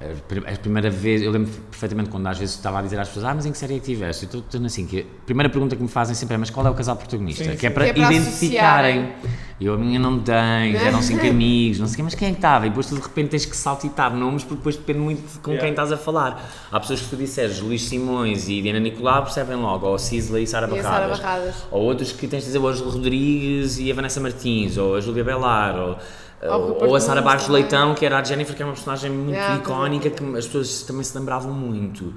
a 0.00 0.14
pri- 0.28 0.44
a 0.46 0.56
primeira 0.58 0.88
vez, 0.90 1.22
eu 1.22 1.30
lembro 1.30 1.50
perfeitamente 1.70 2.08
quando 2.10 2.26
às 2.28 2.38
vezes 2.38 2.54
estava 2.54 2.78
a 2.78 2.82
dizer 2.82 2.98
às 3.00 3.08
pessoas, 3.08 3.24
ah, 3.26 3.34
mas 3.34 3.46
em 3.46 3.52
que 3.52 3.58
série 3.58 3.74
é 3.76 3.78
que 3.80 3.84
tiveste? 3.86 4.24
Eu 4.24 4.26
estou 4.28 4.42
dizendo 4.46 4.66
assim, 4.66 4.86
que 4.86 5.00
a 5.00 5.24
primeira 5.26 5.50
pergunta 5.50 5.74
que 5.74 5.82
me 5.82 5.88
fazem 5.88 6.14
sempre 6.14 6.34
é, 6.34 6.38
mas 6.38 6.50
qual 6.50 6.64
é 6.66 6.70
o 6.70 6.74
casal 6.74 6.96
protagonista? 6.96 7.42
Sim, 7.44 7.56
que 7.56 7.66
é 7.66 7.68
sim. 7.68 7.74
para 7.74 7.84
Que 7.84 7.90
é 7.90 7.94
para 8.04 8.12
identificarem. 8.14 9.12
E 9.60 9.66
eu, 9.66 9.74
a 9.74 9.76
minha 9.76 9.98
não 9.98 10.20
tem, 10.20 10.76
eram 10.76 11.02
cinco 11.02 11.26
amigos, 11.26 11.80
não 11.80 11.86
sei 11.88 11.94
o 11.94 11.96
quê, 11.96 12.02
mas 12.04 12.14
quem 12.14 12.28
é 12.28 12.30
que 12.30 12.36
estava? 12.38 12.66
E 12.66 12.68
depois 12.68 12.86
tu 12.86 12.94
de 12.94 13.00
repente 13.00 13.30
tens 13.30 13.44
que 13.44 13.56
saltitar 13.56 14.14
nomes, 14.14 14.44
porque 14.44 14.58
depois 14.58 14.76
depende 14.76 15.00
muito 15.00 15.20
de 15.32 15.38
com 15.40 15.50
Yeah. 15.50 15.62
quem 15.64 15.70
estás 15.70 15.90
a 15.90 15.96
falar. 15.96 16.48
Há 16.70 16.78
pessoas 16.78 17.00
que 17.00 17.08
tu 17.08 17.16
disseres 17.16 17.58
Luís 17.58 17.82
Simões 17.82 18.48
e 18.48 18.62
Diana 18.62 18.78
Nicolau, 18.78 19.24
percebem 19.24 19.56
logo, 19.56 19.84
ou 19.84 19.98
Cisla 19.98 20.38
e 20.40 20.46
Sara 20.46 20.68
Barradas. 20.68 21.18
Barradas. 21.18 21.54
Ou 21.72 21.82
outros 21.82 22.12
que 22.12 22.28
tens 22.28 22.40
de 22.40 22.46
dizer 22.46 22.58
o 22.58 22.68
Ângelo 22.68 22.90
Rodrigues 22.90 23.78
e 23.80 23.90
a 23.90 23.94
Vanessa 23.96 24.20
Martins, 24.20 24.76
ou 24.78 24.94
a 24.94 25.00
Júlia 25.00 25.24
Belar, 25.24 25.76
ou, 25.76 25.96
Ou 26.42 26.48
o 26.84 26.84
ou, 26.88 26.94
a 26.94 27.00
Sara 27.00 27.20
Barros 27.20 27.44
também. 27.46 27.62
Leitão, 27.62 27.94
que 27.94 28.06
era 28.06 28.18
a 28.18 28.24
Jennifer, 28.24 28.54
que 28.54 28.62
é 28.62 28.64
uma 28.64 28.72
personagem 28.74 29.10
muito 29.10 29.32
Yeah, 29.34 29.56
icónica, 29.56 30.08
que 30.10 30.22
as 30.36 30.46
pessoas 30.46 30.82
também 30.82 31.02
se 31.02 31.16
lembravam 31.18 31.52
muito. 31.52 32.14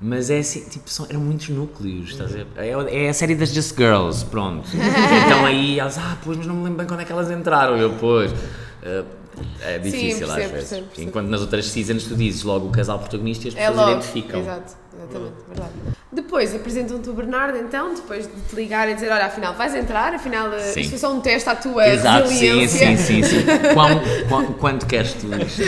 Mas 0.00 0.30
é 0.30 0.38
assim, 0.38 0.60
tipo, 0.68 0.88
são, 0.88 1.06
eram 1.10 1.18
muitos 1.20 1.48
núcleos, 1.48 2.10
estás 2.10 2.30
a 2.30 2.34
ver? 2.34 2.46
É, 2.56 3.04
é 3.06 3.08
a 3.08 3.14
série 3.14 3.34
das 3.34 3.48
Just 3.52 3.76
Girls, 3.76 4.24
pronto. 4.26 4.68
então 5.26 5.44
aí 5.44 5.80
elas, 5.80 5.98
ah, 5.98 6.16
pois, 6.22 6.36
mas 6.38 6.46
não 6.46 6.54
me 6.54 6.62
lembro 6.64 6.78
bem 6.78 6.86
quando 6.86 7.00
é 7.00 7.04
que 7.04 7.10
elas 7.10 7.28
entraram. 7.32 7.76
Eu, 7.76 7.90
pois. 7.98 8.32
eh, 8.84 9.02
é 9.62 9.78
difícil 9.78 10.26
às 10.28 10.34
percebo, 10.34 10.54
vezes. 10.54 10.68
percebo, 10.68 10.86
percebo. 10.86 11.08
Enquanto 11.08 11.26
nas 11.28 11.40
outras 11.40 11.66
seasons 11.66 12.04
tu 12.04 12.14
dizes 12.14 12.44
logo 12.44 12.68
o 12.68 12.70
casal 12.70 13.00
protagonista 13.00 13.46
e 13.46 13.48
as 13.48 13.56
É 13.56 13.58
pessoas 13.58 13.76
logo. 13.76 13.90
identificam. 13.90 14.40
Exato, 14.40 14.76
exatamente, 14.98 15.34
verdade. 15.46 15.72
Depois 16.10 16.54
apresentam-te 16.54 17.08
o 17.10 17.12
Bernardo, 17.12 17.58
então, 17.58 17.94
depois 17.94 18.26
de 18.26 18.40
te 18.42 18.56
ligar 18.56 18.88
e 18.88 18.94
dizer: 18.94 19.10
Olha, 19.12 19.26
afinal 19.26 19.54
vais 19.54 19.74
entrar, 19.74 20.14
afinal 20.14 20.52
eh, 20.52 20.72
Sim. 20.72 20.80
isto 20.80 20.90
foi 20.90 20.98
só 20.98 21.12
um 21.12 21.20
teste 21.20 21.48
à 21.48 21.54
tua 21.54 21.86
Exato, 21.86 22.28
sim, 22.28 22.34
resiliência. 22.60 22.96
sim, 22.96 23.22
sim, 23.22 23.22
sim. 23.22 23.44
Quão, 23.74 24.00
quão- 24.28 24.52
quanto 24.54 24.86
queres 24.86 25.12
tu 25.14 25.26
isto? 25.34 25.62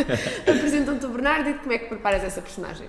Apresentam-te 0.50 1.06
o 1.06 1.08
Bernardo 1.08 1.48
e 1.50 1.54
como 1.54 1.72
é 1.72 1.78
que 1.78 1.86
preparas 1.86 2.22
essa 2.22 2.40
personagem? 2.42 2.88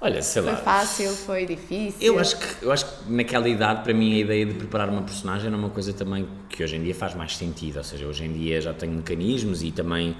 Olha, 0.00 0.20
sei 0.20 0.42
Foi 0.42 0.52
lá. 0.52 0.58
fácil, 0.58 1.10
foi 1.10 1.46
difícil? 1.46 1.96
Eu 2.00 2.18
acho, 2.18 2.36
que, 2.36 2.64
eu 2.64 2.70
acho 2.70 2.84
que 2.84 3.10
naquela 3.12 3.48
idade, 3.48 3.82
para 3.82 3.94
mim, 3.94 4.14
a 4.14 4.18
ideia 4.18 4.44
de 4.44 4.52
preparar 4.54 4.88
uma 4.90 5.00
personagem 5.02 5.46
era 5.48 5.56
uma 5.56 5.70
coisa 5.70 5.92
também 5.94 6.28
que 6.50 6.62
hoje 6.62 6.76
em 6.76 6.82
dia 6.82 6.94
faz 6.94 7.14
mais 7.14 7.34
sentido. 7.36 7.78
Ou 7.78 7.84
seja, 7.84 8.06
hoje 8.06 8.24
em 8.24 8.32
dia 8.32 8.60
já 8.60 8.74
tenho 8.74 8.92
mecanismos 8.92 9.62
e 9.62 9.70
também. 9.70 10.14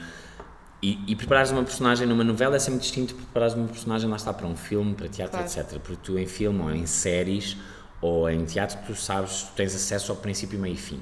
E, 0.89 0.99
e 1.09 1.17
preparares 1.17 1.51
uma 1.51 1.65
personagem 1.65 2.07
numa 2.07 2.23
novela 2.23 2.55
é 2.55 2.59
sempre 2.61 2.79
distinto 2.81 3.09
de 3.13 3.15
preparares 3.21 3.55
uma 3.55 3.67
personagem, 3.67 4.09
lá 4.09 4.15
está, 4.17 4.33
para 4.33 4.47
um 4.47 4.55
filme, 4.57 4.95
para 4.95 5.09
teatro, 5.09 5.37
Claro. 5.39 5.47
etc. 5.61 5.81
Porque 5.81 5.97
tu 6.03 6.17
em 6.19 6.27
filme 6.27 6.61
ou 6.63 6.71
em 6.71 6.87
séries 6.87 7.57
ou 8.01 8.31
em 8.31 8.45
teatro, 8.45 8.79
tu 8.87 8.95
sabes, 8.95 9.43
tu 9.43 9.53
tens 9.57 9.75
acesso 9.75 10.13
ao 10.13 10.19
princípio, 10.19 10.59
meio 10.59 10.75
e 10.75 10.77
fim. 10.77 11.01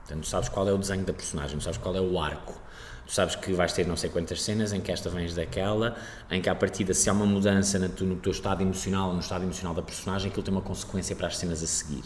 Portanto, 0.00 0.24
tu 0.24 0.28
sabes 0.28 0.48
qual 0.50 0.68
é 0.68 0.72
o 0.72 0.76
desenho 0.76 1.04
da 1.04 1.14
personagem, 1.14 1.56
tu 1.56 1.64
sabes 1.64 1.78
qual 1.78 1.96
é 1.96 2.00
o 2.00 2.20
arco. 2.20 2.60
Tu 3.06 3.12
sabes 3.14 3.34
que 3.36 3.52
vais 3.54 3.72
ter 3.72 3.86
não 3.86 3.96
sei 3.96 4.10
quantas 4.10 4.42
cenas 4.42 4.72
em 4.74 4.80
que 4.82 4.92
esta 4.92 5.08
vens 5.08 5.34
daquela, 5.34 5.96
em 6.30 6.42
que 6.42 6.50
à 6.50 6.54
partida, 6.54 6.92
se 6.92 7.08
há 7.08 7.12
uma 7.14 7.24
mudança 7.26 7.78
no, 7.78 7.88
tu- 7.88 8.04
no 8.04 8.16
teu 8.16 8.32
estado 8.32 8.60
emocional 8.62 9.08
ou 9.08 9.14
no 9.14 9.20
estado 9.20 9.44
emocional 9.44 9.72
da 9.74 9.82
personagem, 9.82 10.28
aquilo 10.30 10.42
tem 10.42 10.52
uma 10.52 10.60
consequência 10.62 11.16
para 11.16 11.28
as 11.28 11.38
cenas 11.38 11.62
a 11.62 11.66
seguir. 11.66 12.02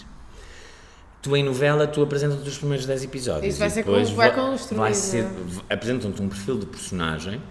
Tu 1.26 1.36
em 1.36 1.42
novela, 1.42 1.88
tu 1.88 2.00
apresentas-te 2.04 2.48
os 2.48 2.56
primeiros 2.56 2.86
10 2.86 3.02
episódios. 3.02 3.46
Isso 3.54 3.58
vai 3.58 3.66
e 3.66 3.70
ser 3.72 3.82
depois 3.82 4.04
como 4.04 4.16
vai 4.16 4.28
va- 4.30 4.34
construído, 4.36 4.78
vai 4.80 4.94
ser- 4.94 5.24
é? 5.24 5.28
v- 5.44 5.60
Apresentam-te 5.68 6.22
um 6.22 6.28
perfil 6.28 6.56
de 6.56 6.66
personagem, 6.66 7.42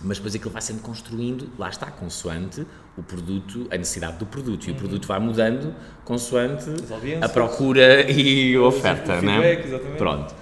mas 0.00 0.16
depois 0.16 0.34
aquilo 0.34 0.50
vai 0.50 0.62
sendo 0.62 0.80
construindo, 0.80 1.50
lá 1.58 1.68
está, 1.68 1.90
consoante 1.90 2.66
o 2.96 3.02
produto, 3.02 3.66
a 3.70 3.76
necessidade 3.76 4.16
do 4.16 4.24
produto. 4.24 4.66
E 4.66 4.70
o 4.70 4.74
produto 4.74 5.06
vai 5.06 5.18
mudando 5.20 5.74
consoante 6.06 6.64
a 7.20 7.28
procura 7.28 8.10
e 8.10 8.54
a 8.56 8.62
oferta, 8.62 9.20
não 9.20 9.42
é? 9.42 9.60
exatamente. 9.62 9.98
Pronto. 9.98 10.34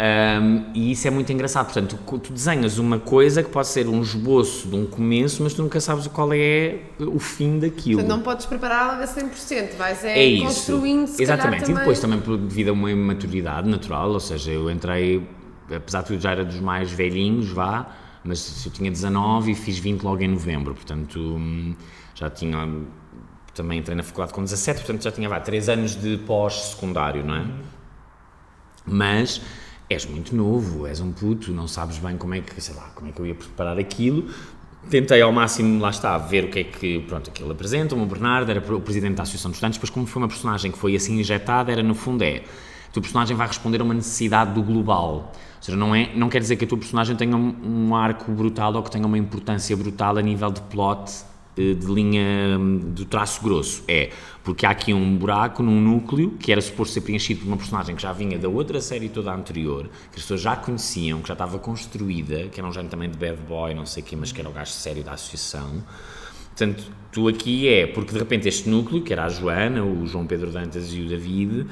Ahm, 0.00 0.70
e 0.74 0.92
isso 0.92 1.08
é 1.08 1.10
muito 1.10 1.32
engraçado. 1.32 1.64
Portanto, 1.66 1.98
tu, 2.06 2.18
tu 2.20 2.32
desenhas 2.32 2.78
uma 2.78 3.00
coisa 3.00 3.42
que 3.42 3.50
pode 3.50 3.66
ser 3.66 3.88
um 3.88 4.00
esboço 4.00 4.68
de 4.68 4.76
um 4.76 4.86
começo, 4.86 5.42
mas 5.42 5.54
tu 5.54 5.62
nunca 5.62 5.80
sabes 5.80 6.06
qual 6.06 6.32
é 6.32 6.82
o 7.00 7.18
fim 7.18 7.58
daquilo. 7.58 7.98
Portanto, 7.98 8.16
não 8.16 8.22
podes 8.22 8.46
prepará-la 8.46 9.02
a 9.02 9.06
100%, 9.06 9.76
vais 9.76 10.04
é, 10.04 10.36
É 10.36 10.40
construindo 10.40 11.08
se 11.08 11.20
Exatamente. 11.20 11.62
calhar, 11.62 11.76
E 11.76 11.80
depois 11.80 11.98
também 11.98 12.20
devido 12.46 12.68
a 12.68 12.72
uma 12.72 12.94
maturidade 12.94 13.68
natural, 13.68 14.10
ou 14.10 14.20
seja, 14.20 14.52
eu 14.52 14.70
entrei, 14.70 15.26
apesar 15.74 16.02
de 16.02 16.06
tudo 16.08 16.20
já 16.20 16.30
era 16.30 16.44
dos 16.44 16.60
mais 16.60 16.92
velhinhos, 16.92 17.50
vá, 17.50 17.88
mas 18.22 18.64
eu 18.64 18.70
tinha 18.70 18.92
19 18.92 19.50
e 19.50 19.54
fiz 19.56 19.78
20 19.78 20.02
logo 20.02 20.22
em 20.22 20.28
novembro, 20.28 20.74
portanto 20.74 21.18
hum, 21.18 21.74
já 22.14 22.30
tinha. 22.30 22.68
Também 23.52 23.80
entrei 23.80 23.96
na 23.96 24.04
faculdade 24.04 24.32
com 24.32 24.44
17, 24.44 24.78
portanto 24.78 25.02
já 25.02 25.10
tinha 25.10 25.28
vá, 25.28 25.40
3 25.40 25.68
anos 25.70 26.00
de 26.00 26.18
pós-secundário, 26.18 27.24
não 27.24 27.34
é? 27.34 27.44
Mas 28.86 29.40
és 29.88 30.04
muito 30.06 30.36
novo, 30.36 30.86
és 30.86 31.00
um 31.00 31.12
puto, 31.12 31.50
não 31.52 31.66
sabes 31.66 31.98
bem 31.98 32.16
como 32.16 32.34
é 32.34 32.40
que, 32.40 32.60
sei 32.60 32.74
lá, 32.74 32.90
como 32.94 33.08
é 33.08 33.12
que 33.12 33.20
eu 33.20 33.26
ia 33.26 33.34
preparar 33.34 33.78
aquilo. 33.78 34.28
Tentei 34.90 35.20
ao 35.20 35.32
máximo, 35.32 35.80
lá 35.80 35.90
está, 35.90 36.16
ver 36.18 36.44
o 36.44 36.50
que 36.50 36.58
é 36.60 36.64
que, 36.64 37.00
pronto, 37.00 37.30
aquilo 37.30 37.50
apresenta. 37.50 37.94
O 37.94 38.06
Bernardo 38.06 38.50
era 38.50 38.74
o 38.74 38.80
presidente 38.80 39.16
da 39.16 39.22
Associação 39.22 39.50
de 39.50 39.56
Estudantes, 39.56 39.78
depois 39.78 39.90
como 39.90 40.06
foi 40.06 40.22
uma 40.22 40.28
personagem 40.28 40.70
que 40.70 40.78
foi 40.78 40.94
assim 40.94 41.18
injetada, 41.18 41.72
era 41.72 41.82
no 41.82 41.94
fundo 41.94 42.22
é, 42.22 42.42
a 42.88 42.92
tua 42.92 43.02
personagem 43.02 43.36
vai 43.36 43.46
responder 43.46 43.80
a 43.80 43.84
uma 43.84 43.94
necessidade 43.94 44.52
do 44.52 44.62
global. 44.62 45.32
Ou 45.56 45.62
seja, 45.62 45.76
não, 45.76 45.94
é, 45.94 46.14
não 46.14 46.28
quer 46.28 46.40
dizer 46.40 46.56
que 46.56 46.64
a 46.64 46.68
tua 46.68 46.78
personagem 46.78 47.16
tenha 47.16 47.36
um, 47.36 47.88
um 47.88 47.94
arco 47.94 48.30
brutal 48.30 48.74
ou 48.74 48.82
que 48.82 48.90
tenha 48.90 49.06
uma 49.06 49.18
importância 49.18 49.76
brutal 49.76 50.16
a 50.16 50.22
nível 50.22 50.50
de 50.50 50.60
plot 50.62 51.10
de 51.74 51.86
linha 51.86 52.58
hum, 52.58 52.78
do 52.78 53.04
traço 53.04 53.42
grosso. 53.42 53.82
É 53.86 54.10
porque 54.42 54.64
há 54.64 54.70
aqui 54.70 54.94
um 54.94 55.16
buraco 55.16 55.62
num 55.62 55.80
núcleo 55.80 56.30
que 56.38 56.50
era 56.50 56.60
suposto 56.60 56.94
ser 56.94 57.02
preenchido 57.02 57.40
por 57.40 57.48
uma 57.48 57.56
personagem 57.56 57.94
que 57.94 58.00
já 58.00 58.12
vinha 58.12 58.38
da 58.38 58.48
outra 58.48 58.80
série 58.80 59.08
toda 59.08 59.30
anterior, 59.32 59.84
que 60.10 60.16
as 60.16 60.22
pessoas 60.22 60.40
já 60.40 60.56
conheciam, 60.56 61.20
que 61.20 61.28
já 61.28 61.34
estava 61.34 61.58
construída, 61.58 62.48
que 62.48 62.58
era 62.58 62.66
um 62.66 62.72
género 62.72 62.90
também 62.90 63.10
de 63.10 63.18
bad 63.18 63.36
boy, 63.46 63.74
não 63.74 63.84
sei 63.84 64.02
o 64.02 64.06
quê, 64.06 64.16
mas 64.16 64.32
que 64.32 64.40
era 64.40 64.48
o 64.48 64.52
gajo 64.52 64.70
sério 64.70 65.02
da 65.02 65.12
associação. 65.12 65.84
Portanto, 66.48 66.84
tu 67.12 67.28
aqui 67.28 67.68
é 67.68 67.86
porque 67.86 68.12
de 68.12 68.18
repente 68.18 68.48
este 68.48 68.68
núcleo, 68.68 69.02
que 69.02 69.12
era 69.12 69.26
a 69.26 69.28
Joana, 69.28 69.84
o 69.84 70.06
João 70.06 70.26
Pedro 70.26 70.50
Dantas 70.50 70.94
e 70.94 71.00
o 71.00 71.08
David, 71.08 71.66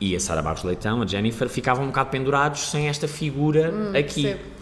e 0.00 0.16
a 0.16 0.20
Sara 0.20 0.42
Barros 0.42 0.64
Leitão, 0.64 1.00
a 1.02 1.06
Jennifer, 1.06 1.48
ficavam 1.48 1.84
um 1.84 1.88
bocado 1.88 2.10
pendurados 2.10 2.70
sem 2.70 2.88
esta 2.88 3.06
figura 3.06 3.68
aqui. 3.90 4.22
percebo. 4.22 4.61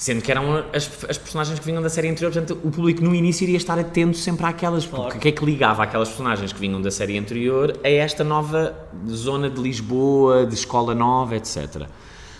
Sendo 0.00 0.22
que 0.22 0.30
eram 0.30 0.64
as, 0.72 0.90
as 1.10 1.18
personagens 1.18 1.58
que 1.58 1.66
vinham 1.66 1.82
da 1.82 1.90
série 1.90 2.08
anterior, 2.08 2.32
portanto, 2.32 2.58
o 2.64 2.70
público 2.70 3.04
no 3.04 3.14
início 3.14 3.44
iria 3.44 3.58
estar 3.58 3.78
atento 3.78 4.16
sempre 4.16 4.46
àquelas. 4.46 4.86
Porque 4.86 5.02
Claro. 5.02 5.16
o 5.18 5.20
que 5.20 5.28
é 5.28 5.32
que 5.32 5.44
ligava 5.44 5.82
aquelas 5.82 6.08
personagens 6.08 6.54
que 6.54 6.58
vinham 6.58 6.80
da 6.80 6.90
série 6.90 7.18
anterior 7.18 7.78
a 7.84 7.88
esta 7.90 8.24
nova 8.24 8.74
zona 9.06 9.50
de 9.50 9.60
Lisboa, 9.60 10.46
de 10.46 10.54
escola 10.54 10.94
nova, 10.94 11.36
etc. 11.36 11.82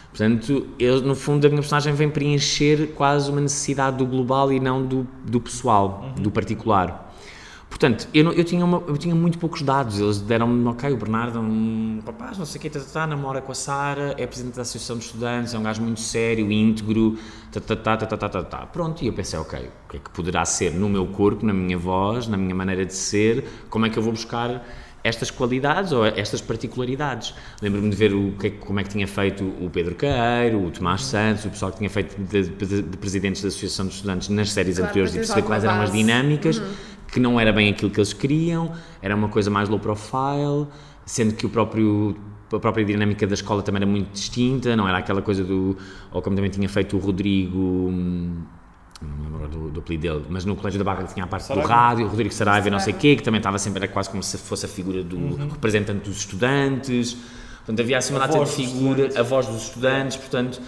Portanto, 0.08 0.68
eu, 0.78 1.02
no 1.02 1.14
fundo, 1.14 1.46
a 1.46 1.50
minha 1.50 1.60
personagem 1.60 1.92
vem 1.92 2.08
preencher 2.08 2.94
quase 2.94 3.30
uma 3.30 3.42
necessidade 3.42 3.98
do 3.98 4.06
global 4.06 4.50
e 4.50 4.58
não 4.58 4.82
do, 4.82 5.06
do 5.26 5.38
pessoal, 5.38 6.14
do 6.16 6.30
particular. 6.30 7.09
Portanto, 7.70 8.08
eu, 8.12 8.24
não, 8.24 8.32
eu, 8.32 8.44
tinha 8.44 8.64
uma, 8.64 8.82
eu 8.88 8.98
tinha 8.98 9.14
muito 9.14 9.38
poucos 9.38 9.62
dados. 9.62 10.00
Eles 10.00 10.18
deram-me, 10.18 10.68
ok, 10.68 10.92
o 10.92 10.96
Bernardo 10.96 11.38
é 11.38 11.40
um 11.40 12.02
rapaz, 12.04 12.36
não 12.36 12.44
sei 12.44 12.58
o 12.58 12.62
que 12.62 12.68
tá, 12.68 12.80
tá, 12.80 12.86
tá, 12.92 13.06
namora 13.06 13.40
com 13.40 13.52
a 13.52 13.54
Sara, 13.54 14.14
é 14.18 14.26
presidente 14.26 14.56
da 14.56 14.62
Associação 14.62 14.98
de 14.98 15.04
Estudantes, 15.04 15.54
é 15.54 15.58
um 15.58 15.62
gajo 15.62 15.80
muito 15.80 16.00
sério, 16.00 16.50
íntegro, 16.50 17.16
tá, 17.52 17.60
tá, 17.60 17.76
tá, 17.76 17.96
tá, 17.96 18.06
tá, 18.06 18.16
tá, 18.16 18.28
tá, 18.28 18.42
tá. 18.42 18.66
Pronto, 18.66 19.02
e 19.02 19.06
eu 19.06 19.12
pensei, 19.12 19.38
ok, 19.38 19.60
o 19.60 19.90
que 19.90 19.96
é 19.96 20.00
que 20.00 20.10
poderá 20.10 20.44
ser 20.44 20.74
no 20.74 20.88
meu 20.88 21.06
corpo, 21.06 21.46
na 21.46 21.54
minha 21.54 21.78
voz, 21.78 22.26
na 22.26 22.36
minha 22.36 22.54
maneira 22.54 22.84
de 22.84 22.94
ser, 22.94 23.44
como 23.70 23.86
é 23.86 23.88
que 23.88 23.98
eu 23.98 24.02
vou 24.02 24.12
buscar 24.12 24.66
estas 25.02 25.30
qualidades 25.30 25.92
ou 25.92 26.04
estas 26.04 26.42
particularidades. 26.42 27.32
Lembro-me 27.62 27.88
de 27.88 27.96
ver 27.96 28.12
o 28.12 28.32
que, 28.32 28.48
é 28.48 28.50
como 28.50 28.80
é 28.80 28.82
que 28.82 28.90
tinha 28.90 29.08
feito 29.08 29.42
o 29.42 29.70
Pedro 29.70 29.94
Caeiro, 29.94 30.62
o 30.62 30.70
Tomás 30.70 31.04
Santos, 31.04 31.46
o 31.46 31.48
pessoal 31.50 31.72
que 31.72 31.78
tinha 31.78 31.88
feito 31.88 32.20
de, 32.22 32.42
de, 32.50 32.82
de 32.82 32.96
presidentes 32.98 33.40
da 33.40 33.48
Associação 33.48 33.86
de 33.86 33.94
Estudantes 33.94 34.28
nas 34.28 34.52
séries 34.52 34.76
claro, 34.76 34.90
anteriores 34.90 35.14
e 35.14 35.16
perceber 35.16 35.42
quais 35.42 35.64
eram 35.64 35.80
as 35.80 35.90
dinâmicas. 35.90 36.58
Uhum 36.58 36.89
que 37.12 37.20
não 37.20 37.38
era 37.40 37.52
bem 37.52 37.70
aquilo 37.70 37.90
que 37.90 37.98
eles 37.98 38.12
queriam, 38.12 38.72
era 39.02 39.14
uma 39.16 39.28
coisa 39.28 39.50
mais 39.50 39.68
low 39.68 39.78
profile, 39.78 40.66
sendo 41.04 41.34
que 41.34 41.46
o 41.46 41.48
próprio 41.48 42.16
a 42.52 42.58
própria 42.58 42.84
dinâmica 42.84 43.26
da 43.28 43.34
escola 43.34 43.62
também 43.62 43.78
era 43.82 43.86
muito 43.90 44.10
distinta, 44.12 44.74
não 44.74 44.88
era 44.88 44.98
aquela 44.98 45.22
coisa 45.22 45.44
do. 45.44 45.76
Ou 46.12 46.20
como 46.20 46.34
também 46.34 46.50
tinha 46.50 46.68
feito 46.68 46.96
o 46.96 47.00
Rodrigo. 47.00 47.56
hum, 47.58 48.42
Não 49.00 49.08
me 49.08 49.22
lembro 49.32 49.48
do, 49.48 49.70
do 49.70 49.80
apelido 49.80 50.02
dele, 50.02 50.24
mas 50.28 50.44
no 50.44 50.56
Colégio 50.56 50.78
da 50.78 50.84
Barra 50.84 51.04
tinha 51.04 51.24
a 51.24 51.28
parte 51.28 51.44
Saraiva. 51.46 51.68
do 51.68 51.72
rádio, 51.72 52.06
o 52.06 52.08
Rodrigo 52.08 52.34
Saraiva 52.34 52.66
e 52.68 52.70
não 52.70 52.78
sei 52.80 52.92
o 52.92 52.96
Saraiva. 52.96 53.00
quê, 53.00 53.16
que 53.16 53.22
também 53.22 53.38
estava 53.38 53.56
sempre, 53.58 53.84
era 53.84 53.92
quase 53.92 54.10
como 54.10 54.22
se 54.22 54.36
fosse 54.36 54.66
a 54.66 54.68
figura 54.68 55.02
do 55.04 55.36
representante 55.48 56.08
dos 56.08 56.18
estudantes. 56.18 57.16
Portanto, 57.58 57.80
havia 57.80 57.98
assim 57.98 58.12
uma 58.14 58.26
data 58.26 58.44
de 58.44 58.50
figura, 58.50 59.10
a 59.18 59.22
voz 59.22 59.46
dos 59.46 59.62
estudantes, 59.62 60.16
portanto. 60.16 60.60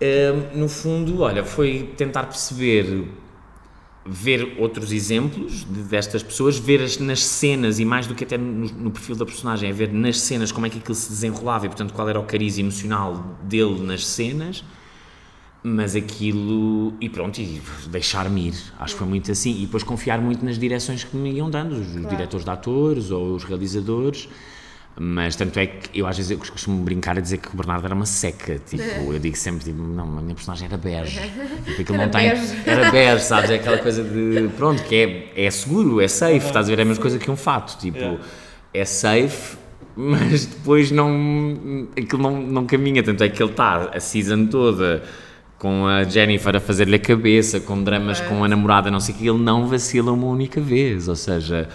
hum, 0.00 0.58
no 0.60 0.68
fundo, 0.68 1.20
olha, 1.22 1.44
foi 1.44 1.92
tentar 1.96 2.24
perceber 2.24 3.08
ver 4.08 4.56
outros 4.58 4.92
exemplos 4.92 5.64
de- 5.64 5.82
destas 5.82 6.22
pessoas, 6.22 6.58
ver 6.58 6.80
as, 6.82 6.98
nas 6.98 7.22
cenas 7.24 7.78
e 7.78 7.84
mais 7.84 8.06
do 8.06 8.14
que 8.14 8.24
até 8.24 8.38
no, 8.38 8.66
no 8.68 8.90
perfil 8.90 9.16
da 9.16 9.24
personagem, 9.26 9.68
é 9.68 9.72
ver 9.72 9.92
nas 9.92 10.20
cenas 10.20 10.52
como 10.52 10.66
é 10.66 10.70
que 10.70 10.78
aquilo 10.78 10.94
se 10.94 11.08
desenrolava 11.10 11.66
e, 11.66 11.68
portanto, 11.68 11.92
qual 11.92 12.08
era 12.08 12.18
o 12.20 12.24
cariz 12.24 12.58
emocional 12.58 13.38
dele 13.42 13.80
nas 13.82 14.06
cenas, 14.06 14.64
mas 15.62 15.96
aquilo. 15.96 16.94
e 17.00 17.08
pronto, 17.08 17.40
e 17.40 17.60
deixar-me 17.88 18.48
ir. 18.48 18.54
Acho 18.78 18.94
que 18.94 18.98
foi 19.00 19.08
muito 19.08 19.30
assim. 19.32 19.50
E 19.62 19.66
depois 19.66 19.82
confiar 19.82 20.20
muito 20.20 20.44
nas 20.44 20.58
direções 20.58 21.02
que 21.02 21.16
me 21.16 21.32
iam 21.32 21.50
dando, 21.50 21.72
os, 21.72 21.96
os 21.96 22.08
diretores 22.08 22.44
de 22.44 22.50
atores 22.50 23.10
ou 23.10 23.34
os 23.34 23.42
realizadores. 23.44 24.28
Mas 24.98 25.36
tanto 25.36 25.58
é 25.58 25.66
que 25.66 26.00
eu 26.00 26.06
às 26.06 26.16
vezes 26.16 26.30
eu 26.30 26.38
costumo 26.38 26.82
brincar 26.82 27.18
a 27.18 27.20
dizer 27.20 27.36
que 27.36 27.48
o 27.52 27.56
Bernardo 27.56 27.84
era 27.84 27.94
uma 27.94 28.06
seca. 28.06 28.58
Tipo, 28.66 29.12
eu 29.12 29.18
digo 29.18 29.36
sempre, 29.36 29.64
tipo, 29.64 29.82
não, 29.82 30.18
a 30.18 30.22
minha 30.22 30.34
personagem 30.34 30.66
era 30.66 30.78
bege. 30.78 31.20
Tipo, 31.66 31.82
aquilo 31.82 31.94
Era 31.96 32.04
não 32.06 32.10
tem. 32.10 32.30
bege. 32.30 32.56
Era 32.64 32.90
bege, 32.90 33.24
sabes? 33.24 33.50
É 33.50 33.56
aquela 33.56 33.76
coisa 33.78 34.02
de. 34.02 34.48
Pronto, 34.56 34.82
que 34.84 34.94
é, 35.34 35.44
é 35.46 35.50
seguro, 35.50 36.00
é 36.00 36.08
safe, 36.08 36.46
estás 36.46 36.66
a 36.66 36.70
ver? 36.70 36.78
É 36.78 36.82
a 36.82 36.84
mesma 36.86 37.02
coisa 37.02 37.18
que 37.18 37.30
um 37.30 37.36
fato. 37.36 37.78
Tipo, 37.78 37.98
Yeah. 37.98 38.18
é 38.72 38.84
safe, 38.86 39.58
mas 39.94 40.46
depois 40.46 40.90
não. 40.90 41.88
aquilo 41.92 42.22
não, 42.22 42.40
não 42.40 42.64
caminha. 42.66 43.02
Tanto 43.02 43.22
é 43.22 43.28
que 43.28 43.42
ele 43.42 43.50
está 43.50 43.90
a 43.94 44.00
season 44.00 44.46
toda 44.46 45.02
com 45.58 45.86
a 45.86 46.04
Jennifer 46.04 46.56
a 46.56 46.60
fazer-lhe 46.60 46.96
a 46.96 46.98
cabeça, 46.98 47.60
com 47.60 47.82
dramas 47.82 48.20
com 48.22 48.42
a 48.44 48.48
namorada, 48.48 48.90
não 48.90 49.00
sei 49.00 49.14
o 49.14 49.18
que, 49.18 49.28
ele 49.28 49.38
não 49.38 49.66
vacila 49.66 50.10
uma 50.12 50.26
única 50.26 50.58
vez. 50.58 51.06
Ou 51.06 51.16
seja. 51.16 51.68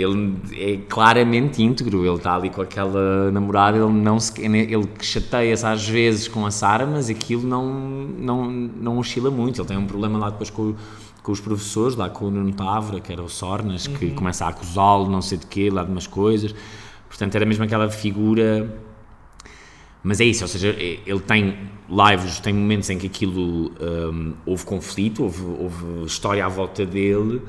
Ele 0.00 0.36
é 0.52 0.78
claramente 0.88 1.62
íntegro, 1.62 2.06
ele 2.06 2.16
está 2.16 2.34
ali 2.34 2.50
com 2.50 2.62
aquela 2.62 3.30
namorada, 3.32 3.76
ele 3.76 3.92
não 3.92 4.20
se, 4.20 4.40
ele 4.40 4.88
chateia-se 5.00 5.66
às 5.66 5.88
vezes 5.88 6.28
com 6.28 6.46
a 6.46 6.50
Sara, 6.50 6.86
mas 6.86 7.10
aquilo 7.10 7.46
não, 7.46 7.66
não, 7.66 8.50
não 8.50 8.98
oscila 8.98 9.30
muito. 9.30 9.60
Ele 9.60 9.68
tem 9.68 9.76
um 9.76 9.86
problema 9.86 10.18
lá 10.18 10.30
depois 10.30 10.50
com, 10.50 10.74
com 11.22 11.32
os 11.32 11.40
professores, 11.40 11.96
lá 11.96 12.08
com 12.08 12.26
o 12.26 12.30
Nuno 12.30 12.52
Távora, 12.52 13.00
que 13.00 13.12
era 13.12 13.22
o 13.22 13.28
Sornas, 13.28 13.86
que 13.86 14.10
começa 14.12 14.44
a 14.44 14.48
acusá-lo, 14.48 15.10
não 15.10 15.20
sei 15.20 15.38
de 15.38 15.46
quê, 15.46 15.68
lá 15.70 15.82
de 15.82 15.90
umas 15.90 16.06
coisas. 16.06 16.54
Portanto, 17.08 17.34
era 17.34 17.44
mesmo 17.44 17.64
aquela 17.64 17.90
figura. 17.90 18.82
Mas 20.02 20.20
é 20.20 20.24
isso, 20.24 20.44
ou 20.44 20.48
seja, 20.48 20.68
ele 20.78 21.20
tem 21.20 21.58
lives, 21.88 22.38
tem 22.38 22.52
momentos 22.52 22.88
em 22.88 22.98
que 22.98 23.06
aquilo 23.06 23.72
hum, 23.80 24.34
houve 24.46 24.64
conflito, 24.64 25.24
houve, 25.24 25.42
houve 25.42 26.04
história 26.06 26.44
à 26.44 26.48
volta 26.48 26.86
dele, 26.86 27.42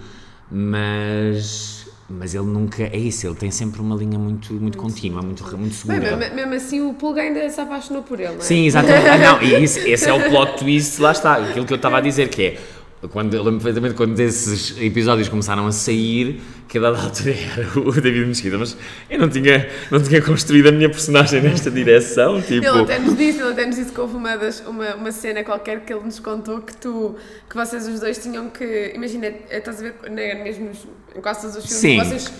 mas, 0.52 1.89
mas 2.10 2.34
ele 2.34 2.46
nunca. 2.46 2.84
É 2.84 2.98
isso, 2.98 3.28
ele 3.28 3.36
tem 3.36 3.52
sempre 3.52 3.80
uma 3.82 3.96
linha 3.96 4.18
muito, 4.18 4.54
muito 4.54 4.78
contínua, 4.78 5.22
muito, 5.22 5.44
muito 5.58 5.86
Bem, 5.86 5.98
segura. 5.98 6.18
mesmo, 6.18 6.36
mesmo 6.36 6.54
assim 6.54 6.82
o 6.82 6.94
Pulga 6.94 7.22
ainda 7.22 7.48
se 7.50 7.62
apaixonou 7.62 8.02
por 8.02 8.20
ele, 8.20 8.30
não 8.30 8.38
é? 8.38 8.42
Sim, 8.42 8.66
exatamente. 8.66 9.08
Ah, 9.08 9.18
não, 9.18 9.42
e 9.42 9.64
isso, 9.64 9.80
esse 9.88 10.10
é 10.10 10.14
o 10.14 10.30
plot 10.30 10.58
twist, 10.58 11.00
lá 11.00 11.12
está, 11.12 11.36
aquilo 11.36 11.66
que 11.66 11.74
eu 11.74 11.78
estava 11.78 11.98
a 11.98 12.02
dizer, 12.02 12.30
que 12.30 12.42
é, 12.44 12.60
quando, 13.08 13.34
eu 13.34 13.44
lembro 13.44 13.60
perfeitamente 13.60 13.96
quando 13.96 14.20
esses 14.20 14.78
episódios 14.78 15.30
começaram 15.30 15.66
a 15.66 15.72
sair, 15.72 16.42
que 16.68 16.78
a 16.78 16.82
dada 16.82 17.00
altura 17.00 17.34
era 17.34 17.80
o 17.80 17.92
David 18.02 18.26
Mesquita, 18.26 18.58
mas 18.58 18.76
eu 19.10 19.18
não 19.18 19.30
tinha, 19.30 19.70
não 19.90 20.04
tinha 20.04 20.22
construído 20.22 20.68
a 20.68 20.72
minha 20.72 20.90
personagem 20.90 21.42
nesta 21.42 21.72
direção, 21.72 22.42
tipo... 22.42 22.66
Ele 22.66 22.82
até 22.82 23.00
nos 23.00 23.16
disse, 23.16 23.40
ele 23.40 23.52
até 23.54 23.66
nos 23.66 23.78
disse 23.78 23.92
que 23.94 24.02
houve 24.02 24.18
uma, 24.18 24.38
das, 24.38 24.60
uma, 24.68 24.96
uma 24.96 25.12
cena 25.14 25.44
qualquer 25.46 25.80
que 25.82 25.94
ele 25.94 26.04
nos 26.04 26.20
contou 26.20 26.60
que 26.60 26.76
tu, 26.76 27.16
que 27.50 27.56
vocês 27.56 27.88
os 27.88 28.02
dois 28.02 28.18
tinham 28.18 28.50
que, 28.50 28.92
imagina, 28.94 29.28
é, 29.28 29.60
estás 29.60 29.80
a 29.80 29.84
ver, 29.84 29.96
né, 30.12 30.44
mesmo 30.44 30.70
em 31.16 31.22
quase 31.22 31.42
todos 31.42 31.56
os 31.56 31.66
filmes, 31.66 32.08
Sim. 32.08 32.18
vocês, 32.18 32.34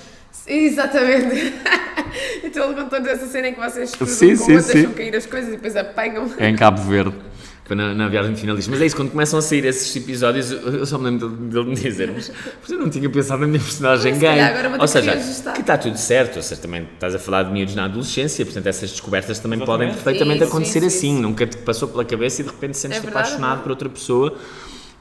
exatamente, 0.46 1.54
então 2.44 2.66
ele 2.66 2.82
contou-nos 2.82 3.08
essa 3.08 3.28
cena 3.28 3.48
em 3.48 3.54
que 3.54 3.60
vocês 3.62 3.92
Sim, 3.92 4.36
sim, 4.36 4.60
sim. 4.60 4.74
deixam 4.74 4.92
cair 4.92 5.16
as 5.16 5.26
coisas 5.26 5.54
e 5.54 5.56
depois 5.56 5.78
apanham. 5.78 6.30
É 6.38 6.50
em 6.50 6.56
Cabo 6.58 6.82
Verde. 6.82 7.30
Foi 7.70 7.76
na, 7.76 7.94
na 7.94 8.08
viagem 8.08 8.34
de 8.34 8.42
finalistas. 8.42 8.68
Mas 8.72 8.82
é 8.82 8.88
isso, 8.88 8.96
quando 8.96 9.12
começam 9.12 9.38
a 9.38 9.44
sair 9.44 9.64
esses 9.64 9.96
episódios, 9.96 10.50
eu 10.50 10.84
só 10.88 10.98
me 10.98 11.04
lembro 11.06 11.30
dele, 11.30 11.66
me 11.70 11.76
dizer, 11.76 12.12
mas, 12.12 12.32
mas 12.60 12.72
eu 12.72 12.80
não 12.80 12.90
tinha 12.90 13.08
pensado 13.08 13.42
na 13.42 13.48
minha 13.48 13.60
personagem 13.60 14.12
Mas 14.14 14.20
gay. 14.22 14.40
agora 14.40 14.70
vou 14.70 14.78
ter 14.80 14.82
Ou 14.82 14.88
que 14.88 14.88
seja, 14.88 15.12
reajustar. 15.12 15.54
que 15.54 15.62
está 15.62 15.78
tudo 15.78 15.96
certo, 15.98 16.38
ou 16.38 16.42
seja, 16.42 16.60
também 16.60 16.88
estás 16.92 17.14
a 17.14 17.20
falar 17.20 17.44
de 17.44 17.52
miúdos 17.52 17.76
na 17.76 17.86
adolescência, 17.86 18.44
portanto 18.44 18.66
essas 18.66 18.90
descobertas 18.90 19.38
também 19.38 19.60
podem 19.60 19.90
Exatamente. 19.90 20.04
perfeitamente 20.04 20.44
Isso, 20.44 20.52
acontecer 20.52 20.80
isso, 20.80 20.98
assim. 20.98 21.14
isso. 21.14 21.22
Nunca 21.22 21.46
te 21.46 21.58
passou 21.58 21.88
pela 21.90 22.04
cabeça 22.04 22.42
e 22.42 22.46
de 22.46 22.50
repente 22.50 22.76
sentes-te 22.76 23.06
É 23.06 23.10
apaixonado 23.10 23.60
é 23.60 23.62
por 23.62 23.70
outra 23.70 23.88
pessoa 23.88 24.36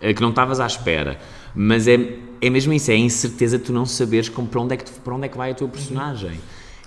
eh, 0.02 0.12
que 0.12 0.20
não 0.20 0.28
estavas 0.28 0.61
à 0.61 0.66
espera. 0.66 1.18
Mas 1.54 1.88
é, 1.88 2.18
é 2.42 2.50
mesmo 2.50 2.70
isso, 2.74 2.90
é 2.90 2.94
a 2.94 2.98
incerteza 2.98 3.57
de 3.57 3.64
tu 3.64 3.72
não 3.72 3.87
saberes 3.87 4.28
como, 4.28 4.46
para, 4.46 4.61
onde 4.61 4.74
é 4.74 4.76
que, 4.76 4.85
tu- 4.85 5.00
para 5.00 5.14
onde 5.14 5.24
é 5.24 5.28
que 5.31 5.38
vai 5.38 5.52
a 5.52 5.54
tua 5.54 5.68
personagem. 5.68 6.38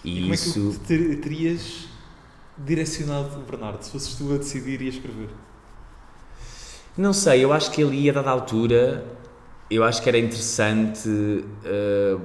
E, 0.06 0.22
Como 0.22 0.34
é 0.36 0.38
que 0.38 0.44
isso. 0.44 0.74
tu 0.74 0.80
ter- 0.88 1.16
terias 1.22 1.88
direcionado 2.58 3.30
o 3.40 3.50
Bernardo 3.50 3.82
se 3.82 3.90
fosses 3.92 4.14
tu 4.14 4.32
a 4.32 4.38
decidir 4.38 4.80
e 4.84 4.86
a 4.86 4.90
escrever? 4.90 5.30
Não 6.98 7.14
sei, 7.14 7.44
eu 7.44 7.54
acho 7.54 7.72
que 7.72 7.82
ele 7.82 7.96
ia 7.98 8.12
a 8.12 8.16
dada 8.16 8.30
altura, 8.30 9.04
eu 9.70 9.84
acho 9.84 10.02
que 10.02 10.10
era 10.10 10.18
interessante. 10.20 11.10
eh, 11.64 12.18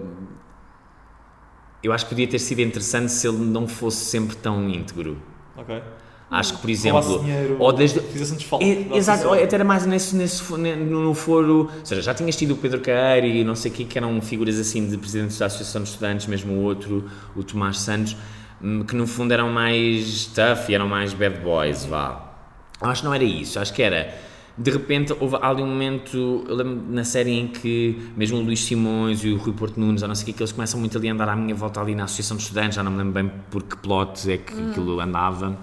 eu 1.83 1.93
acho 1.93 2.05
que 2.05 2.11
podia 2.11 2.27
ter 2.27 2.39
sido 2.41 2.61
interessante 2.61 3.13
se 3.13 3.29
ele 3.29 3.39
não 3.39 3.69
fosse 3.69 4.05
sempre 4.07 4.35
tão 4.37 4.69
íntegro. 4.69 5.19
Ok. 5.57 5.81
Acho 6.29 6.55
que, 6.55 6.59
por 6.63 6.67
Roubasse 6.71 7.09
exemplo. 7.09 7.25
dinheiro, 7.25 7.57
ou 7.61 7.73
desde- 7.73 8.01
fizesse 8.01 8.35
desfalque. 8.35 8.89
É, 8.93 8.97
exato, 8.97 9.33
até 9.33 9.55
era 9.55 9.63
mais 9.63 9.87
nesse, 9.87 10.17
nesse, 10.17 10.43
no 10.53 11.15
foro. 11.15 11.71
Ou 11.79 11.87
seja, 11.87 12.03
já 12.03 12.13
tinhas 12.13 12.35
tido 12.35 12.55
o 12.55 12.57
Pedro 12.57 12.81
Caeiro 12.81 13.29
e 13.29 13.45
não 13.45 13.55
sei 13.55 13.71
o 13.71 13.75
quê, 13.75 13.85
que 13.85 13.97
eram 13.97 14.21
figuras 14.21 14.59
assim 14.59 14.89
de 14.89 14.99
presidentes 14.99 15.39
da 15.39 15.47
Associação 15.47 15.85
de 15.85 15.91
Estudantes, 15.91 16.27
mesmo 16.27 16.53
o 16.55 16.63
outro, 16.65 17.09
o 17.37 17.45
Tomás 17.45 17.79
Santos, 17.79 18.17
hum, 18.61 18.83
que 18.83 18.97
no 18.97 19.07
fundo 19.07 19.33
eram 19.33 19.49
mais 19.53 20.27
tough 20.27 20.69
e 20.69 20.75
eram 20.75 20.89
mais 20.89 21.15
bad 21.15 21.39
boys, 21.39 21.85
vá. 21.85 22.35
Eu 22.83 22.89
acho 22.89 23.03
que 23.03 23.07
não 23.07 23.15
era 23.15 23.23
isso, 23.25 23.61
acho 23.61 23.73
que 23.73 23.81
era. 23.83 24.13
De 24.59 24.71
repente 24.71 25.15
houve 25.21 25.37
ali 25.43 25.63
um 25.63 25.67
momento, 25.67 26.45
eu 26.49 26.55
lembro 26.55 26.83
na 26.89 27.05
série 27.05 27.31
em 27.33 27.47
que 27.49 28.11
mesmo 28.17 28.39
o 28.39 28.41
Luís 28.43 28.65
Simões 28.65 29.23
e 29.23 29.29
o 29.31 29.37
Rui 29.37 29.53
Porto 29.53 29.79
Nunes, 29.79 30.01
ou 30.01 30.09
não 30.09 30.15
sei 30.15 30.33
o 30.33 30.35
que 30.37 30.43
eles 30.43 30.51
começam 30.53 30.81
muito 30.81 30.97
ali 30.97 31.11
a 31.11 31.13
andar 31.13 31.29
à 31.29 31.37
minha 31.37 31.55
volta 31.55 31.79
ali 31.81 31.95
na 31.95 32.05
Associação 32.05 32.39
de 32.39 32.45
Estudantes, 32.45 32.75
já 32.75 32.83
não 32.83 32.91
me 32.91 32.97
lembro 32.99 33.13
bem 33.13 33.31
por 33.51 33.63
que 33.63 33.77
plot 33.77 34.31
é 34.31 34.39
que 34.39 34.55
aquilo 34.71 34.99
andava, 34.99 35.59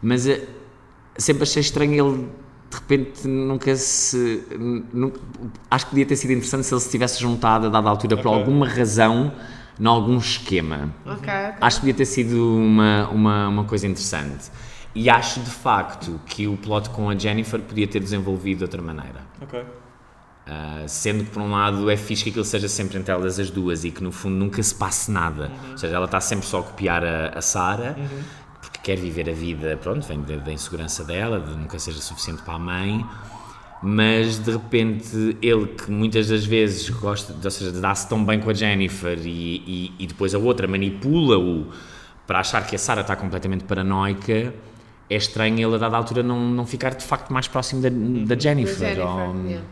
mas 0.00 0.28
eh, 0.28 0.46
sempre 1.18 1.42
achei 1.42 1.60
estranho 1.60 1.92
ele 2.08 2.28
de 2.70 2.76
repente 2.76 3.26
nunca 3.26 3.74
se. 3.74 4.44
nu- 4.92 5.12
acho 5.68 5.86
que 5.86 5.90
podia 5.90 6.06
ter 6.06 6.14
sido 6.14 6.30
interessante 6.30 6.64
se 6.66 6.72
ele 6.72 6.80
se 6.80 6.88
tivesse 6.88 7.20
juntado 7.20 7.66
a 7.66 7.68
dada 7.68 7.90
altura 7.90 8.16
por 8.16 8.28
Ok. 8.28 8.38
alguma 8.38 8.64
razão, 8.68 9.32
em 9.80 9.86
algum 9.86 10.16
esquema. 10.18 10.94
Ok, 11.04 11.16
ok. 11.18 11.54
Acho 11.60 11.76
que 11.78 11.80
podia 11.80 11.94
ter 11.94 12.04
sido 12.04 12.36
uma, 12.58 13.08
uma, 13.08 13.48
uma 13.48 13.64
coisa 13.64 13.88
interessante. 13.88 14.52
E 14.94 15.08
acho 15.08 15.40
de 15.40 15.50
facto 15.50 16.20
que 16.26 16.46
o 16.48 16.56
plot 16.56 16.90
com 16.90 17.08
a 17.08 17.16
Jennifer 17.16 17.60
podia 17.60 17.86
ter 17.86 18.00
desenvolvido 18.00 18.58
de 18.58 18.64
outra 18.64 18.82
maneira. 18.82 19.20
Ok. 19.40 19.60
Uh, 19.60 20.88
sendo 20.88 21.24
que 21.24 21.30
por 21.30 21.42
um 21.42 21.50
lado 21.52 21.88
é 21.88 21.96
fixe 21.96 22.24
que 22.24 22.30
aquilo 22.30 22.44
seja 22.44 22.68
sempre 22.68 22.98
entre 22.98 23.12
elas 23.12 23.38
as 23.38 23.50
duas 23.50 23.84
e 23.84 23.90
que 23.90 24.02
no 24.02 24.10
fundo 24.10 24.34
nunca 24.34 24.60
se 24.62 24.74
passe 24.74 25.10
nada. 25.10 25.50
Ou 25.70 25.78
seja, 25.78 25.94
ela 25.94 26.06
está 26.06 26.20
sempre 26.20 26.46
só 26.46 26.60
a 26.60 26.62
copiar 26.62 27.04
a, 27.04 27.38
a 27.38 27.40
Sara 27.40 27.96
porque 28.60 28.78
quer 28.82 28.96
viver 28.96 29.28
a 29.28 29.32
vida, 29.32 29.78
pronto, 29.80 30.06
vem 30.06 30.20
da, 30.22 30.36
da 30.36 30.52
insegurança 30.52 31.04
dela, 31.04 31.40
de 31.40 31.50
nunca 31.56 31.78
seja 31.78 32.00
suficiente 32.00 32.42
para 32.42 32.54
a 32.54 32.58
mãe. 32.58 33.06
Mas 33.82 34.38
de 34.38 34.50
repente 34.50 35.38
ele 35.40 35.68
que 35.68 35.90
muitas 35.90 36.28
das 36.28 36.44
vezes 36.44 36.88
gosta, 36.90 37.34
ou 37.42 37.50
seja, 37.50 37.72
dar-se 37.72 38.06
tão 38.08 38.22
bem 38.22 38.38
com 38.38 38.50
a 38.50 38.54
Jennifer 38.54 39.18
e, 39.24 39.62
e, 39.66 39.94
e 40.00 40.06
depois 40.06 40.34
a 40.34 40.38
outra 40.38 40.68
manipula-o 40.68 41.68
para 42.26 42.40
achar 42.40 42.66
que 42.66 42.76
a 42.76 42.78
Sara 42.78 43.00
está 43.00 43.16
completamente 43.16 43.64
paranoica, 43.64 44.54
é 45.10 45.16
estranho 45.16 45.58
ele 45.58 45.74
a 45.74 45.78
dada 45.78 45.96
altura 45.96 46.22
não, 46.22 46.38
não 46.38 46.64
ficar 46.64 46.94
de 46.94 47.04
facto 47.04 47.30
mais 47.32 47.48
próximo 47.48 47.82
da, 47.82 47.88
da 47.90 48.40
Jennifer. 48.40 48.78
Da 48.78 48.86
Jennifer, 48.94 49.06
ou- 49.06 49.44
yeah. 49.46 49.66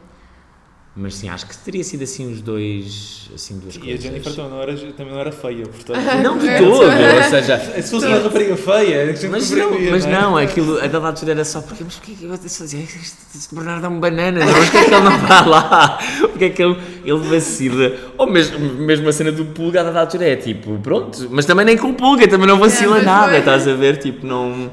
mas 0.96 1.14
sim, 1.14 1.28
acho 1.28 1.46
que 1.46 1.56
teria 1.58 1.84
sido 1.84 2.02
assim 2.02 2.32
os 2.32 2.40
dois, 2.42 3.30
assim 3.32 3.56
duas 3.60 3.76
E 3.76 3.78
a 3.78 3.80
coisas. 3.82 4.02
Jennifer 4.02 4.34
também 4.34 4.50
não 4.50 4.60
era, 4.60 4.76
também 4.76 5.12
não 5.12 5.20
era 5.20 5.30
feia, 5.30 5.64
portanto. 5.64 5.96
Não 6.24 6.38
de 6.38 6.48
É, 6.48 6.58
todo, 6.58 6.72
ou 6.82 7.22
seja, 7.30 7.56
Se 7.80 7.88
fosse 7.88 8.06
uma 8.06 8.18
rapariga 8.18 8.56
feia, 8.56 9.02
a 9.04 9.06
gente 9.14 9.28
mas 9.28 9.48
não, 9.52 9.70
mas 9.92 10.04
é? 10.06 10.10
não, 10.10 10.36
aquilo, 10.36 10.78
a 10.82 10.88
dada 10.88 11.06
altura 11.06 11.30
era 11.30 11.44
só 11.44 11.60
porque, 11.62 11.84
mas 11.84 11.94
porquê 11.94 12.14
que 12.18 12.24
eu 12.24 12.34
este, 12.34 12.64
este 12.64 13.54
Bernardo 13.54 13.86
é 13.86 13.88
um 13.88 14.00
banana, 14.00 14.40
não, 14.44 14.52
mas 14.52 14.70
porquê 14.70 14.76
é 14.78 14.84
que 14.86 14.94
ele 14.94 15.04
não 15.04 15.18
vai 15.18 15.46
lá? 15.48 15.98
Porque 16.22 16.44
é 16.46 16.50
que 16.50 16.62
ele, 16.64 16.76
ele 17.04 17.18
vacila? 17.28 17.92
Ou 18.18 18.26
mesmo, 18.28 18.58
mesmo 18.58 19.08
a 19.08 19.12
cena 19.12 19.30
do 19.30 19.44
Pulga 19.44 19.82
a 19.82 19.84
dada 19.84 20.00
altura 20.00 20.24
é 20.30 20.34
tipo, 20.34 20.76
pronto, 20.80 21.28
mas 21.30 21.46
também 21.46 21.64
nem 21.64 21.76
com 21.76 21.90
o 21.90 21.94
Pulga, 21.94 22.26
também 22.26 22.48
não 22.48 22.58
vacila 22.58 22.98
É, 22.98 23.02
nada, 23.02 23.28
foi. 23.30 23.38
estás 23.38 23.68
a 23.68 23.74
ver, 23.74 23.98
tipo, 23.98 24.26
não... 24.26 24.68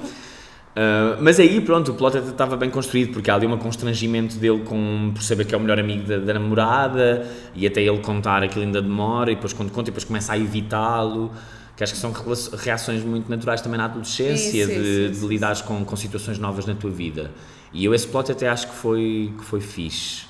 Uh, 0.76 1.16
mas 1.22 1.40
aí, 1.40 1.62
pronto, 1.62 1.92
o 1.92 1.96
plot 1.96 2.18
até 2.18 2.30
estava 2.30 2.58
bem 2.58 2.70
construído, 2.70 3.14
porque 3.14 3.32
há 3.32 3.36
ali 3.36 3.48
um 3.48 3.58
constrangimento 3.58 4.36
dele 4.36 4.62
com, 4.66 5.12
por 5.16 5.24
saber 5.24 5.46
que 5.46 5.56
é 5.56 5.58
o 5.58 5.62
melhor 5.62 5.80
amigo 5.80 6.04
da, 6.06 6.18
da 6.18 6.34
namorada, 6.34 7.26
e 7.56 7.66
até 7.66 7.82
ele 7.82 8.00
contar 8.00 8.44
aquilo 8.44 8.66
ainda 8.66 8.82
demora, 8.82 9.32
e 9.32 9.36
depois 9.36 9.54
quando 9.54 9.72
conta, 9.72 9.90
e 9.90 9.92
depois 9.92 10.04
começa 10.04 10.34
a 10.34 10.38
evitá-lo, 10.38 11.32
que 11.78 11.84
acho 11.84 11.94
que 11.94 12.00
são 12.00 12.14
reações 12.58 13.04
muito 13.04 13.30
naturais 13.30 13.62
também 13.62 13.78
na 13.78 13.86
adolescência, 13.86 14.68
de, 14.68 14.74
isso, 14.74 15.22
de 15.22 15.28
lidares 15.28 15.62
com, 15.62 15.86
com 15.86 15.96
situações 15.96 16.38
novas 16.40 16.66
na 16.66 16.76
tua 16.76 16.92
vida. 16.92 17.32
E 17.72 17.86
eu 17.86 17.94
esse 17.94 18.08
plot 18.08 18.32
até 18.32 18.50
acho 18.50 18.68
que 18.68 18.76
foi, 18.76 19.34
que 19.38 19.46
foi 19.46 19.62
fixe. 19.62 20.24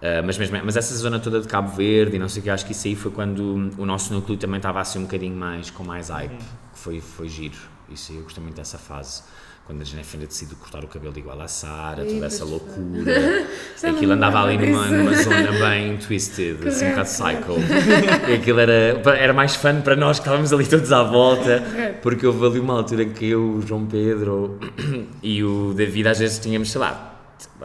Uh, 0.00 0.18
mas, 0.26 0.36
mesmo, 0.36 0.58
mas 0.64 0.76
essa 0.76 0.92
zona 0.96 1.20
toda 1.20 1.40
de 1.40 1.46
Cabo 1.46 1.76
Verde 1.76 2.16
e 2.16 2.18
não 2.18 2.28
sei 2.28 2.40
o 2.40 2.42
que, 2.42 2.50
acho 2.50 2.66
que 2.66 2.72
isso 2.72 2.88
aí 2.88 2.96
foi 2.96 3.12
quando 3.12 3.70
o 3.78 3.86
nosso 3.86 4.12
núcleo 4.12 4.36
também 4.36 4.56
estava 4.56 4.80
assim 4.80 4.98
um 4.98 5.02
bocadinho 5.02 5.36
mais, 5.36 5.70
com 5.70 5.84
mais 5.84 6.08
hype, 6.08 6.36
que 6.38 6.78
foi, 6.78 7.00
foi 7.00 7.28
giro. 7.28 7.56
Isso 7.88 8.10
aí 8.10 8.18
eu 8.18 8.24
gostei 8.24 8.42
muito 8.42 8.56
dessa 8.56 8.78
fase. 8.78 9.22
Quando 9.64 9.80
a 9.80 9.84
Jennifer 9.84 10.18
decidiu 10.20 10.56
cortar 10.56 10.84
o 10.84 10.88
cabelo 10.88 11.16
igual 11.16 11.40
à 11.40 11.46
Sara, 11.46 12.04
toda 12.04 12.26
essa 12.26 12.44
loucura. 12.44 13.46
Aquilo 13.82 14.12
andava 14.12 14.42
ali 14.42 14.58
numa, 14.58 14.86
numa 14.88 15.14
zona 15.14 15.52
bem 15.52 15.96
twisted, 15.98 16.66
assim 16.66 16.86
um 16.86 16.90
bocado 16.90 17.08
Correto, 17.08 17.52
psycho. 17.52 18.30
E 18.30 18.34
aquilo 18.34 18.58
era, 18.60 19.00
era 19.16 19.32
mais 19.32 19.54
fun 19.54 19.80
para 19.80 19.94
nós 19.94 20.18
que 20.18 20.24
estávamos 20.24 20.52
ali 20.52 20.66
todos 20.66 20.92
à 20.92 21.04
volta, 21.04 21.62
porque 22.02 22.26
houve 22.26 22.44
ali 22.44 22.60
uma 22.60 22.74
altura 22.74 23.04
que 23.04 23.26
eu, 23.26 23.56
o 23.56 23.62
João 23.66 23.86
Pedro 23.86 24.58
e 25.22 25.44
o 25.44 25.72
David 25.74 26.08
às 26.08 26.18
vezes 26.18 26.38
tínhamos, 26.40 26.70
sei 26.70 26.80
lá, 26.80 27.12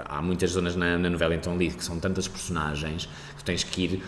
há 0.06 0.22
muitas 0.22 0.52
zonas 0.52 0.76
na, 0.76 0.98
na 0.98 1.10
novela 1.10 1.34
então 1.34 1.54
ali 1.54 1.72
que 1.72 1.84
são 1.84 2.00
tantas 2.00 2.28
personagens 2.28 3.10
que 3.38 3.44
tens 3.44 3.64
que 3.64 3.84
ir. 3.84 4.04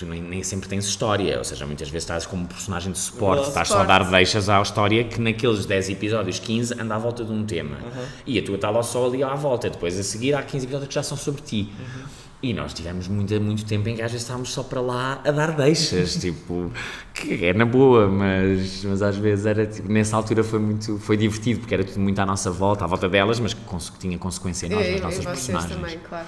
Tu 0.00 0.06
nem, 0.06 0.22
nem 0.22 0.42
sempre 0.42 0.66
tens 0.66 0.86
história, 0.86 1.36
ou 1.36 1.44
seja, 1.44 1.66
muitas 1.66 1.90
vezes 1.90 2.04
estás 2.04 2.24
como 2.24 2.46
personagem 2.46 2.90
de 2.90 2.98
suporte, 2.98 3.48
estás 3.48 3.68
só 3.68 3.80
a 3.80 3.84
dar 3.84 4.02
deixas 4.10 4.48
à 4.48 4.58
história 4.62 5.04
que 5.04 5.20
naqueles 5.20 5.66
10 5.66 5.90
episódios, 5.90 6.38
15, 6.38 6.72
anda 6.80 6.94
à 6.94 6.98
volta 6.98 7.22
de 7.22 7.30
um 7.30 7.44
tema. 7.44 7.76
E 8.26 8.38
a 8.38 8.42
tua 8.42 8.54
está 8.54 8.70
lá 8.70 8.82
só 8.82 9.06
ali 9.06 9.22
à 9.22 9.34
volta, 9.34 9.68
depois 9.68 9.98
a 9.98 10.02
seguir 10.02 10.32
há 10.34 10.42
15 10.42 10.64
episódios 10.64 10.88
que 10.88 10.94
já 10.94 11.02
são 11.02 11.18
sobre 11.18 11.42
ti. 11.42 11.70
E 12.42 12.54
nós 12.54 12.72
tivemos 12.72 13.08
muito, 13.08 13.38
muito 13.42 13.66
tempo 13.66 13.90
em 13.90 13.96
que 13.96 14.00
às 14.00 14.10
vezes 14.10 14.22
estávamos 14.22 14.50
só 14.50 14.62
para 14.62 14.80
lá 14.80 15.20
a 15.22 15.30
dar 15.30 15.54
deixas, 15.54 16.14
tipo, 16.16 16.72
que 17.12 17.44
é 17.44 17.52
na 17.52 17.66
boa, 17.66 18.08
mas, 18.08 18.82
mas 18.84 19.02
às 19.02 19.16
vezes 19.16 19.44
era, 19.44 19.66
tipo, 19.66 19.92
nessa 19.92 20.16
altura 20.16 20.42
foi 20.42 20.60
muito, 20.60 20.96
foi 20.96 21.18
divertido, 21.18 21.60
porque 21.60 21.74
era 21.74 21.84
tudo 21.84 22.00
muito 22.00 22.18
à 22.18 22.24
nossa 22.24 22.50
volta, 22.50 22.84
à 22.84 22.86
volta 22.86 23.06
delas, 23.06 23.38
mas 23.38 23.52
que 23.52 23.98
tinha 23.98 24.16
consequência 24.16 24.66
em 24.66 24.70
nós, 24.70 24.86
E, 24.86 24.90
nas 24.92 24.98
e 24.98 25.02
nossas 25.02 25.24
vocês 25.24 25.26
personagens. 25.26 25.74
também, 25.76 25.98
claro. 25.98 26.26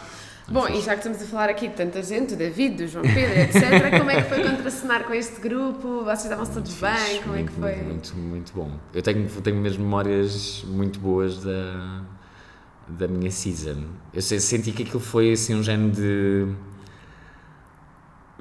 Bom, 0.49 0.69
e 0.69 0.81
já 0.83 0.93
que 0.93 0.99
estamos 0.99 1.23
a 1.23 1.27
falar 1.27 1.49
aqui 1.49 1.69
de 1.69 1.75
tanta 1.75 2.03
gente, 2.03 2.31
do 2.31 2.37
David, 2.37 2.77
do 2.77 2.87
João 2.89 3.05
Pedro, 3.05 3.39
etc., 3.41 3.99
como 3.99 4.11
é 4.11 4.23
que 4.23 4.29
foi 4.29 4.43
contracenar 4.43 5.05
com 5.05 5.15
este 5.15 5.41
grupo? 5.41 6.05
Vocês 6.05 6.25
estavam-se 6.25 6.53
todos 6.53 6.75
bem? 6.75 7.23
Como 7.23 7.35
é 7.37 7.43
que 7.43 7.51
muito, 7.51 7.53
foi? 7.53 7.77
Muito, 7.77 7.85
muito, 7.85 8.17
muito 8.17 8.53
bom. 8.53 8.71
Eu 8.93 9.03
tenho, 9.03 9.27
tenho 9.29 9.57
mesmo 9.57 9.83
memórias 9.85 10.63
muito 10.67 10.99
boas 10.99 11.43
da, 11.43 12.03
da 12.89 13.09
minha 13.09 13.31
season. 13.31 13.85
Eu 14.13 14.21
sei- 14.21 14.41
senti 14.41 14.73
que 14.73 14.83
aquilo 14.83 15.01
foi 15.01 15.33
assim 15.33 15.55
um 15.55 15.63
género 15.63 15.93
de. 15.93 16.47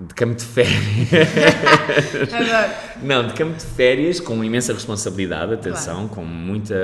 de 0.08 0.14
campo 0.16 0.36
de 0.36 0.44
férias. 0.44 0.82
Adoro. 2.34 2.74
Não, 3.04 3.28
de 3.28 3.34
campo 3.36 3.54
de 3.58 3.66
férias 3.66 4.20
com 4.20 4.44
imensa 4.44 4.74
responsabilidade, 4.74 5.54
atenção, 5.54 6.08
com 6.08 6.26
muita. 6.26 6.76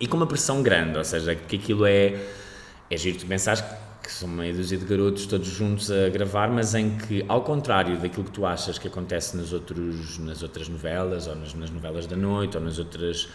e 0.00 0.06
com 0.06 0.16
uma 0.16 0.26
pressão 0.26 0.62
grande, 0.62 0.96
ou 0.96 1.04
seja, 1.04 1.34
que 1.34 1.56
aquilo 1.56 1.84
é. 1.84 2.14
é 2.90 2.96
giro 2.96 3.18
tu 3.18 3.26
pensares 3.26 3.60
que 3.60 3.83
são 4.10 4.28
meia 4.28 4.52
dúzia 4.52 4.78
de 4.78 4.84
garotos 4.84 5.26
todos 5.26 5.48
juntos 5.48 5.90
a 5.90 6.08
gravar, 6.08 6.48
mas 6.48 6.74
em 6.74 6.96
que, 6.96 7.24
ao 7.28 7.42
contrário 7.42 7.98
daquilo 7.98 8.24
que 8.24 8.30
tu 8.30 8.46
achas 8.46 8.78
que 8.78 8.88
acontece 8.88 9.36
nas, 9.36 9.52
outros, 9.52 10.18
nas 10.18 10.42
outras 10.42 10.68
novelas, 10.68 11.26
ou 11.26 11.34
nas, 11.34 11.54
nas 11.54 11.70
novelas 11.70 12.06
da 12.06 12.16
noite, 12.16 12.56
ou 12.56 12.62
nas 12.62 12.78
outras. 12.78 13.28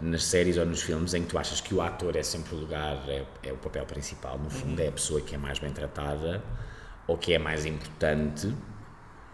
nas 0.00 0.24
séries 0.24 0.56
ou 0.56 0.66
nos 0.66 0.82
filmes, 0.82 1.14
em 1.14 1.22
que 1.22 1.28
tu 1.28 1.38
achas 1.38 1.60
que 1.60 1.74
o 1.74 1.80
ator 1.80 2.16
é 2.16 2.22
sempre 2.22 2.54
o 2.54 2.58
lugar, 2.58 3.02
é, 3.08 3.24
é 3.42 3.52
o 3.52 3.56
papel 3.56 3.84
principal, 3.86 4.38
no 4.38 4.50
fundo, 4.50 4.80
é 4.80 4.88
a 4.88 4.92
pessoa 4.92 5.20
que 5.20 5.34
é 5.34 5.38
mais 5.38 5.58
bem 5.58 5.72
tratada, 5.72 6.42
ou 7.06 7.16
que 7.16 7.32
é 7.32 7.38
mais 7.38 7.64
importante, 7.64 8.52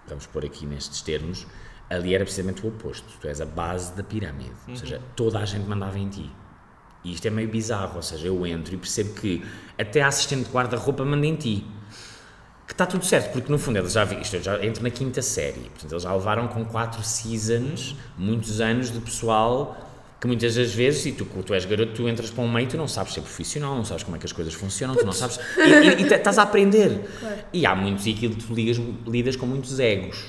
vamos 0.07 0.27
pôr 0.27 0.45
aqui 0.45 0.67
nestes 0.67 1.03
termos, 1.03 1.47
ali 1.89 2.15
era 2.15 2.25
precisamente 2.25 2.65
o 2.65 2.69
oposto. 2.69 3.07
Tu 3.21 3.29
és 3.29 3.41
a 3.41 3.47
base 3.47 3.95
da 3.95 4.03
pirâmide. 4.03 4.53
Ou 4.69 4.77
seja, 4.77 5.01
toda 5.17 5.39
a 5.39 5.45
gente 5.45 5.67
mandava 5.67 5.99
em 5.99 6.09
ti. 6.09 6.31
E 7.05 7.13
isto 7.13 7.27
é 7.27 7.31
meio 7.31 7.49
bizarro. 7.49 7.97
Ou 7.97 8.03
seja, 8.03 8.27
eu 8.27 8.47
entro 8.47 8.75
e 8.75 8.77
percebo 8.77 9.15
que 9.15 9.43
até 9.79 10.03
a 10.03 10.09
assistente 10.09 10.45
de 10.47 10.51
guarda-roupa 10.53 11.05
manda 11.05 11.27
em 11.27 11.35
ti. 11.37 11.65
Que 12.67 12.73
está 12.75 12.87
tudo 12.87 13.05
certo, 13.05 13.33
porque 13.33 13.51
no 13.51 13.59
fundo 13.59 13.79
eles 13.79 13.93
já 13.93 14.05
vi, 14.05 14.21
isto 14.21 14.37
eu 14.37 14.43
já 14.43 14.65
entro 14.65 14.83
na 14.83 14.91
quinta 14.91 15.21
série. 15.23 15.61
Portanto, 15.71 15.91
eles 15.93 16.03
já 16.05 16.15
levaram 16.15 16.47
com 16.49 16.65
quatro 16.65 17.03
seasons, 17.03 17.97
muitos 18.17 18.61
anos 18.61 18.93
de 18.93 19.01
pessoal 19.01 19.87
que 20.21 20.27
muitas 20.27 20.55
das 20.55 20.75
vezes, 20.75 21.07
e 21.07 21.13
tu, 21.13 21.25
tu 21.25 21.55
és 21.55 21.65
garoto, 21.65 21.93
tu 21.95 22.07
entras 22.07 22.29
para 22.31 22.45
um 22.45 22.53
meio, 22.53 22.69
tu 22.69 22.77
não 22.77 22.87
sabes 22.87 23.15
ser 23.15 23.23
profissional, 23.23 23.75
não 23.75 23.87
sabes 23.87 24.03
como 24.05 24.17
é 24.17 24.19
que 24.21 24.27
as 24.27 24.33
coisas 24.33 24.53
funcionam, 24.53 24.95
tu 24.95 25.05
não 25.07 25.13
sabes. 25.15 25.41
E, 25.57 25.63
e- 25.63 26.03
e 26.03 26.15
estás 26.15 26.37
a 26.39 26.43
aprender. 26.43 27.09
E 27.55 27.65
há 27.65 27.75
muitos, 27.75 28.07
e 28.07 28.11
aquilo 28.11 28.35
tu 28.35 28.53
ligas, 28.55 28.79
lidas 29.07 29.35
com 29.35 29.47
muitos 29.47 29.81
egos. 29.81 30.27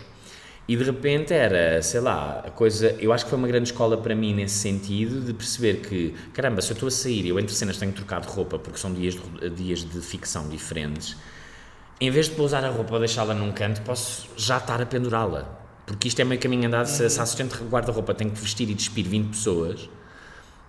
E 0.67 0.75
de 0.75 0.83
repente 0.83 1.33
era, 1.33 1.81
sei 1.81 1.99
lá, 1.99 2.43
a 2.45 2.51
coisa. 2.51 2.95
Eu 2.99 3.11
acho 3.11 3.25
que 3.25 3.29
foi 3.29 3.37
uma 3.37 3.47
grande 3.47 3.69
escola 3.69 3.97
para 3.97 4.15
mim 4.15 4.33
nesse 4.33 4.55
sentido, 4.55 5.21
de 5.21 5.33
perceber 5.33 5.81
que, 5.81 6.13
caramba, 6.33 6.61
se 6.61 6.71
eu 6.71 6.73
estou 6.75 6.87
a 6.87 6.91
sair 6.91 7.25
e 7.25 7.29
eu 7.29 7.39
entre 7.39 7.53
cenas 7.53 7.77
tenho 7.77 7.91
que 7.91 7.97
trocar 7.97 8.21
de 8.21 8.27
roupa 8.27 8.57
porque 8.57 8.77
são 8.77 8.93
dias 8.93 9.15
de, 9.15 9.49
dias 9.49 9.79
de 9.79 9.99
ficção 10.01 10.47
diferentes, 10.47 11.17
em 11.99 12.09
vez 12.09 12.29
de 12.29 12.35
pousar 12.35 12.63
a 12.63 12.69
roupa 12.69 12.93
ou 12.93 12.99
deixá-la 12.99 13.33
num 13.33 13.51
canto, 13.51 13.81
posso 13.81 14.29
já 14.37 14.57
estar 14.57 14.81
a 14.81 14.85
pendurá-la. 14.85 15.59
Porque 15.85 16.07
isto 16.07 16.21
é 16.21 16.23
meio 16.23 16.39
caminho 16.39 16.67
andado. 16.67 16.85
Se, 16.85 17.09
se 17.09 17.19
a 17.19 17.23
assistente 17.23 17.55
guarda-roupa 17.69 18.13
tem 18.13 18.29
que 18.29 18.39
vestir 18.39 18.69
e 18.69 18.73
despir 18.73 19.05
20 19.05 19.29
pessoas, 19.29 19.89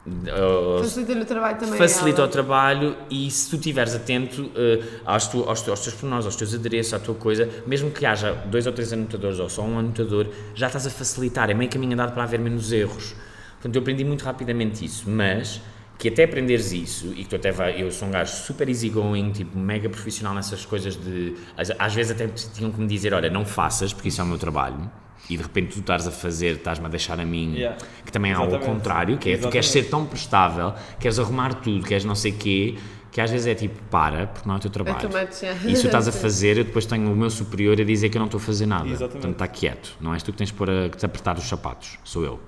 ou- 0.07 0.82
Facilita-lhe 0.82 1.20
o 1.20 1.24
trabalho 1.24 1.59
também. 1.59 1.78
facilita 1.78 2.20
ela. 2.22 2.28
o 2.28 2.30
trabalho 2.30 2.96
e 3.11 3.30
se 3.30 3.48
tu 3.50 3.57
estiveres 3.57 3.94
atento 3.94 4.50
eh, 4.57 4.82
aos, 5.05 5.28
tu, 5.28 5.44
aos, 5.44 5.62
tu- 5.62 5.70
aos 5.70 5.80
teus 5.80 5.94
pormenores, 5.94 6.26
aos 6.26 6.34
teus 6.36 6.53
adereços, 6.55 6.92
à 6.94 6.98
tua 6.98 7.14
coisa, 7.14 7.48
mesmo 7.66 7.90
que 7.90 8.05
haja 8.05 8.32
dois 8.46 8.66
ou 8.66 8.72
três 8.72 8.92
anotadores 8.92 9.38
ou 9.38 9.48
só 9.48 9.62
um 9.62 9.78
anotador, 9.78 10.26
já 10.55 10.66
estás 10.66 10.86
a 10.86 10.90
facilitar, 10.90 11.50
é 11.50 11.55
meio 11.55 11.70
caminho 11.70 11.92
andado 11.92 12.12
para 12.12 12.24
haver 12.24 12.40
menos 12.40 12.72
erros. 12.72 13.14
Portanto, 13.55 13.76
eu 13.76 13.80
aprendi 13.82 14.05
muito 14.05 14.24
rapidamente 14.24 14.84
isso, 14.84 15.09
mas 15.09 15.61
que 15.98 16.09
até 16.09 16.24
aprenderes 16.24 16.72
isso 16.72 17.12
e 17.16 17.22
que 17.22 17.26
tu 17.28 17.36
até 17.36 17.53
vai, 17.53 17.80
eu 17.80 17.88
sou 17.92 18.09
um 18.09 18.11
gajo 18.11 18.32
super 18.34 18.68
easygoing, 18.68 19.30
tipo 19.30 19.57
mega 19.57 19.88
profissional 19.88 20.34
nessas 20.34 20.66
coisas 20.66 20.96
de, 20.96 21.36
às, 21.57 21.70
às 21.78 21.94
vezes 21.94 22.11
até 22.11 22.26
tinham 22.26 22.72
que 22.72 22.80
me 22.80 22.88
dizer, 22.88 23.14
olha, 23.14 23.30
não 23.30 23.44
faças 23.44 23.92
porque 23.92 24.09
isso 24.09 24.20
é 24.20 24.24
o 24.24 24.26
meu 24.26 24.38
trabalho. 24.38 24.90
E 25.32 25.36
de 25.36 25.42
repente 25.42 25.72
tu 25.72 25.80
estás 25.80 26.06
a 26.06 26.10
fazer, 26.10 26.56
estás-me 26.56 26.84
a 26.86 26.88
deixar 26.88 27.18
a 27.18 27.24
mim, 27.24 27.54
Yeah. 27.54 27.78
que 28.04 28.12
também 28.12 28.32
há 28.32 28.40
o 28.40 28.42
Exatamente. 28.48 28.66
contrário, 28.66 29.18
que 29.18 29.30
é 29.30 29.36
tu 29.38 29.48
queres 29.48 29.66
Exatamente. 29.66 29.84
ser 29.86 29.90
tão 29.90 30.04
prestável, 30.04 30.74
queres 31.00 31.18
arrumar 31.18 31.54
tudo, 31.54 31.86
queres 31.86 32.04
não 32.04 32.14
sei 32.14 32.32
quê, 32.32 32.76
que 33.10 33.18
às 33.20 33.30
vezes 33.30 33.46
é 33.46 33.54
tipo, 33.54 33.82
para, 33.84 34.26
porque 34.26 34.46
não 34.46 34.54
é 34.56 34.58
o 34.58 34.60
teu 34.60 34.70
trabalho. 34.70 34.96
Automates, 34.96 35.40
já. 35.40 35.52
Isso 35.52 35.86
estás 35.86 36.06
a 36.08 36.12
fazer, 36.12 36.58
eu 36.58 36.64
depois 36.64 36.84
tenho 36.84 37.10
o 37.10 37.16
meu 37.16 37.30
superior 37.30 37.80
a 37.80 37.84
dizer 37.84 38.08
que 38.10 38.16
eu 38.16 38.20
não 38.20 38.26
estou 38.26 38.38
a 38.38 38.42
fazer 38.42 38.66
nada. 38.66 38.86
Exatamente. 38.88 39.12
Portanto, 39.12 39.32
está 39.32 39.48
quieto. 39.48 39.96
Não 40.00 40.12
és 40.12 40.22
tu 40.22 40.32
que 40.32 40.38
tens 40.38 40.48
de 40.48 40.54
pôr 40.54 40.68
a, 40.68 40.88
que 40.90 40.96
te 40.98 41.06
apertar 41.06 41.36
os 41.38 41.44
sapatos, 41.44 41.98
sou 42.04 42.24
eu. 42.24 42.38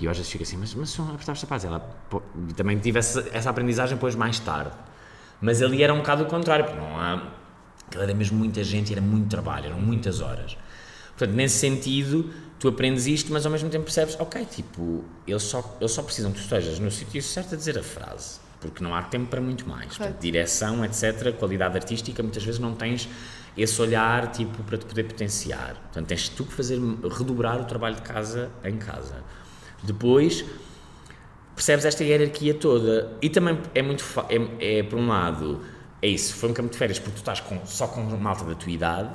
E 0.00 0.04
eu 0.04 0.10
às 0.10 0.16
vezes 0.16 0.30
fico 0.32 0.44
assim, 0.44 0.56
mas, 0.56 0.72
mas 0.74 0.90
se 0.90 0.98
eu 0.98 1.04
não 1.04 1.14
apertar 1.14 1.32
os 1.32 1.40
sapatos, 1.40 1.64
ela 1.64 1.80
pô, 2.08 2.22
e 2.48 2.54
também 2.54 2.78
tive 2.78 2.98
essa, 3.00 3.28
essa 3.32 3.50
aprendizagem 3.50 3.96
depois 3.96 4.14
mais 4.14 4.38
tarde. 4.38 4.70
Mas 5.40 5.60
ali 5.62 5.82
era 5.82 5.92
um 5.92 5.98
bocado 5.98 6.22
o 6.22 6.26
contrário, 6.26 6.64
porque 6.64 6.78
não 6.80 6.96
há. 6.98 7.22
Era 7.94 8.14
mesmo 8.14 8.38
muita 8.38 8.62
gente, 8.62 8.92
era 8.92 9.00
muito 9.02 9.28
trabalho, 9.28 9.66
eram 9.66 9.80
muitas 9.80 10.20
horas. 10.20 10.56
Portanto, 11.20 11.36
nesse 11.36 11.58
sentido, 11.58 12.30
tu 12.58 12.66
aprendes 12.66 13.06
isto, 13.06 13.30
mas 13.30 13.44
ao 13.44 13.52
mesmo 13.52 13.68
tempo 13.68 13.84
percebes, 13.84 14.16
ok, 14.18 14.42
tipo, 14.46 15.04
eles 15.26 15.42
só, 15.42 15.76
eles 15.78 15.92
só 15.92 16.02
precisam 16.02 16.32
que 16.32 16.38
tu 16.38 16.44
estejas 16.44 16.78
no 16.78 16.90
sítio 16.90 17.22
certo 17.22 17.54
a 17.54 17.58
dizer 17.58 17.78
a 17.78 17.82
frase, 17.82 18.40
porque 18.58 18.82
não 18.82 18.94
há 18.94 19.02
tempo 19.02 19.26
para 19.28 19.38
muito 19.38 19.68
mais. 19.68 19.98
Portanto, 19.98 20.18
direção, 20.18 20.82
etc., 20.82 21.34
qualidade 21.38 21.76
artística, 21.76 22.22
muitas 22.22 22.42
vezes 22.42 22.58
não 22.58 22.74
tens 22.74 23.06
esse 23.54 23.82
olhar, 23.82 24.30
tipo, 24.30 24.62
para 24.62 24.78
te 24.78 24.86
poder 24.86 25.04
potenciar. 25.04 25.74
Portanto, 25.74 26.06
tens 26.06 26.30
tu 26.30 26.46
que 26.46 26.54
fazer, 26.54 26.80
redobrar 27.18 27.60
o 27.60 27.64
trabalho 27.66 27.96
de 27.96 28.02
casa 28.02 28.50
em 28.64 28.78
casa. 28.78 29.22
Depois, 29.82 30.42
percebes 31.54 31.84
esta 31.84 32.02
hierarquia 32.02 32.54
toda 32.54 33.12
e 33.20 33.28
também 33.28 33.60
é 33.74 33.82
muito 33.82 34.02
é, 34.30 34.78
é 34.78 34.82
por 34.82 34.98
um 34.98 35.08
lado 35.08 35.60
é 36.00 36.08
isso, 36.08 36.34
foi 36.34 36.48
um 36.48 36.54
campo 36.54 36.70
de 36.70 36.78
férias 36.78 36.98
porque 36.98 37.16
tu 37.16 37.18
estás 37.18 37.40
com, 37.40 37.66
só 37.66 37.86
com 37.86 38.00
malta 38.16 38.42
da 38.44 38.54
tua 38.54 38.72
idade 38.72 39.10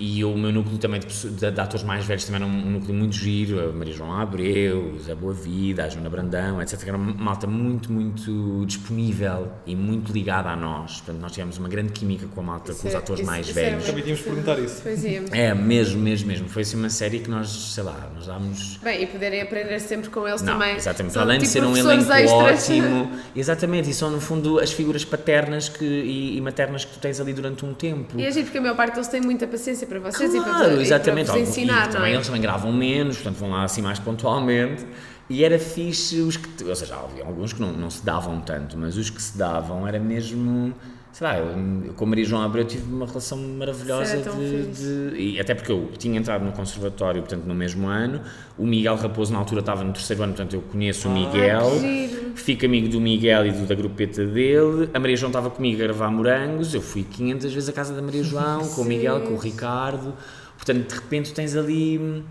e 0.00 0.24
o 0.24 0.34
meu 0.36 0.50
núcleo 0.50 0.78
também 0.78 0.98
de, 0.98 1.06
de, 1.06 1.50
de 1.50 1.60
atores 1.60 1.84
mais 1.84 2.04
velhos 2.06 2.24
também 2.24 2.40
era 2.42 2.50
um, 2.50 2.66
um 2.66 2.70
núcleo 2.70 2.94
muito 2.94 3.14
giro, 3.14 3.68
a 3.68 3.72
Maria 3.72 3.92
João 3.92 4.12
Abreu, 4.18 4.94
o 4.94 4.98
Zé 4.98 5.14
Boa 5.14 5.34
Vida, 5.34 5.84
a 5.84 5.88
Joana 5.90 6.08
Brandão, 6.08 6.60
etc, 6.62 6.78
que 6.82 6.88
era 6.88 6.96
uma 6.96 7.12
malta 7.12 7.46
muito, 7.46 7.92
muito 7.92 8.64
disponível 8.66 9.52
e 9.66 9.76
muito 9.76 10.10
ligada 10.12 10.48
a 10.48 10.56
nós, 10.56 10.96
portanto 11.02 11.20
nós 11.20 11.32
tivemos 11.32 11.58
uma 11.58 11.68
grande 11.68 11.92
química 11.92 12.26
com 12.34 12.40
a 12.40 12.44
malta, 12.44 12.72
Isso 12.72 12.80
com 12.80 12.88
os 12.88 12.94
é- 12.94 12.96
atores 12.96 13.20
isso- 13.20 13.30
mais 13.30 13.46
isso 13.48 13.58
era 13.58 13.70
velhos 13.70 13.84
Também 13.86 14.02
tínhamos 14.02 14.22
perguntar 14.24 14.58
isso. 14.58 14.82
Fazíamos. 14.82 15.30
é, 15.32 15.54
mesmo, 15.54 16.00
mesmo, 16.00 16.28
mesmo, 16.28 16.48
foi 16.48 16.62
assim 16.62 16.76
uma 16.78 16.88
série 16.90 17.18
que 17.18 17.28
nós, 17.30 17.50
sei 17.50 17.84
lá, 17.84 18.10
nós 18.14 18.26
dámos 18.26 18.78
Bem, 18.82 19.02
e 19.02 19.06
poderem 19.06 19.42
aprender 19.42 19.78
sempre 19.80 20.08
com 20.08 20.26
eles 20.26 20.40
não, 20.42 20.54
também. 20.54 20.76
exatamente. 20.76 21.12
São, 21.12 21.22
Além 21.22 21.38
de 21.38 21.44
tipo, 21.44 21.52
ser 21.52 21.64
um 21.64 21.76
elenco 21.76 22.10
extras. 22.12 22.30
ótimo, 22.30 23.10
exatamente, 23.36 23.90
e 23.90 23.94
são 23.94 24.10
no 24.10 24.20
fundo 24.20 24.58
as 24.58 24.72
figuras 24.72 25.04
paternas 25.04 25.68
que, 25.68 25.84
e, 25.84 26.36
e 26.36 26.40
maternas 26.40 26.84
que 26.86 26.92
tu 26.94 26.98
tens 27.00 27.20
ali 27.20 27.32
durante 27.34 27.64
um 27.66 27.74
tempo. 27.74 28.18
E 28.18 28.24
é 28.24 28.30
giro 28.30 28.46
porque 28.46 28.58
a 28.58 28.60
maior 28.62 28.76
parte 28.76 28.94
deles 28.94 29.08
tem 29.08 29.20
muita 29.20 29.46
paciência 29.46 29.86
para 29.90 29.98
vocês 29.98 30.32
e 30.32 30.40
para, 30.40 30.50
Claro, 30.50 30.78
e 30.78 30.82
exatamente. 30.82 31.26
para 31.26 31.40
vos 31.40 31.48
ensinar, 31.48 31.88
e 31.88 31.92
também 31.92 32.12
é? 32.12 32.14
eles 32.14 32.26
também 32.26 32.40
gravam 32.40 32.72
menos, 32.72 33.16
portanto 33.16 33.36
vão 33.38 33.50
lá 33.50 33.64
assim 33.64 33.82
mais 33.82 33.98
pontualmente. 33.98 34.86
E 35.28 35.44
era 35.44 35.58
fixe 35.58 36.20
os 36.20 36.36
que. 36.36 36.64
Ou 36.64 36.74
seja, 36.74 36.96
havia 36.96 37.24
alguns 37.24 37.52
que 37.52 37.60
não, 37.60 37.72
não 37.72 37.90
se 37.90 38.04
davam 38.04 38.40
tanto, 38.40 38.76
mas 38.78 38.96
os 38.96 39.10
que 39.10 39.20
se 39.20 39.36
davam 39.36 39.86
era 39.86 39.98
mesmo. 39.98 40.74
Sei 41.12 41.26
lá, 41.26 41.36
eu, 41.38 41.46
eu 41.86 41.92
com 41.94 42.04
a 42.04 42.06
Maria 42.06 42.24
João 42.24 42.40
Abreu 42.42 42.64
tive 42.64 42.84
uma 42.92 43.04
relação 43.04 43.36
maravilhosa 43.36 44.16
de, 44.18 45.10
de- 45.10 45.16
E 45.34 45.40
até 45.40 45.54
porque 45.54 45.72
eu 45.72 45.90
tinha 45.98 46.18
entrado 46.18 46.44
no 46.44 46.52
conservatório, 46.52 47.20
portanto, 47.20 47.44
no 47.44 47.54
mesmo 47.54 47.88
ano. 47.88 48.20
O 48.56 48.64
Miguel 48.64 48.94
Raposo, 48.96 49.32
na 49.32 49.38
altura, 49.40 49.60
estava 49.60 49.82
no 49.82 49.92
terceiro 49.92 50.22
ano, 50.22 50.32
portanto, 50.34 50.54
eu 50.54 50.62
conheço 50.62 51.08
o 51.08 51.12
Miguel. 51.12 51.66
Ah, 51.74 51.78
giro. 51.78 52.32
Fico 52.36 52.64
amigo 52.64 52.88
do 52.88 53.00
Miguel 53.00 53.46
e 53.46 53.50
do, 53.52 53.66
da 53.66 53.74
grupeta 53.74 54.24
dele. 54.24 54.88
A 54.94 54.98
Maria 55.00 55.16
João 55.16 55.30
estava 55.30 55.50
comigo 55.50 55.80
a 55.80 55.84
gravar 55.84 56.10
morangos. 56.10 56.72
Eu 56.74 56.80
fui 56.80 57.02
500 57.02 57.52
vezes 57.52 57.68
à 57.68 57.72
casa 57.72 57.92
da 57.92 58.00
Maria 58.00 58.22
João, 58.22 58.66
com 58.68 58.82
o 58.82 58.84
Miguel, 58.84 59.20
com 59.22 59.34
o 59.34 59.36
Ricardo. 59.36 60.14
Portanto, 60.56 60.88
de 60.88 60.94
repente 60.94 61.34
tens 61.34 61.56
ali 61.56 61.98
hum, 61.98 62.22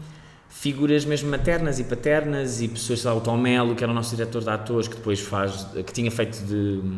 figuras 0.48 1.04
mesmo 1.06 1.30
maternas 1.30 1.80
e 1.80 1.84
paternas 1.84 2.62
e 2.62 2.68
pessoas, 2.70 3.02
sei 3.02 3.12
lá, 3.12 3.16
o 3.18 3.22
Tom 3.22 3.38
Melo, 3.38 3.76
que 3.76 3.84
era 3.84 3.92
o 3.92 3.96
nosso 3.96 4.16
diretor 4.16 4.42
de 4.42 4.50
atores, 4.50 4.88
que 4.88 4.96
depois 4.96 5.20
faz, 5.20 5.68
que 5.86 5.92
tinha 5.94 6.10
feito 6.12 6.40
de, 6.46 6.82
de 6.82 6.90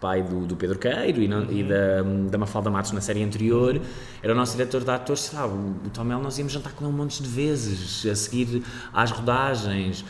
pai 0.00 0.22
do, 0.22 0.46
do 0.46 0.56
Pedro 0.56 0.78
Queiro 0.78 1.20
e, 1.22 1.28
não- 1.28 1.50
e 1.50 1.62
da, 1.64 2.02
da 2.30 2.38
Mafalda 2.38 2.70
Matos 2.70 2.92
na 2.92 3.00
série 3.00 3.22
anterior, 3.22 3.80
era 4.22 4.32
o 4.32 4.36
nosso 4.36 4.52
diretor 4.56 4.82
de 4.84 4.90
atores, 4.90 5.22
sei 5.22 5.38
lá, 5.38 5.46
o, 5.46 5.50
o 5.84 5.90
Tom 5.92 6.04
Melo 6.04 6.22
nós 6.22 6.38
íamos 6.38 6.52
jantar 6.52 6.72
com 6.72 6.84
ele 6.84 6.94
montes 6.94 7.20
de 7.22 7.28
vezes, 7.28 8.06
a 8.06 8.14
seguir 8.14 8.62
às 8.92 9.10
rodagens, 9.10 10.04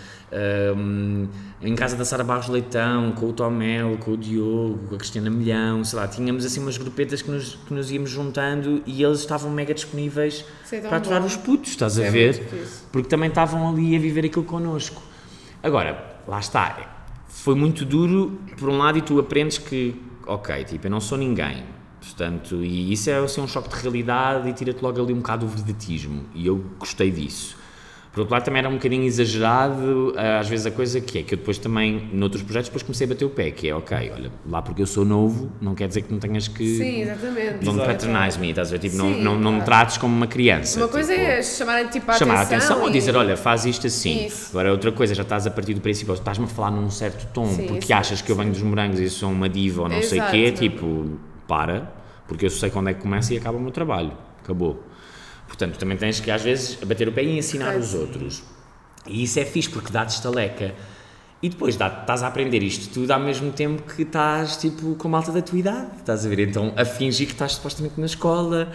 hum, 0.77 1.27
em 1.63 1.75
casa 1.75 1.97
da 1.97 2.05
Sara 2.05 2.23
Barros 2.25 2.49
Leitão, 2.49 3.13
com 3.13 3.27
o 3.29 3.33
Tom 3.33 3.51
Melo, 3.51 3.99
com 3.99 4.13
o 4.13 4.17
Diogo, 4.17 4.79
com 4.89 4.95
a 4.95 4.99
Cristiana 4.99 5.29
Milhão, 5.31 5.85
sei 5.85 5.99
lá, 5.99 6.09
tínhamos 6.09 6.45
assim 6.45 6.61
umas 6.61 6.77
grupetas 6.79 7.21
que 7.23 7.31
nos, 7.31 7.55
que 7.67 7.75
nos 7.75 7.91
íamos 7.91 8.11
juntando 8.11 8.83
e 8.87 9.03
eles 9.03 9.19
estavam 9.21 9.51
mega 9.51 9.75
disponíveis 9.75 10.45
é 10.73 10.81
para 10.81 10.97
aturar 10.99 11.21
bom. 11.21 11.27
os 11.27 11.37
putos, 11.37 11.71
estás 11.71 11.95
Isso 11.95 12.03
a 12.03 12.07
é 12.07 12.11
ver? 12.11 12.49
Porque 12.93 13.09
também 13.09 13.29
estavam 13.29 13.69
ali 13.69 13.97
a 13.97 13.99
viver 13.99 14.25
aquilo 14.27 14.45
connosco. 14.45 15.03
Agora, 15.63 16.17
lá 16.27 16.39
está, 16.41 17.00
foi 17.41 17.55
muito 17.55 17.85
duro 17.87 18.39
por 18.59 18.69
um 18.69 18.77
lado 18.77 18.99
e 18.99 19.03
tu 19.03 19.19
aprendes 19.19 19.57
que, 19.57 19.95
ok, 20.27 20.63
tipo, 20.65 20.87
eu 20.87 20.91
não 20.91 21.01
sou 21.01 21.17
ninguém, 21.17 21.65
portanto, 21.99 22.63
e 22.63 22.93
isso 22.93 23.09
é 23.09 23.19
assim, 23.19 23.41
um 23.41 23.49
choque 23.49 23.69
de 23.71 23.77
realidade 23.77 24.49
e 24.49 24.53
tira-te 24.53 24.83
logo 24.83 25.03
ali 25.03 25.15
um 25.15 25.19
bocado 25.19 25.47
o 25.47 25.49
vedetismo 25.49 26.27
e 26.35 26.47
eu 26.47 26.63
gostei 26.79 27.11
disso. 27.11 27.57
Por 28.13 28.21
outro 28.21 28.33
lado, 28.35 28.45
também 28.45 28.59
era 28.59 28.69
um 28.69 28.73
bocadinho 28.75 29.05
exagerado, 29.05 30.13
ah, 30.17 30.41
às 30.41 30.49
vezes, 30.49 30.67
a 30.67 30.71
coisa 30.71 31.01
que 31.01 31.19
é, 31.19 31.23
que 31.23 31.35
eu 31.35 31.39
depois 31.39 31.59
também, 31.59 32.11
noutros 32.13 32.43
projetos, 32.43 32.69
depois 32.69 32.83
comecei 32.83 33.07
a 33.07 33.09
bater 33.09 33.25
o 33.25 33.31
pé, 33.31 33.53
que 33.53 33.69
é, 33.69 33.75
ok, 33.75 34.11
olha, 34.13 34.33
lá 34.49 34.61
porque 34.61 34.83
eu 34.83 34.87
sou 34.87 35.05
novo, 35.05 35.53
não 35.61 35.77
quer 35.77 35.87
dizer 35.87 36.03
que 36.03 36.13
não 36.13 36.19
tenhas 36.19 36.49
que... 36.49 36.77
Sim, 36.77 37.03
exatamente. 37.03 37.69
Exato. 37.69 37.87
patronize 37.87 38.39
me, 38.41 38.51
estás 38.51 38.69
a 38.69 38.73
ver? 38.73 38.79
Tipo, 38.81 38.97
não, 38.97 39.15
Sim, 39.15 39.23
não, 39.23 39.39
não 39.39 39.53
me 39.53 39.59
claro. 39.59 39.65
trates 39.65 39.97
como 39.97 40.17
uma 40.17 40.27
criança. 40.27 40.81
Uma 40.81 40.89
coisa 40.89 41.13
tipo, 41.13 41.25
é 41.25 41.43
chamarem 41.43 41.87
tipo 41.87 42.11
a 42.11 42.15
chamar 42.15 42.35
a 42.35 42.41
atenção, 42.41 42.57
atenção 42.59 42.83
ou 42.83 42.91
dizer, 42.91 43.17
olha, 43.17 43.37
faz 43.37 43.65
isto 43.65 43.87
assim. 43.87 44.27
Isso. 44.27 44.51
Agora, 44.51 44.73
outra 44.73 44.91
coisa, 44.91 45.15
já 45.15 45.23
estás 45.23 45.47
a 45.47 45.51
partir 45.51 45.75
do 45.75 45.81
princípio, 45.81 46.13
ou 46.13 46.19
estás-me 46.19 46.47
a 46.47 46.49
falar 46.49 46.73
num 46.73 46.91
certo 46.91 47.29
tom, 47.33 47.47
Sim, 47.47 47.67
porque 47.69 47.85
isso 47.85 47.95
achas 47.95 48.21
que 48.21 48.33
eu 48.33 48.35
venho 48.35 48.51
dos 48.51 48.63
morangos 48.63 48.99
e 48.99 49.09
sou 49.09 49.31
uma 49.31 49.49
diva 49.49 49.83
ou 49.83 49.89
não 49.89 50.03
sei 50.03 50.19
o 50.19 50.23
Exato. 50.23 50.33
quê, 50.33 50.51
tipo, 50.51 51.17
para, 51.47 51.93
porque 52.27 52.47
eu 52.47 52.51
sei 52.51 52.71
quando 52.71 52.89
é 52.89 52.95
que 52.95 53.01
começa 53.01 53.33
e 53.33 53.37
acaba 53.37 53.57
o 53.57 53.61
meu 53.61 53.71
trabalho. 53.71 54.13
Acabou. 54.43 54.83
Portanto, 55.61 55.79
também 55.79 55.99
tens 55.99 56.21
que, 56.21 56.31
às 56.31 56.41
vezes, 56.41 56.77
bater 56.77 57.07
o 57.07 57.13
pé 57.13 57.23
e 57.23 57.37
ensinar 57.37 57.77
os 57.77 57.93
outros. 57.93 58.43
E 59.07 59.23
isso 59.25 59.39
é 59.39 59.45
fixe, 59.45 59.69
porque 59.69 59.93
dá-te 59.93 60.15
estaleca. 60.15 60.75
E 61.43 61.51
depois 61.51 61.77
dá, 61.77 61.89
estás 61.89 62.23
a 62.23 62.29
aprender 62.29 62.63
isto 62.63 62.93
tudo 62.93 63.11
ao 63.11 63.21
mesmo 63.21 63.53
tempo 63.53 63.83
que 63.83 64.03
estás 64.03 64.57
tipo 64.57 64.95
com 64.95 65.09
malta 65.09 65.31
da 65.33 65.43
tua 65.43 65.59
idade, 65.59 65.89
estás 65.99 66.25
a 66.25 66.29
ver? 66.31 66.49
Então 66.49 66.73
a 66.77 66.85
fingir 66.85 67.27
que 67.27 67.33
estás 67.33 67.53
supostamente 67.53 67.99
na 67.99 68.07
escola, 68.07 68.73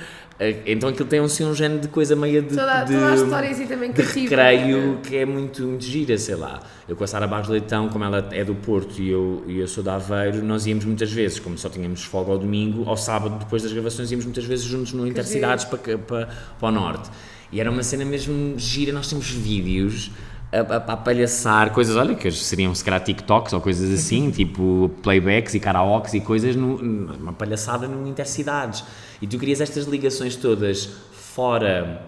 então 0.65 0.89
aquilo 0.89 1.07
tem 1.07 1.19
assim 1.19 1.45
um 1.45 1.55
género 1.55 1.79
de 1.79 1.87
coisa 1.87 2.13
meio 2.13 2.41
de, 2.41 2.55
Toda, 2.55 2.83
de, 2.83 2.93
toda 2.93 3.11
a 3.11 3.15
história 3.15 3.49
assim 3.49 3.67
também 3.67 3.93
cativa. 3.93 4.35
recreio 4.35 4.99
que 5.01 5.15
é 5.15 5.25
muito, 5.25 5.63
muito 5.63 5.85
gira, 5.85 6.17
sei 6.17 6.35
lá. 6.35 6.61
Eu 6.89 6.95
com 6.97 7.05
a 7.05 7.07
Sara 7.07 7.25
Barros 7.25 7.47
Leitão, 7.47 7.87
como 7.87 8.03
ela 8.03 8.27
é 8.31 8.43
do 8.43 8.53
Porto 8.53 9.01
e 9.01 9.09
eu, 9.09 9.43
e 9.47 9.59
eu 9.59 9.67
sou 9.67 9.81
de 9.81 9.89
Aveiro, 9.89 10.43
nós 10.43 10.65
íamos 10.65 10.83
muitas 10.83 11.09
vezes, 11.11 11.39
como 11.39 11.57
só 11.57 11.69
tínhamos 11.69 12.03
folga 12.03 12.31
ao 12.33 12.37
domingo, 12.37 12.87
ao 12.89 12.97
sábado 12.97 13.39
depois 13.39 13.63
das 13.63 13.71
gravações 13.71 14.11
íamos 14.11 14.25
muitas 14.25 14.43
vezes 14.43 14.65
juntos 14.65 14.91
no 14.91 15.07
Intercidades 15.07 15.63
para, 15.63 15.97
para, 15.97 16.27
para 16.59 16.67
o 16.67 16.71
Norte. 16.71 17.09
E 17.51 17.61
era 17.61 17.71
uma 17.71 17.83
cena 17.83 18.03
mesmo 18.03 18.59
gira, 18.59 18.91
nós 18.91 19.07
temos 19.07 19.29
vídeos 19.29 20.11
a, 20.51 20.59
a, 20.59 20.77
a 20.77 20.97
palhaçar 20.97 21.71
coisas, 21.71 21.95
olha, 21.95 22.15
que 22.15 22.31
seriam 22.31 22.73
se 22.73 22.83
calhar 22.83 23.03
TikToks 23.03 23.53
ou 23.53 23.61
coisas 23.61 23.91
assim, 23.91 24.31
tipo 24.31 24.91
playbacks 25.01 25.53
e 25.53 25.59
karaokes 25.59 26.13
e 26.13 26.21
coisas, 26.21 26.55
no, 26.55 26.75
uma 26.77 27.33
palhaçada 27.33 27.87
no 27.87 28.07
Intercidades. 28.07 28.83
E 29.21 29.27
tu 29.27 29.37
querias 29.37 29.61
estas 29.61 29.85
ligações 29.85 30.35
todas 30.35 30.89
fora 31.11 32.01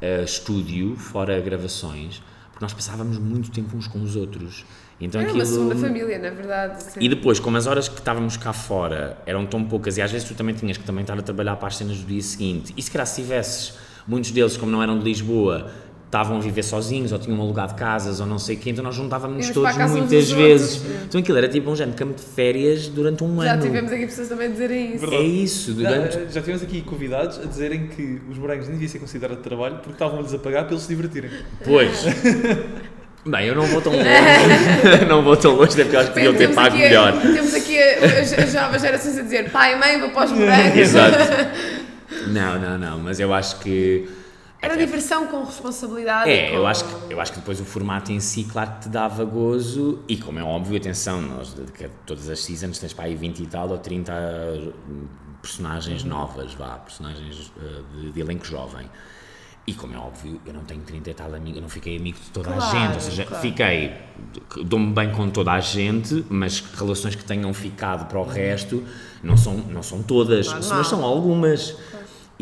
uh, 0.00 0.24
estúdio, 0.24 0.96
fora 0.96 1.40
gravações, 1.40 2.22
porque 2.50 2.64
nós 2.64 2.72
passávamos 2.72 3.18
muito 3.18 3.50
tempo 3.50 3.76
uns 3.76 3.86
com 3.86 4.02
os 4.02 4.16
outros. 4.16 4.64
Então 5.00 5.20
Era 5.20 5.32
uma 5.32 5.42
aquilo... 5.42 5.54
segunda 5.54 5.76
família, 5.76 6.18
na 6.18 6.30
verdade. 6.30 6.82
sim. 6.82 7.00
E 7.00 7.08
depois, 7.08 7.40
como 7.40 7.56
as 7.56 7.66
horas 7.66 7.88
que 7.88 7.98
estávamos 7.98 8.36
cá 8.36 8.52
fora 8.52 9.18
eram 9.26 9.44
tão 9.46 9.64
poucas 9.64 9.96
e 9.98 10.02
às 10.02 10.12
vezes 10.12 10.28
tu 10.28 10.34
também 10.34 10.54
tinhas 10.54 10.76
que 10.76 10.84
também 10.84 11.02
estar 11.02 11.18
a 11.18 11.22
trabalhar 11.22 11.56
para 11.56 11.68
as 11.68 11.76
cenas 11.76 11.98
do 11.98 12.06
dia 12.06 12.22
seguinte, 12.22 12.72
e 12.76 12.82
se 12.82 12.90
calhar 12.90 13.06
se 13.06 13.20
tivesses, 13.22 13.74
muitos 14.06 14.30
deles, 14.30 14.56
como 14.56 14.70
não 14.70 14.82
eram 14.82 14.98
de 14.98 15.04
Lisboa, 15.04 15.70
estavam 16.12 16.36
a 16.36 16.40
viver 16.40 16.62
sozinhos 16.62 17.10
ou 17.10 17.18
tinham 17.18 17.40
alugado 17.40 17.74
casas 17.74 18.20
ou 18.20 18.26
não 18.26 18.38
sei 18.38 18.54
o 18.56 18.58
quê, 18.58 18.68
então 18.68 18.84
nós 18.84 18.98
para 18.98 19.18
todos 19.54 19.90
muitas 19.92 20.30
vezes. 20.30 20.76
outros. 20.76 21.04
Então 21.08 21.20
aquilo 21.22 21.38
era 21.38 21.48
tipo 21.48 21.70
um 21.70 21.74
género 21.74 21.96
de 21.96 22.04
campo 22.04 22.14
de 22.14 22.22
férias 22.22 22.86
durante 22.88 23.24
um 23.24 23.42
Já 23.42 23.54
ano. 23.54 23.62
tivemos 23.62 23.90
aqui 23.90 24.04
pessoas 24.04 24.28
também 24.28 24.48
a 24.48 24.50
dizerem 24.50 24.94
isso. 24.94 25.06
É 25.06 25.22
isso, 25.22 25.72
durante. 25.72 26.12
Já, 26.12 26.24
já 26.26 26.40
tivemos 26.42 26.62
aqui 26.62 26.82
convidados 26.82 27.38
a 27.38 27.46
dizerem 27.46 27.86
que 27.86 28.20
os 28.30 28.36
morangos 28.36 28.66
nem 28.66 28.74
devia 28.74 28.90
ser 28.90 28.98
considerado 28.98 29.38
trabalho 29.38 29.76
porque 29.76 29.92
estavam-lhes 29.92 30.34
a 30.34 30.38
pagar 30.38 30.64
para 30.64 30.72
eles 30.72 30.82
se 30.82 30.88
divertirem. 30.88 31.30
Pois. 31.64 32.04
Bem, 33.24 33.46
eu 33.46 33.54
não 33.54 33.62
vou 33.62 33.80
tão 33.80 33.92
longe. 33.92 34.04
não 35.08 35.22
vou 35.22 35.36
tão 35.36 35.54
longe, 35.54 35.72
até 35.72 35.84
porque 35.84 35.96
eu 35.96 36.00
acho 36.00 36.08
que 36.08 36.14
podiam 36.14 36.34
ter 36.34 36.54
pago 36.54 36.76
melhor. 36.76 37.12
Temos 37.22 37.54
aqui 37.54 37.78
as, 37.78 38.32
as 38.34 38.52
novas 38.52 38.82
gerações 38.82 39.16
a 39.16 39.22
dizer 39.22 39.50
pai 39.50 39.74
e 39.74 39.78
mãe, 39.78 39.98
vou 39.98 40.10
para 40.10 40.26
os 40.26 40.32
morangos. 40.36 40.76
Exato. 40.76 41.16
Não, 42.26 42.58
não, 42.60 42.76
não, 42.76 42.98
mas 42.98 43.18
eu 43.18 43.32
acho 43.32 43.58
que. 43.60 44.06
Era 44.62 44.76
diversão 44.76 45.26
com 45.26 45.42
responsabilidade. 45.44 46.30
É, 46.30 46.50
com- 46.50 46.56
eu 46.56 46.66
acho, 46.66 46.84
que, 46.84 47.12
eu 47.12 47.20
acho 47.20 47.32
que 47.32 47.38
depois 47.40 47.60
o 47.60 47.64
formato 47.64 48.12
em 48.12 48.20
si, 48.20 48.44
claro 48.44 48.70
que 48.74 48.80
te 48.82 48.88
dava 48.88 49.24
gozo, 49.24 49.98
e 50.08 50.16
como 50.16 50.38
é 50.38 50.42
óbvio, 50.44 50.76
atenção, 50.76 51.20
nós 51.20 51.54
todas 52.06 52.28
as 52.28 52.40
seasons 52.44 52.78
tens 52.78 52.92
para 52.92 53.06
aí 53.06 53.14
20 53.16 53.40
e 53.42 53.46
tal 53.46 53.68
ou 53.70 53.78
30 53.78 54.12
hum, 54.88 55.06
personagens 55.42 56.04
novas, 56.04 56.54
vá, 56.54 56.76
personagens 56.78 57.52
uh, 57.56 57.82
de, 58.00 58.12
de 58.12 58.20
elenco 58.20 58.46
jovem. 58.46 58.88
E 59.64 59.72
como 59.74 59.94
é 59.94 59.98
óbvio, 59.98 60.40
eu 60.44 60.52
não 60.52 60.62
tenho 60.64 60.80
30 60.82 61.10
e 61.10 61.14
tal 61.14 61.32
amigos, 61.34 61.56
eu 61.56 61.62
não 61.62 61.68
fiquei 61.68 61.96
amigo 61.96 62.18
de 62.18 62.30
toda 62.30 62.50
a 62.50 62.54
Claro, 62.54 62.78
gente, 62.78 62.94
ou 62.94 63.00
seja, 63.00 63.24
claro. 63.24 63.42
fiquei, 63.42 63.92
dou-me 64.64 64.92
bem 64.92 65.12
com 65.12 65.30
toda 65.30 65.52
a 65.52 65.60
gente, 65.60 66.24
mas 66.28 66.58
relações 66.76 67.14
que 67.14 67.24
tenham 67.24 67.54
ficado 67.54 68.06
para 68.08 68.18
o 68.18 68.24
resto 68.24 68.82
não 69.22 69.36
são, 69.36 69.54
não 69.58 69.80
são 69.82 70.02
todas, 70.02 70.46
Normal. 70.48 70.68
mas 70.78 70.86
são 70.88 71.04
algumas. 71.04 71.76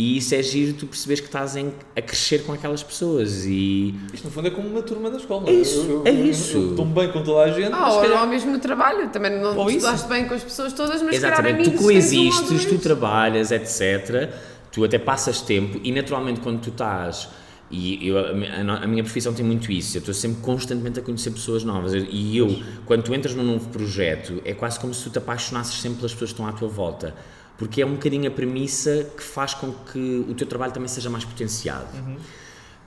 E 0.00 0.16
isso 0.16 0.34
é 0.34 0.42
giro 0.42 0.72
tu 0.72 0.86
perceberes 0.86 1.20
que 1.20 1.26
estás 1.26 1.56
em- 1.56 1.74
a 1.94 2.00
crescer 2.00 2.38
com 2.44 2.54
aquelas 2.54 2.82
pessoas 2.82 3.44
e 3.44 3.94
Isto 4.14 4.24
no 4.24 4.30
fundo 4.30 4.48
é 4.48 4.50
como 4.50 4.66
uma 4.66 4.80
turma 4.80 5.10
da 5.10 5.18
escola. 5.18 5.46
É 5.46 5.52
isso, 5.52 5.80
Eu- 5.80 5.90
eu- 5.90 6.02
é 6.06 6.10
isso. 6.10 6.56
Eu 6.56 6.70
estou 6.70 6.86
bem 6.86 7.12
com 7.12 7.22
toda 7.22 7.42
a 7.42 7.52
gente, 7.52 7.70
Ah, 7.74 7.92
ou, 7.92 8.00
calhar- 8.00 8.22
ou 8.22 8.26
mesmo 8.26 8.50
no 8.50 8.58
trabalho, 8.58 9.10
também 9.10 9.38
não 9.38 9.54
Ou 9.58 9.68
isso. 9.68 9.76
estudaste 9.80 10.08
bem 10.08 10.24
com 10.26 10.32
as 10.32 10.42
pessoas 10.42 10.72
todas, 10.72 11.02
mas 11.02 11.14
Exatamente, 11.16 11.64
tu 11.64 11.70
tens 11.72 11.80
um 11.80 11.82
coexistes, 11.82 12.64
tu 12.64 12.78
trabalhas, 12.78 13.50
etc. 13.52 14.30
Tu 14.72 14.82
até 14.84 14.98
passas 14.98 15.42
tempo 15.42 15.78
e 15.84 15.92
naturalmente 15.92 16.40
quando 16.40 16.60
tu 16.62 16.70
estás. 16.70 17.28
E 17.70 18.08
eu, 18.08 18.18
a 18.18 18.86
minha 18.86 19.04
profissão 19.04 19.34
tem 19.34 19.44
muito 19.44 19.70
isso, 19.70 19.96
eu 19.96 20.00
estou 20.00 20.14
sempre 20.14 20.40
constantemente 20.40 20.98
a 20.98 21.02
conhecer 21.02 21.30
pessoas 21.30 21.62
novas. 21.62 21.92
E 22.10 22.36
eu, 22.38 22.58
quando 22.86 23.02
tu 23.02 23.14
entras 23.14 23.34
num 23.34 23.44
novo 23.44 23.68
projeto, 23.68 24.40
é 24.46 24.54
quase 24.54 24.80
como 24.80 24.94
se 24.94 25.04
tu 25.04 25.10
te 25.10 25.18
apaixonasses 25.18 25.78
sempre 25.80 25.98
pelas 25.98 26.12
pessoas 26.12 26.30
que 26.32 26.40
estão 26.40 26.46
à 26.48 26.52
tua 26.52 26.68
volta. 26.68 27.14
Porque 27.60 27.82
é 27.82 27.84
um 27.84 27.92
bocadinho 27.92 28.26
a 28.26 28.30
premissa 28.30 29.06
que 29.14 29.22
faz 29.22 29.52
com 29.52 29.70
que 29.70 30.24
o 30.26 30.32
teu 30.32 30.46
trabalho 30.46 30.72
também 30.72 30.88
seja 30.88 31.10
mais 31.10 31.26
potenciado. 31.26 31.88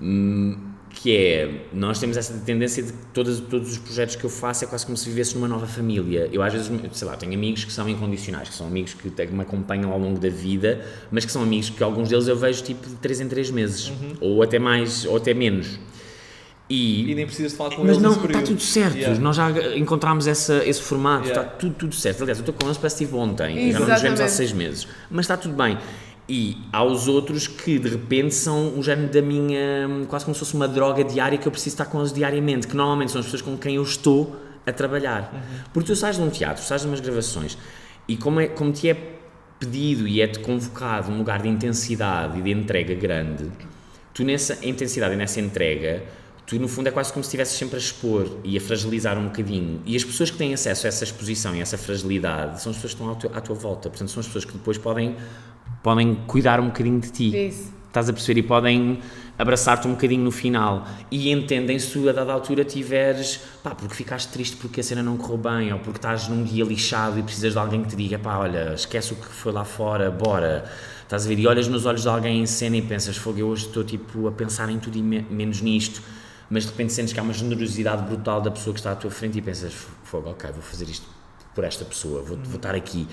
Hum, 0.01 0.57
que 0.89 1.15
é, 1.15 1.67
nós 1.71 1.99
temos 1.99 2.17
essa 2.17 2.33
tendência 2.39 2.81
de 2.81 2.91
que 2.91 3.05
todos, 3.13 3.39
todos 3.39 3.73
os 3.73 3.77
projetos 3.77 4.15
que 4.15 4.23
eu 4.23 4.31
faço 4.31 4.63
é 4.63 4.67
quase 4.67 4.83
como 4.83 4.97
se 4.97 5.07
vivesse 5.07 5.35
numa 5.35 5.47
nova 5.47 5.67
família. 5.67 6.27
Eu 6.33 6.41
às 6.41 6.51
vezes, 6.51 6.71
sei 6.91 7.07
lá, 7.07 7.15
tenho 7.15 7.35
amigos 7.35 7.63
que 7.63 7.71
são 7.71 7.87
incondicionais, 7.87 8.49
que 8.49 8.55
são 8.55 8.65
amigos 8.65 8.95
que 8.95 9.07
me 9.31 9.41
acompanham 9.43 9.91
ao 9.91 9.99
longo 9.99 10.19
da 10.19 10.29
vida, 10.29 10.83
mas 11.11 11.23
que 11.23 11.31
são 11.31 11.43
amigos 11.43 11.69
que 11.69 11.83
alguns 11.83 12.09
deles 12.09 12.27
eu 12.27 12.35
vejo 12.35 12.63
tipo 12.63 12.89
de 12.89 12.95
3 12.95 13.21
em 13.21 13.27
3 13.27 13.51
meses, 13.51 13.93
ou 14.19 14.41
até 14.41 14.57
mais, 14.57 15.05
ou 15.05 15.17
até 15.17 15.35
menos. 15.35 15.77
E, 16.73 17.11
E 17.11 17.15
nem 17.15 17.25
precisas 17.25 17.53
falar 17.53 17.75
com 17.75 17.81
mas 17.83 17.91
eles 17.91 18.01
não, 18.01 18.11
nesse 18.11 18.25
está 18.25 18.41
tudo 18.41 18.61
certo. 18.61 18.97
Yeah. 18.97 19.19
Nós 19.19 19.35
já 19.35 19.51
encontramos 19.75 20.25
essa, 20.27 20.65
esse 20.65 20.81
formato, 20.81 21.27
Yeah. 21.27 21.41
está 21.43 21.57
tudo, 21.57 21.75
tudo 21.75 21.95
certo. 21.95 22.23
Aliás, 22.23 22.39
eu 22.39 22.41
estou 22.41 22.55
com 22.55 22.65
eles, 22.65 22.77
parece 22.77 22.97
que 22.97 23.03
estive 23.03 23.17
ontem, 23.17 23.71
já 23.71 23.79
não 23.79 23.87
nos 23.87 24.01
vemos 24.01 24.19
há 24.19 24.27
seis 24.27 24.51
meses, 24.51 24.87
mas 25.11 25.25
está 25.25 25.37
tudo 25.37 25.53
bem. 25.55 25.77
E 26.27 26.57
há 26.71 26.83
os 26.83 27.07
outros 27.07 27.47
que 27.47 27.77
de 27.77 27.89
repente 27.89 28.33
são 28.33 28.79
o 28.79 28.81
género 28.81 29.11
da 29.11 29.21
minha. 29.21 30.05
quase 30.07 30.23
como 30.25 30.33
se 30.33 30.39
fosse 30.39 30.53
uma 30.55 30.67
droga 30.67 31.03
diária 31.03 31.37
que 31.37 31.47
eu 31.47 31.51
preciso 31.51 31.73
estar 31.75 31.85
com 31.85 31.99
eles 31.99 32.13
diariamente, 32.13 32.65
que 32.65 32.75
normalmente 32.75 33.11
são 33.11 33.19
as 33.19 33.25
pessoas 33.25 33.41
com 33.41 33.57
quem 33.57 33.75
eu 33.75 33.83
estou 33.83 34.35
a 34.65 34.71
trabalhar. 34.71 35.31
Porque 35.73 35.87
tu 35.87 35.95
sais 35.95 36.15
de 36.15 36.21
um 36.21 36.29
teatro, 36.29 36.63
sais 36.63 36.81
de 36.81 36.87
umas 36.87 37.01
gravações 37.01 37.57
e 38.07 38.15
como, 38.17 38.39
é, 38.39 38.47
como 38.47 38.71
te 38.71 38.89
é 38.89 38.97
pedido 39.59 40.07
e 40.07 40.21
é-te 40.21 40.39
convocado 40.39 41.11
um 41.11 41.17
lugar 41.17 41.41
de 41.41 41.49
intensidade 41.49 42.39
e 42.39 42.41
de 42.41 42.51
entrega 42.51 42.95
grande, 42.95 43.49
tu 44.13 44.23
nessa 44.23 44.57
intensidade 44.65 45.13
e 45.13 45.17
nessa 45.17 45.39
entrega, 45.39 46.03
tu 46.45 46.59
no 46.59 46.67
fundo 46.67 46.87
é 46.87 46.91
quase 46.91 47.11
como 47.13 47.23
se 47.23 47.27
estivesses 47.29 47.57
sempre 47.57 47.75
a 47.75 47.79
expor 47.79 48.27
e 48.43 48.57
a 48.57 48.61
fragilizar 48.61 49.17
um 49.17 49.25
bocadinho. 49.25 49.81
E 49.85 49.95
as 49.95 50.03
pessoas 50.03 50.29
que 50.29 50.37
têm 50.37 50.53
acesso 50.53 50.85
a 50.85 50.89
essa 50.89 51.03
exposição 51.03 51.55
e 51.55 51.59
a 51.59 51.61
essa 51.61 51.77
fragilidade 51.77 52.61
são 52.61 52.69
as 52.71 52.77
pessoas 52.77 52.93
que 52.93 53.01
estão 53.01 53.11
à 53.11 53.15
tua, 53.15 53.31
à 53.37 53.41
tua 53.41 53.55
volta. 53.55 53.89
Portanto, 53.89 54.09
são 54.11 54.19
as 54.19 54.25
pessoas 54.27 54.45
que 54.45 54.53
depois 54.53 54.77
podem, 54.77 55.15
podem 55.81 56.15
cuidar 56.27 56.59
um 56.59 56.67
bocadinho 56.67 56.99
de 56.99 57.11
ti. 57.11 57.47
Isso. 57.47 57.71
Estás 57.87 58.09
a 58.09 58.13
perceber? 58.13 58.39
E 58.39 58.43
podem 58.43 58.99
abraçar-te 59.37 59.87
um 59.87 59.91
bocadinho 59.91 60.23
no 60.23 60.31
final. 60.31 60.87
E 61.11 61.31
entendem 61.31 61.77
se 61.77 62.09
a 62.09 62.11
dada 62.11 62.33
altura 62.33 62.65
tiveres, 62.65 63.39
pá, 63.61 63.75
porque 63.75 63.93
ficaste 63.93 64.29
triste 64.31 64.55
porque 64.57 64.79
a 64.79 64.83
cena 64.83 65.03
não 65.03 65.15
correu 65.15 65.37
bem, 65.37 65.71
ou 65.71 65.77
porque 65.79 65.99
estás 65.99 66.27
num 66.27 66.43
dia 66.43 66.63
lixado 66.63 67.19
e 67.19 67.23
precisas 67.23 67.53
de 67.53 67.59
alguém 67.59 67.83
que 67.83 67.89
te 67.89 67.95
diga, 67.95 68.17
pá, 68.17 68.37
olha, 68.37 68.73
esquece 68.73 69.13
o 69.13 69.15
que 69.15 69.27
foi 69.27 69.51
lá 69.51 69.63
fora, 69.63 70.09
bora. 70.09 70.65
Estás 71.03 71.25
a 71.25 71.29
ver? 71.29 71.37
E 71.37 71.45
olhas 71.45 71.67
nos 71.67 71.85
olhos 71.85 72.01
de 72.01 72.09
alguém 72.09 72.41
em 72.41 72.45
cena 72.47 72.77
e 72.77 72.81
pensas, 72.81 73.15
fogo, 73.15 73.37
eu 73.37 73.47
hoje 73.47 73.67
estou 73.67 73.83
tipo 73.83 74.27
a 74.27 74.31
pensar 74.31 74.69
em 74.69 74.79
tudo 74.79 74.97
e 74.97 75.01
me- 75.03 75.25
menos 75.29 75.61
nisto. 75.61 76.01
Mas 76.53 76.65
de 76.65 76.69
repente 76.69 76.93
sentes 76.93 77.11
que 77.11 77.19
há 77.19 77.23
uma 77.23 77.33
generosidade 77.33 78.03
brutal 78.03 78.39
da 78.39 78.51
pessoa 78.51 78.75
que 78.75 78.79
está 78.79 78.91
à 78.91 78.95
tua 78.95 79.09
frente 79.09 79.39
e 79.39 79.41
pensas, 79.41 79.73
fogo, 80.03 80.29
ok, 80.29 80.51
vou 80.51 80.61
fazer 80.61 80.87
isto 80.87 81.07
por 81.55 81.63
esta 81.63 81.83
pessoa, 81.83 82.21
vou, 82.21 82.37
vou 82.37 82.57
estar 82.57 82.75
aqui. 82.75 83.07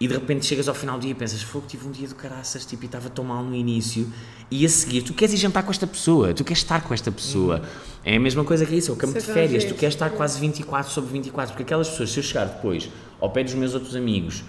E 0.00 0.08
de 0.08 0.14
repente 0.14 0.46
chegas 0.46 0.66
ao 0.66 0.74
final 0.74 0.96
do 0.96 1.02
dia 1.02 1.10
e 1.10 1.14
pensas, 1.14 1.42
fogo, 1.42 1.66
tive 1.68 1.86
um 1.86 1.90
dia 1.90 2.08
do 2.08 2.14
caraças, 2.14 2.64
tipo, 2.64 2.84
e 2.84 2.86
estava 2.86 3.10
tão 3.10 3.22
mal 3.22 3.44
no 3.44 3.54
início. 3.54 4.10
E 4.50 4.64
a 4.64 4.68
seguir, 4.70 5.02
tu 5.02 5.12
queres 5.12 5.34
ir 5.34 5.36
jantar 5.36 5.62
com 5.62 5.70
esta 5.70 5.86
pessoa, 5.86 6.32
tu 6.32 6.42
queres 6.42 6.62
estar 6.62 6.80
com 6.84 6.94
esta 6.94 7.12
pessoa. 7.12 7.60
É 8.02 8.16
a 8.16 8.20
mesma 8.20 8.44
coisa 8.44 8.64
que 8.64 8.74
isso, 8.74 8.90
é 8.90 8.94
o 8.94 8.96
campo 8.96 9.12
de 9.12 9.18
Isso 9.18 9.30
é 9.30 9.34
férias, 9.34 9.64
tu 9.64 9.74
queres 9.74 9.94
estar 9.94 10.08
quase 10.08 10.40
24 10.40 10.90
sobre 10.90 11.12
24, 11.12 11.52
porque 11.52 11.64
aquelas 11.64 11.90
pessoas, 11.90 12.10
se 12.10 12.18
eu 12.18 12.22
chegar 12.22 12.46
depois 12.46 12.88
ao 13.20 13.28
pé 13.28 13.44
dos 13.44 13.52
meus 13.52 13.74
outros 13.74 13.94
amigos 13.94 14.42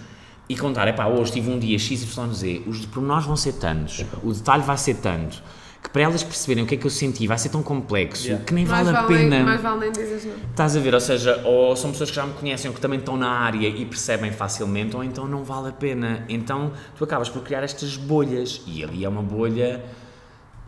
e 0.48 0.56
contar, 0.56 0.88
epá, 0.88 1.06
hoje 1.06 1.32
tive 1.32 1.50
um 1.50 1.58
dia 1.58 1.78
XYZ, 1.78 2.66
os 2.66 2.86
pormenores 2.86 3.26
vão 3.26 3.36
ser 3.36 3.52
tantos, 3.52 4.06
o 4.22 4.32
detalhe 4.32 4.62
vai 4.62 4.78
ser 4.78 4.94
tanto, 4.94 5.42
que 5.82 5.90
para 5.90 6.02
elas 6.02 6.22
perceberem 6.22 6.64
o 6.64 6.66
que 6.66 6.74
é 6.74 6.78
que 6.78 6.86
eu 6.86 6.90
senti 6.90 7.26
vai 7.26 7.38
ser 7.38 7.48
tão 7.50 7.62
complexo 7.62 8.24
Yeah. 8.26 8.44
que 8.44 8.52
nem 8.52 8.66
Mais 8.66 8.84
vale 8.86 8.96
a 8.96 9.02
vale, 9.02 9.14
pena. 9.16 9.36
nem, 9.36 9.44
mais 9.44 9.60
vale 9.60 9.80
nem 9.80 9.92
dizes 9.92 10.24
não. 10.24 10.34
Estás 10.50 10.76
a 10.76 10.80
ver, 10.80 10.92
ou 10.94 11.00
seja, 11.00 11.40
ou 11.44 11.74
são 11.76 11.90
pessoas 11.92 12.10
que 12.10 12.16
já 12.16 12.26
me 12.26 12.32
conhecem 12.34 12.68
ou 12.68 12.74
que 12.74 12.80
também 12.80 12.98
estão 12.98 13.16
na 13.16 13.30
área 13.30 13.68
e 13.68 13.84
percebem 13.86 14.32
facilmente, 14.32 14.96
ou 14.96 15.04
então 15.04 15.26
não 15.26 15.44
vale 15.44 15.68
a 15.68 15.72
pena. 15.72 16.24
Então 16.28 16.72
tu 16.96 17.04
acabas 17.04 17.28
por 17.28 17.42
criar 17.42 17.62
estas 17.62 17.96
bolhas 17.96 18.60
e 18.66 18.82
ali 18.82 19.04
é 19.04 19.08
uma 19.08 19.22
bolha 19.22 19.82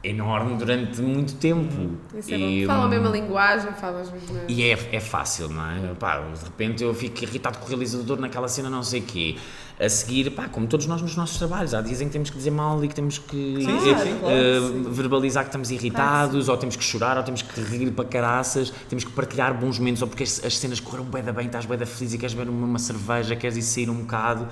enorme 0.02 0.56
durante 0.56 1.02
muito 1.02 1.34
tempo. 1.34 1.96
Isso 2.16 2.32
é 2.32 2.38
E, 2.38 2.60
bom. 2.62 2.72
Falam 2.72 2.86
a 2.86 2.88
mesma 2.88 3.08
linguagem, 3.10 3.72
falam 3.72 4.00
as 4.00 4.10
mesmas. 4.10 4.42
e 4.48 4.62
é, 4.62 4.78
é 4.92 5.00
fácil, 5.00 5.48
não 5.50 5.66
é? 5.70 5.94
Pá, 5.98 6.20
de 6.20 6.44
repente 6.44 6.82
eu 6.82 6.94
fico 6.94 7.22
irritado 7.22 7.58
com 7.58 7.66
o 7.66 7.68
realizador 7.68 8.18
naquela 8.18 8.48
cena, 8.48 8.70
não 8.70 8.82
sei 8.82 9.00
o 9.00 9.04
quê. 9.04 9.36
A 9.80 9.88
seguir, 9.88 10.30
pá, 10.30 10.46
como 10.46 10.66
todos 10.66 10.86
nós 10.86 11.00
nos 11.00 11.16
nossos 11.16 11.38
trabalhos, 11.38 11.72
há 11.72 11.80
dias 11.80 12.02
em 12.02 12.06
que 12.06 12.12
temos 12.12 12.28
que 12.28 12.36
dizer 12.36 12.50
mal 12.50 12.84
e 12.84 12.88
que 12.88 12.94
temos 12.94 13.16
que 13.16 13.62
eh, 13.62 13.94
claro, 14.20 14.30
eh, 14.30 14.90
verbalizar 14.90 15.44
que 15.44 15.48
estamos 15.48 15.70
irritados, 15.70 16.50
ou 16.50 16.56
temos 16.58 16.76
que 16.76 16.84
chorar, 16.84 17.16
ou 17.16 17.22
temos 17.22 17.40
que 17.40 17.60
rir 17.62 17.90
para 17.92 18.04
caraças, 18.04 18.70
temos 18.90 19.04
que 19.04 19.10
partilhar 19.10 19.58
bons 19.58 19.78
momentos, 19.78 20.02
ou 20.02 20.08
porque 20.08 20.22
as, 20.22 20.44
as 20.44 20.58
cenas 20.58 20.80
correram 20.80 21.06
bué 21.06 21.22
da 21.22 21.32
bem, 21.32 21.46
estás 21.46 21.64
bué 21.64 21.78
da 21.78 21.86
feliz 21.86 22.12
e 22.12 22.18
queres 22.18 22.34
beber 22.34 22.50
uma, 22.50 22.66
uma 22.66 22.78
cerveja, 22.78 23.34
queres 23.34 23.56
ir 23.56 23.62
sair 23.62 23.88
um 23.88 24.00
bocado. 24.02 24.46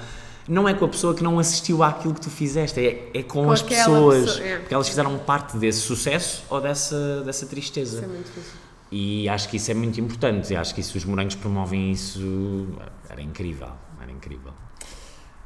Não 0.49 0.67
é 0.67 0.73
com 0.73 0.87
a 0.87 0.89
pessoa 0.89 1.15
que 1.15 1.23
não 1.23 1.39
assistiu 1.39 1.83
àquilo 1.83 2.15
que 2.15 2.23
tu 2.23 2.31
fizeste, 2.31 2.81
é, 2.81 3.11
é 3.13 3.23
com, 3.23 3.45
Com 3.45 3.53
as 3.53 3.61
pessoas, 3.61 4.25
pessoa, 4.25 4.47
é. 4.47 4.59
porque 4.61 4.73
elas 4.73 4.89
fizeram 4.89 5.19
parte 5.19 5.59
desse 5.59 5.81
sucesso 5.81 6.43
ou 6.49 6.59
dessa, 6.59 7.21
dessa 7.21 7.45
tristeza. 7.45 7.99
Isso 7.99 8.05
é 8.05 8.09
muito 8.09 8.27
difícil. 8.27 8.69
E 8.91 9.29
acho 9.29 9.49
que 9.49 9.57
isso 9.59 9.71
é 9.71 9.75
muito 9.75 10.01
importante. 10.01 10.53
E 10.53 10.57
acho 10.57 10.75
que 10.75 10.83
se 10.83 10.97
os 10.97 11.05
morangos 11.05 11.35
promovem 11.35 11.93
isso, 11.93 12.67
era 13.09 13.21
incrível. 13.21 13.69
Era 14.01 14.11
incrível. 14.11 14.53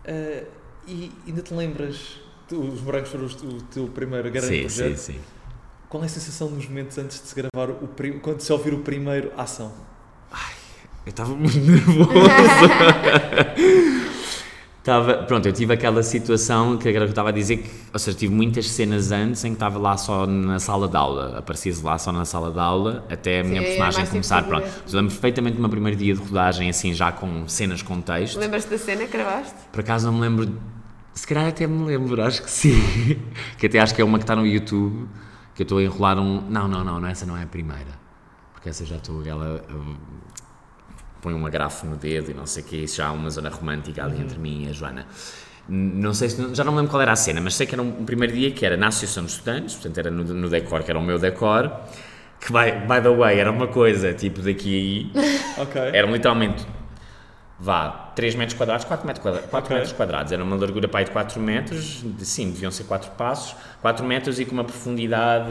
Uh, 0.04 0.46
e 0.86 1.12
ainda 1.26 1.42
te 1.42 1.54
lembras, 1.54 2.20
tu- 2.48 2.60
os 2.60 2.80
morangos 2.80 3.08
foram 3.10 3.26
o 3.26 3.62
teu 3.62 3.86
primeiro 3.88 4.30
grande 4.30 4.48
sim, 4.48 4.60
projeto. 4.62 4.96
sim, 4.98 5.12
sim. 5.14 5.20
Qual 5.88 6.02
é 6.02 6.06
a 6.06 6.08
sensação 6.08 6.50
nos 6.50 6.66
momentos 6.66 6.96
antes 6.98 7.20
de 7.22 7.28
se 7.28 7.34
gravar, 7.34 7.70
o 7.70 7.86
prim... 7.88 8.18
quando 8.18 8.40
se 8.40 8.52
ouvir 8.52 8.72
o 8.74 8.78
primeiro 8.80 9.30
ação? 9.36 9.72
Eu 11.04 11.10
estava 11.10 11.34
muito 11.34 11.58
nervoso. 11.58 12.10
Estava, 14.82 15.18
pronto, 15.18 15.46
eu 15.46 15.52
tive 15.52 15.72
aquela 15.72 16.02
situação 16.02 16.76
que 16.76 16.90
que 16.90 16.98
eu 16.98 17.04
estava 17.04 17.28
a 17.28 17.32
dizer, 17.32 17.58
que, 17.58 17.70
ou 17.92 17.98
seja, 18.00 18.18
tive 18.18 18.34
muitas 18.34 18.68
cenas 18.68 19.12
antes 19.12 19.44
em 19.44 19.50
que 19.50 19.54
estava 19.54 19.78
lá 19.78 19.96
só 19.96 20.26
na 20.26 20.58
sala 20.58 20.88
de 20.88 20.96
aula, 20.96 21.38
aparecia 21.38 21.72
lá 21.84 21.96
só 21.98 22.10
na 22.10 22.24
sala 22.24 22.50
de 22.50 22.58
aula, 22.58 23.06
até 23.08 23.40
a 23.40 23.44
minha 23.44 23.60
Sim, 23.60 23.64
é 23.64 23.68
personagem 23.68 24.00
tipo 24.00 24.10
começar, 24.10 24.42
pronto. 24.42 24.66
Eu 24.66 24.96
lembro 24.96 25.12
perfeitamente 25.12 25.54
do 25.54 25.60
meu 25.60 25.70
primeiro 25.70 25.96
dia 25.96 26.12
de 26.12 26.20
rodagem, 26.20 26.68
assim, 26.68 26.92
já 26.92 27.12
com 27.12 27.46
cenas 27.46 27.80
com 27.80 28.00
texto. 28.00 28.40
Lembras-te 28.40 28.70
da 28.70 28.78
cena 28.78 29.06
que 29.06 29.12
gravaste? 29.12 29.54
Por 29.70 29.78
acaso 29.78 30.06
não 30.06 30.14
me 30.14 30.20
lembro. 30.20 30.60
Se 31.14 31.28
calhar 31.28 31.46
até 31.46 31.64
me 31.64 31.84
lembro, 31.84 32.20
acho 32.20 32.42
que 32.42 32.50
sim. 32.50 32.74
que 33.58 33.66
até 33.66 33.78
acho 33.78 33.94
que 33.94 34.02
é 34.02 34.04
uma 34.04 34.18
que 34.18 34.24
está 34.24 34.34
no 34.34 34.44
YouTube, 34.44 35.08
que 35.54 35.62
eu 35.62 35.64
estou 35.64 35.78
a 35.78 35.82
enrolar 35.84 36.18
um. 36.18 36.40
Não, 36.50 36.66
não, 36.66 36.82
não, 36.82 36.98
não, 36.98 37.08
essa 37.08 37.24
não 37.24 37.36
é 37.36 37.44
a 37.44 37.46
primeira. 37.46 38.02
Porque 38.52 38.68
essa 38.68 38.84
já 38.84 38.96
estou. 38.96 39.24
Ela 39.24 39.64
põe 41.22 41.32
uma 41.32 41.48
grafa 41.48 41.86
no 41.86 41.96
dedo 41.96 42.30
e 42.32 42.34
não 42.34 42.44
sei 42.46 42.62
o 42.62 42.66
que, 42.66 42.76
isso 42.76 42.96
já 42.96 43.06
há 43.06 43.12
uma 43.12 43.30
zona 43.30 43.48
romântica 43.48 44.04
ali 44.04 44.20
entre 44.20 44.38
mim 44.38 44.66
e 44.66 44.70
a 44.70 44.72
Joana. 44.72 45.06
Não 45.68 46.12
sei 46.12 46.28
se, 46.28 46.54
já 46.54 46.64
não 46.64 46.74
lembro 46.74 46.90
qual 46.90 47.00
era 47.00 47.12
a 47.12 47.16
cena, 47.16 47.40
mas 47.40 47.54
sei 47.54 47.66
que 47.66 47.74
era 47.74 47.80
um, 47.82 48.00
um 48.00 48.04
primeiro 48.04 48.34
dia 48.34 48.50
que 48.50 48.66
era 48.66 48.76
na 48.76 48.88
Associação 48.88 49.24
de 49.24 49.30
Estudantes, 49.30 49.76
portanto 49.76 49.96
era 49.98 50.10
no, 50.10 50.24
no 50.24 50.48
decor, 50.50 50.82
que 50.82 50.90
era 50.90 50.98
o 50.98 51.02
meu 51.02 51.18
decor, 51.20 51.70
que, 52.40 52.52
by, 52.52 52.72
by 52.88 53.00
the 53.00 53.16
way, 53.16 53.38
era 53.38 53.50
uma 53.52 53.68
coisa 53.68 54.12
tipo 54.12 54.42
daqui 54.42 55.10
a 55.14 55.20
aí, 55.20 55.36
Ok. 55.62 55.80
eram 55.94 56.10
literalmente, 56.12 56.66
vá, 57.60 58.10
3 58.16 58.34
metros 58.34 58.58
quadrados, 58.58 58.84
4 58.84 59.06
metros, 59.06 59.22
quadra 59.22 59.42
4 59.42 59.58
Ok. 59.66 59.76
metros 59.76 59.92
quadrados. 59.96 60.32
Era 60.32 60.42
uma 60.42 60.56
largura 60.56 60.88
para 60.88 60.98
aí 61.00 61.04
de 61.04 61.12
4 61.12 61.40
metros, 61.40 62.02
de- 62.04 62.26
sim, 62.26 62.50
deviam 62.50 62.72
ser 62.72 62.82
4 62.84 63.12
passos, 63.12 63.54
4 63.80 64.04
metros 64.04 64.40
e 64.40 64.44
com 64.44 64.52
uma 64.52 64.64
profundidade, 64.64 65.46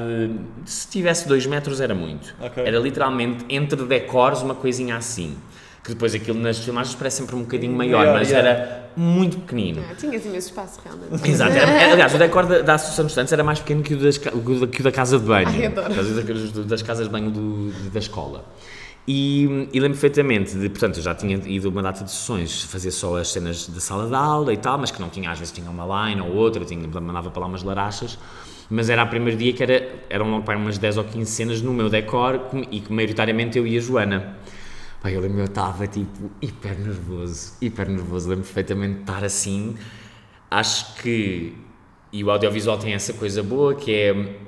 se 0.65 0.89
tivesse 0.89 1.25
2 1.27 1.45
metros 1.45 1.79
era 1.79 1.95
muito. 1.95 2.35
Ok. 2.41 2.61
Era 2.65 2.77
literalmente 2.77 3.45
entre 3.47 3.81
decors 3.85 4.41
uma 4.41 4.53
coisinha 4.55 4.97
assim. 4.97 5.37
Que 5.83 5.89
depois 5.89 6.13
aquilo 6.13 6.39
nas 6.39 6.59
filmagens 6.59 6.93
parece 6.95 7.17
sempre 7.17 7.35
um 7.35 7.41
bocadinho 7.41 7.75
maior, 7.75 7.99
Maior, 8.05 8.19
mas 8.19 8.29
yeah. 8.29 8.49
era 8.49 8.89
muito 8.95 9.37
pequenino. 9.39 9.83
Ah, 9.89 9.95
tinhas 9.95 10.23
imenso 10.25 10.49
espaço, 10.49 10.79
realmente. 10.83 11.27
Exato, 11.29 11.53
era- 11.53 11.71
era- 11.71 11.91
aliás, 11.93 12.13
o 12.13 12.17
decor 12.19 12.45
da, 12.45 12.61
da 12.61 12.73
Associação 12.75 13.05
de 13.05 13.09
Estudantes 13.11 13.33
era 13.33 13.43
mais 13.43 13.59
pequeno 13.59 13.81
que 13.81 13.95
o, 13.95 13.97
das, 13.97 14.17
que 14.17 14.29
o 14.29 14.83
da 14.83 14.91
casa 14.91 15.17
de 15.17 15.25
banho, 15.25 15.47
Ai, 15.49 15.65
adoro. 15.65 15.91
Do- 16.53 16.65
das 16.65 16.81
casas 16.83 17.07
de 17.07 17.11
banho 17.11 17.31
do- 17.31 17.71
da 17.89 17.97
escola. 17.99 18.45
E, 19.07 19.67
e 19.73 19.79
lembro 19.79 19.97
perfeitamente 19.97 20.55
de, 20.55 20.69
portanto, 20.69 20.97
eu 20.97 21.03
já 21.03 21.15
tinha 21.15 21.35
ido 21.47 21.69
uma 21.69 21.81
data 21.81 22.03
de 22.03 22.11
sessões 22.11 22.61
fazer 22.65 22.91
só 22.91 23.17
as 23.17 23.31
cenas 23.31 23.67
da 23.67 23.79
sala 23.79 24.07
de 24.07 24.13
aula 24.13 24.53
e 24.53 24.57
tal, 24.57 24.77
mas 24.77 24.91
que 24.91 25.01
não 25.01 25.09
tinha, 25.09 25.31
às 25.31 25.39
vezes 25.39 25.51
tinha 25.51 25.67
uma 25.69 26.07
line 26.09 26.21
ou 26.21 26.35
outra, 26.35 26.63
tinha, 26.63 26.87
mandava 26.87 27.31
para 27.31 27.41
lá 27.41 27.47
umas 27.47 27.63
larachas, 27.63 28.19
mas 28.69 28.87
era 28.91 29.03
o 29.03 29.07
primeiro 29.07 29.35
dia 29.39 29.51
que 29.53 29.63
era, 29.63 29.89
eram 30.07 30.29
logo 30.29 30.43
para 30.43 30.55
umas 30.55 30.77
10 30.77 30.97
ou 30.99 31.03
15 31.05 31.31
cenas 31.31 31.61
no 31.63 31.73
meu 31.73 31.89
decor 31.89 32.39
e 32.69 32.79
que 32.81 32.93
maioritariamente 32.93 33.57
eu 33.57 33.65
e 33.65 33.75
a 33.75 33.81
Joana. 33.81 34.35
Pai, 35.01 35.15
eu 35.15 35.19
lembro 35.19 35.39
eu 35.39 35.45
estava 35.45 35.87
tipo 35.87 36.29
hiper 36.39 36.77
nervoso, 36.77 37.53
hiper 37.59 37.89
nervoso, 37.89 38.29
lembro 38.29 38.45
perfeitamente 38.45 38.95
de 38.95 39.01
estar 39.01 39.23
assim. 39.23 39.75
Acho 40.49 40.93
que, 41.01 41.57
e 42.13 42.23
o 42.23 42.29
audiovisual 42.29 42.77
tem 42.77 42.93
essa 42.93 43.11
coisa 43.13 43.41
boa 43.41 43.73
que 43.73 43.91
é, 43.91 44.39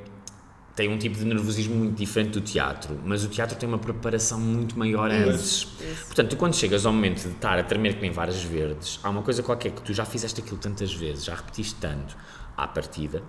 tem 0.76 0.89
um 0.89 0.97
tipo 0.99 1.18
de 1.18 1.26
nervosismo 1.26 1.74
muito 1.76 1.95
diferente 1.95 2.34
do 2.34 2.41
teatro, 2.41 2.99
mas 3.04 3.24
o 3.24 3.30
teatro 3.30 3.58
tem 3.58 3.68
uma 3.68 3.80
preparação 3.80 4.39
muito 4.39 4.78
maior 4.78 5.10
antes. 5.10 5.64
Portanto, 6.06 6.30
tu 6.30 6.38
quando 6.38 6.56
chegas 6.56 6.86
ao 6.86 6.93
momento 6.93 7.24
de 7.24 7.30
estar 7.30 7.58
a 7.58 7.64
tremer 7.64 7.95
que 7.95 8.01
nem 8.01 8.12
varas 8.12 8.43
verdes, 8.43 8.99
há 9.01 9.10
uma 9.10 9.24
coisa 9.24 9.41
qualquer 9.41 9.72
que 9.72 9.82
tu 9.82 9.91
já 9.91 10.06
fizeste 10.06 10.39
aquilo 10.39 10.58
tantas 10.58 10.93
vezes, 10.93 11.26
já 11.26 11.34
repetiste 11.34 11.76
tanto 11.82 12.16
à 12.56 12.68
partida, 12.68 13.24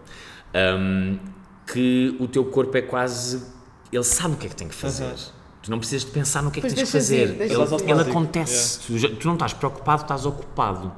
hum, 0.79 1.19
que 1.67 2.15
o 2.21 2.29
teu 2.29 2.45
corpo 2.45 2.77
é 2.77 2.83
quase. 2.83 3.47
Ele 3.91 4.05
sabe 4.05 4.35
o 4.35 4.37
que 4.37 4.45
é 4.45 4.49
que 4.51 4.57
tem 4.57 4.69
que 4.69 4.75
fazer. 4.75 5.05
Aham. 5.05 5.44
Tu 5.65 5.71
não 5.71 5.79
precisas 5.79 6.05
de 6.05 6.11
pensar 6.11 6.43
no 6.43 6.51
que 6.51 6.61
é 6.61 6.63
que 6.63 6.69
Pois 6.69 6.75
tens 6.75 6.87
que 6.91 6.93
deixas 6.93 7.09
fazer. 7.09 7.43
ir, 7.43 7.87
ele, 7.87 7.91
ele 7.91 8.11
acontece. 8.11 8.81
Tu, 8.81 8.99
já- 8.99 9.09
tu 9.09 9.27
não 9.27 9.33
estás 9.33 9.55
preocupado, 9.55 10.03
estás 10.03 10.27
ocupado. 10.27 10.93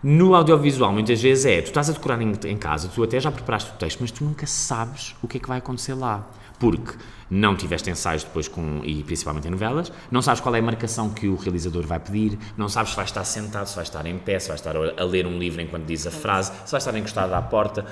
No 0.00 0.34
audiovisual, 0.36 0.92
muitas 0.92 1.20
vezes 1.20 1.44
é, 1.44 1.60
tu 1.60 1.66
estás 1.66 1.90
a 1.90 1.92
decorar 1.92 2.22
em, 2.22 2.32
em 2.44 2.56
casa, 2.56 2.88
tu 2.94 3.02
até 3.02 3.18
já 3.18 3.32
preparaste 3.32 3.70
o 3.72 3.74
texto, 3.74 3.98
mas 4.00 4.12
tu 4.12 4.22
nunca 4.24 4.46
sabes 4.46 5.16
o 5.20 5.26
que 5.26 5.38
é 5.38 5.40
que 5.40 5.48
vai 5.48 5.58
acontecer 5.58 5.94
lá. 5.94 6.24
Porque 6.60 6.92
não 7.28 7.56
tiveste 7.56 7.90
ensaios 7.90 8.22
depois 8.22 8.46
com, 8.46 8.80
e 8.84 9.02
principalmente 9.02 9.48
em 9.48 9.50
novelas, 9.50 9.90
não 10.10 10.22
sabes 10.22 10.40
qual 10.40 10.54
é 10.54 10.60
a 10.60 10.62
marcação 10.62 11.10
que 11.10 11.26
o 11.26 11.34
realizador 11.34 11.84
vai 11.84 11.98
pedir, 11.98 12.38
não 12.56 12.68
sabes 12.68 12.90
se 12.90 12.96
vai 12.96 13.04
estar 13.06 13.24
sentado, 13.24 13.66
se 13.66 13.74
vai 13.74 13.82
estar 13.84 14.06
em 14.06 14.18
pé, 14.18 14.38
se 14.38 14.46
vai 14.48 14.56
estar 14.56 14.74
a 14.76 15.04
ler 15.04 15.26
um 15.26 15.36
livro 15.36 15.60
enquanto 15.60 15.84
diz 15.84 16.06
a 16.06 16.10
frase, 16.12 16.52
se 16.64 16.70
vai 16.70 16.78
estar 16.78 16.96
encostado 16.96 17.32
à 17.32 17.42
porta. 17.42 17.84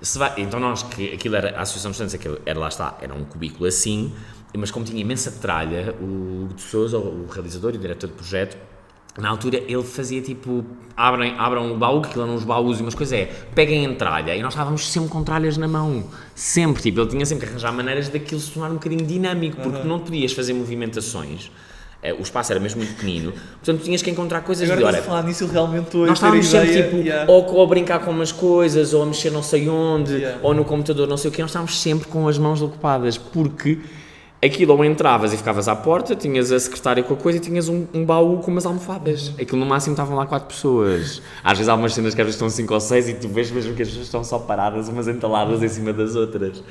Se 0.00 0.18
vai, 0.18 0.32
então 0.38 0.58
nós, 0.58 0.82
que 0.82 1.12
aquilo 1.12 1.36
era, 1.36 1.58
a 1.58 1.62
Associação 1.62 1.90
de 1.90 1.94
Estudantes, 1.96 2.14
aquilo 2.14 2.40
era, 2.46 2.58
lá 2.58 2.68
está, 2.68 2.96
era 3.02 3.12
um 3.14 3.22
cubículo 3.24 3.66
assim, 3.66 4.14
mas 4.56 4.70
como 4.70 4.84
tinha 4.84 5.00
imensa 5.00 5.30
tralha, 5.40 5.94
o 6.00 6.48
de 6.54 6.60
Sousa, 6.62 6.98
o 6.98 7.26
realizador 7.30 7.72
e 7.74 7.76
o 7.76 7.80
diretor 7.80 8.06
de 8.08 8.12
projeto, 8.14 8.56
na 9.18 9.28
altura 9.28 9.58
ele 9.66 9.82
fazia 9.82 10.20
tipo, 10.22 10.64
abrem, 10.96 11.34
abram 11.38 11.72
o 11.72 11.76
baú, 11.76 12.00
que 12.00 12.08
aquilo 12.08 12.24
eram 12.24 12.34
uns 12.34 12.44
baús 12.44 12.78
e 12.78 12.82
umas 12.82 12.94
coisas, 12.94 13.12
é, 13.18 13.26
peguem 13.54 13.84
em 13.84 13.94
tralha, 13.94 14.34
e 14.36 14.42
nós 14.42 14.52
estávamos 14.52 14.88
sempre 14.88 15.10
com 15.10 15.22
tralhas 15.24 15.56
na 15.56 15.66
mão, 15.68 16.04
sempre, 16.34 16.80
tipo, 16.82 17.00
ele 17.00 17.10
tinha 17.10 17.26
sempre 17.26 17.44
que 17.46 17.50
arranjar 17.50 17.72
maneiras 17.72 18.08
daquilo 18.08 18.40
se 18.40 18.52
tornar 18.52 18.70
um 18.70 18.74
bocadinho 18.74 19.04
dinâmico, 19.04 19.56
porque 19.60 19.86
não 19.86 19.98
podias 19.98 20.32
fazer 20.32 20.52
movimentações 20.52 21.50
Eh, 22.02 22.14
O 22.14 22.22
espaço 22.22 22.50
era 22.50 22.58
mesmo 22.58 22.78
muito 22.78 22.94
pequenino, 22.94 23.30
portanto 23.62 23.82
tinhas 23.84 24.00
que 24.00 24.08
encontrar 24.10 24.40
coisas 24.40 24.64
Agora 24.70 24.80
de 24.90 24.96
olha, 24.96 25.02
falar 25.02 25.22
nisso, 25.22 25.46
realmente 25.46 25.86
estou 25.86 26.04
a 26.04 26.06
nós 26.06 26.16
estávamos 26.16 26.46
sempre 26.46 26.70
ideia. 26.70 26.84
tipo, 26.84 26.96
yeah. 26.96 27.30
ou, 27.30 27.44
ou 27.56 27.62
a 27.62 27.66
brincar 27.66 27.98
com 27.98 28.10
umas 28.10 28.32
coisas, 28.32 28.94
ou 28.94 29.02
a 29.02 29.06
mexer 29.06 29.30
não 29.30 29.42
sei 29.42 29.68
onde, 29.68 30.14
Yeah. 30.14 30.38
ou 30.42 30.54
no 30.54 30.64
computador 30.64 31.06
não 31.06 31.18
sei 31.18 31.28
o 31.30 31.32
que, 31.34 31.42
nós 31.42 31.50
estávamos 31.50 31.78
sempre 31.78 32.08
com 32.08 32.26
as 32.26 32.38
mãos 32.38 32.62
ocupadas, 32.62 33.18
porque 33.18 33.80
aquilo 34.42 34.72
ou 34.72 34.84
entravas 34.84 35.32
e 35.32 35.36
ficavas 35.36 35.68
à 35.68 35.76
porta, 35.76 36.16
tinhas 36.16 36.50
a 36.50 36.58
secretária 36.58 37.02
com 37.02 37.14
a 37.14 37.16
coisa 37.16 37.38
e 37.38 37.40
tinhas 37.40 37.68
um, 37.68 37.86
um 37.92 38.04
baú 38.04 38.38
com 38.38 38.50
umas 38.50 38.64
almofadas. 38.64 39.32
Aquilo 39.38 39.58
no 39.58 39.66
máximo 39.66 39.92
estavam 39.92 40.16
lá 40.16 40.26
quatro 40.26 40.48
pessoas. 40.48 41.20
Às 41.44 41.58
vezes 41.58 41.68
há 41.68 41.74
umas 41.74 41.92
cenas 41.92 42.14
que 42.14 42.20
às 42.20 42.26
vezes 42.26 42.36
estão 42.36 42.48
cinco 42.48 42.72
ou 42.72 42.80
seis 42.80 43.08
e 43.08 43.14
tu 43.14 43.28
vês 43.28 43.50
mesmo 43.50 43.74
que 43.74 43.82
as 43.82 43.88
pessoas 43.88 44.06
estão 44.06 44.24
só 44.24 44.38
paradas, 44.38 44.88
umas 44.88 45.08
entaladas 45.08 45.62
em 45.62 45.68
cima 45.68 45.92
das 45.92 46.16
outras. 46.16 46.62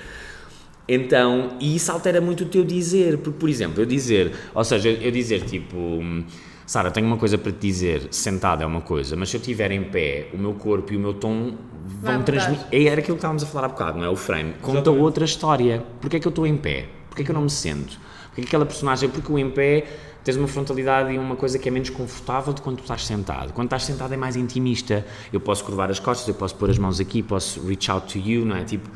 Então, 0.88 1.52
e 1.60 1.76
isso 1.76 1.92
altera 1.92 2.20
muito 2.20 2.44
o 2.44 2.48
teu 2.48 2.64
dizer, 2.64 3.20
porque, 3.20 3.40
por 3.40 3.48
exemplo, 3.48 3.80
eu 3.80 3.86
dizer, 3.86 4.34
ou 4.56 4.64
seja, 4.64 4.90
eu, 4.90 4.96
eu 5.04 5.12
dizer 5.12 5.42
tipo, 5.44 5.78
hum, 5.78 6.24
Sara, 6.66 6.90
tenho 6.90 7.06
uma 7.06 7.18
coisa 7.18 7.38
para 7.38 7.52
te 7.52 7.60
dizer, 7.60 8.08
sentada 8.10 8.64
é 8.64 8.66
uma 8.66 8.82
coisa, 8.82 9.16
mas 9.16 9.30
se 9.30 9.38
eu 9.38 9.40
estiver 9.40 9.72
em 9.72 9.84
pé, 9.84 10.30
o 10.34 10.38
meu 10.38 10.56
corpo 10.56 10.92
e 10.92 10.98
o 10.98 11.00
meu 11.00 11.14
tom 11.14 11.54
vão 11.86 12.24
transmitir. 12.24 12.66
Era 12.72 13.02
aquilo 13.02 13.18
que 13.18 13.20
estávamos 13.20 13.44
a 13.44 13.46
falar 13.46 13.66
há 13.66 13.70
bocado, 13.70 14.00
não 14.00 14.06
é? 14.06 14.10
O 14.10 14.16
frame. 14.16 14.54
Conta 14.62 14.80
Exatamente. 14.80 15.04
outra 15.04 15.26
história. 15.26 15.84
Porquê 16.02 16.18
é 16.18 16.20
que 16.20 16.28
eu 16.28 16.32
estou 16.32 16.48
em 16.48 16.58
pé? 16.58 16.99
Porquê 17.10 17.24
que 17.24 17.32
eu 17.32 17.36
não 17.36 17.42
me 17.42 17.50
sento? 17.50 18.00
Porquê 18.28 18.42
que 18.42 18.48
aquela 18.48 18.66
personagem, 18.66 19.10
porque 19.10 19.32
o 19.32 19.38
em 19.38 19.50
pé 19.50 19.86
tens 20.24 20.38
uma 20.38 20.48
frontalidade 20.48 21.14
e 21.14 21.18
uma 21.18 21.36
coisa 21.36 21.58
que 21.58 21.68
é 21.68 21.72
menos 21.72 21.90
confortável 21.90 22.54
de 22.54 22.62
quando 22.62 22.78
tu 22.78 22.82
estás 22.82 23.06
sentado. 23.06 23.54
Quando 23.54 23.68
estás 23.68 23.84
sentado 23.84 24.14
é 24.14 24.18
mais 24.18 24.36
intimista. 24.36 25.06
Eu 25.32 25.40
posso 25.40 25.64
curvar 25.64 25.90
as 25.90 26.00
costas, 26.00 26.28
eu 26.28 26.36
posso 26.36 26.56
pôr 26.56 26.70
as 26.70 26.78
mãos 26.78 27.00
aqui, 27.00 27.24
posso 27.24 27.66
reach 27.66 27.90
out 27.90 28.12
to 28.12 28.20
you, 28.20 28.46
não 28.46 28.56
é? 28.56 28.64
Tipo, 28.64 28.90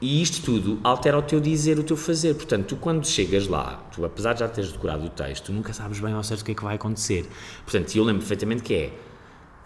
e 0.00 0.22
isto 0.22 0.42
tudo 0.42 0.78
altera 0.84 1.18
o 1.18 1.22
teu 1.22 1.40
dizer, 1.40 1.78
o 1.78 1.82
teu 1.82 1.96
fazer. 1.96 2.34
Portanto, 2.34 2.66
tu 2.66 2.76
quando 2.76 3.06
chegas 3.06 3.48
lá, 3.48 3.82
tu 3.92 4.04
apesar 4.04 4.32
de 4.32 4.40
já 4.40 4.48
teres 4.48 4.72
decorado 4.72 5.04
o 5.04 5.08
texto, 5.08 5.46
tu 5.46 5.52
nunca 5.52 5.72
sabes 5.72 5.98
bem 5.98 6.12
ao 6.12 6.22
certo 6.22 6.42
o 6.42 6.44
que 6.44 6.52
é 6.52 6.54
que 6.54 6.62
vai 6.62 6.76
acontecer. 6.76 7.28
Portanto, 7.64 7.96
eu 7.96 8.04
lembro 8.04 8.20
perfeitamente 8.20 8.62
que 8.62 8.74
é, 8.74 8.92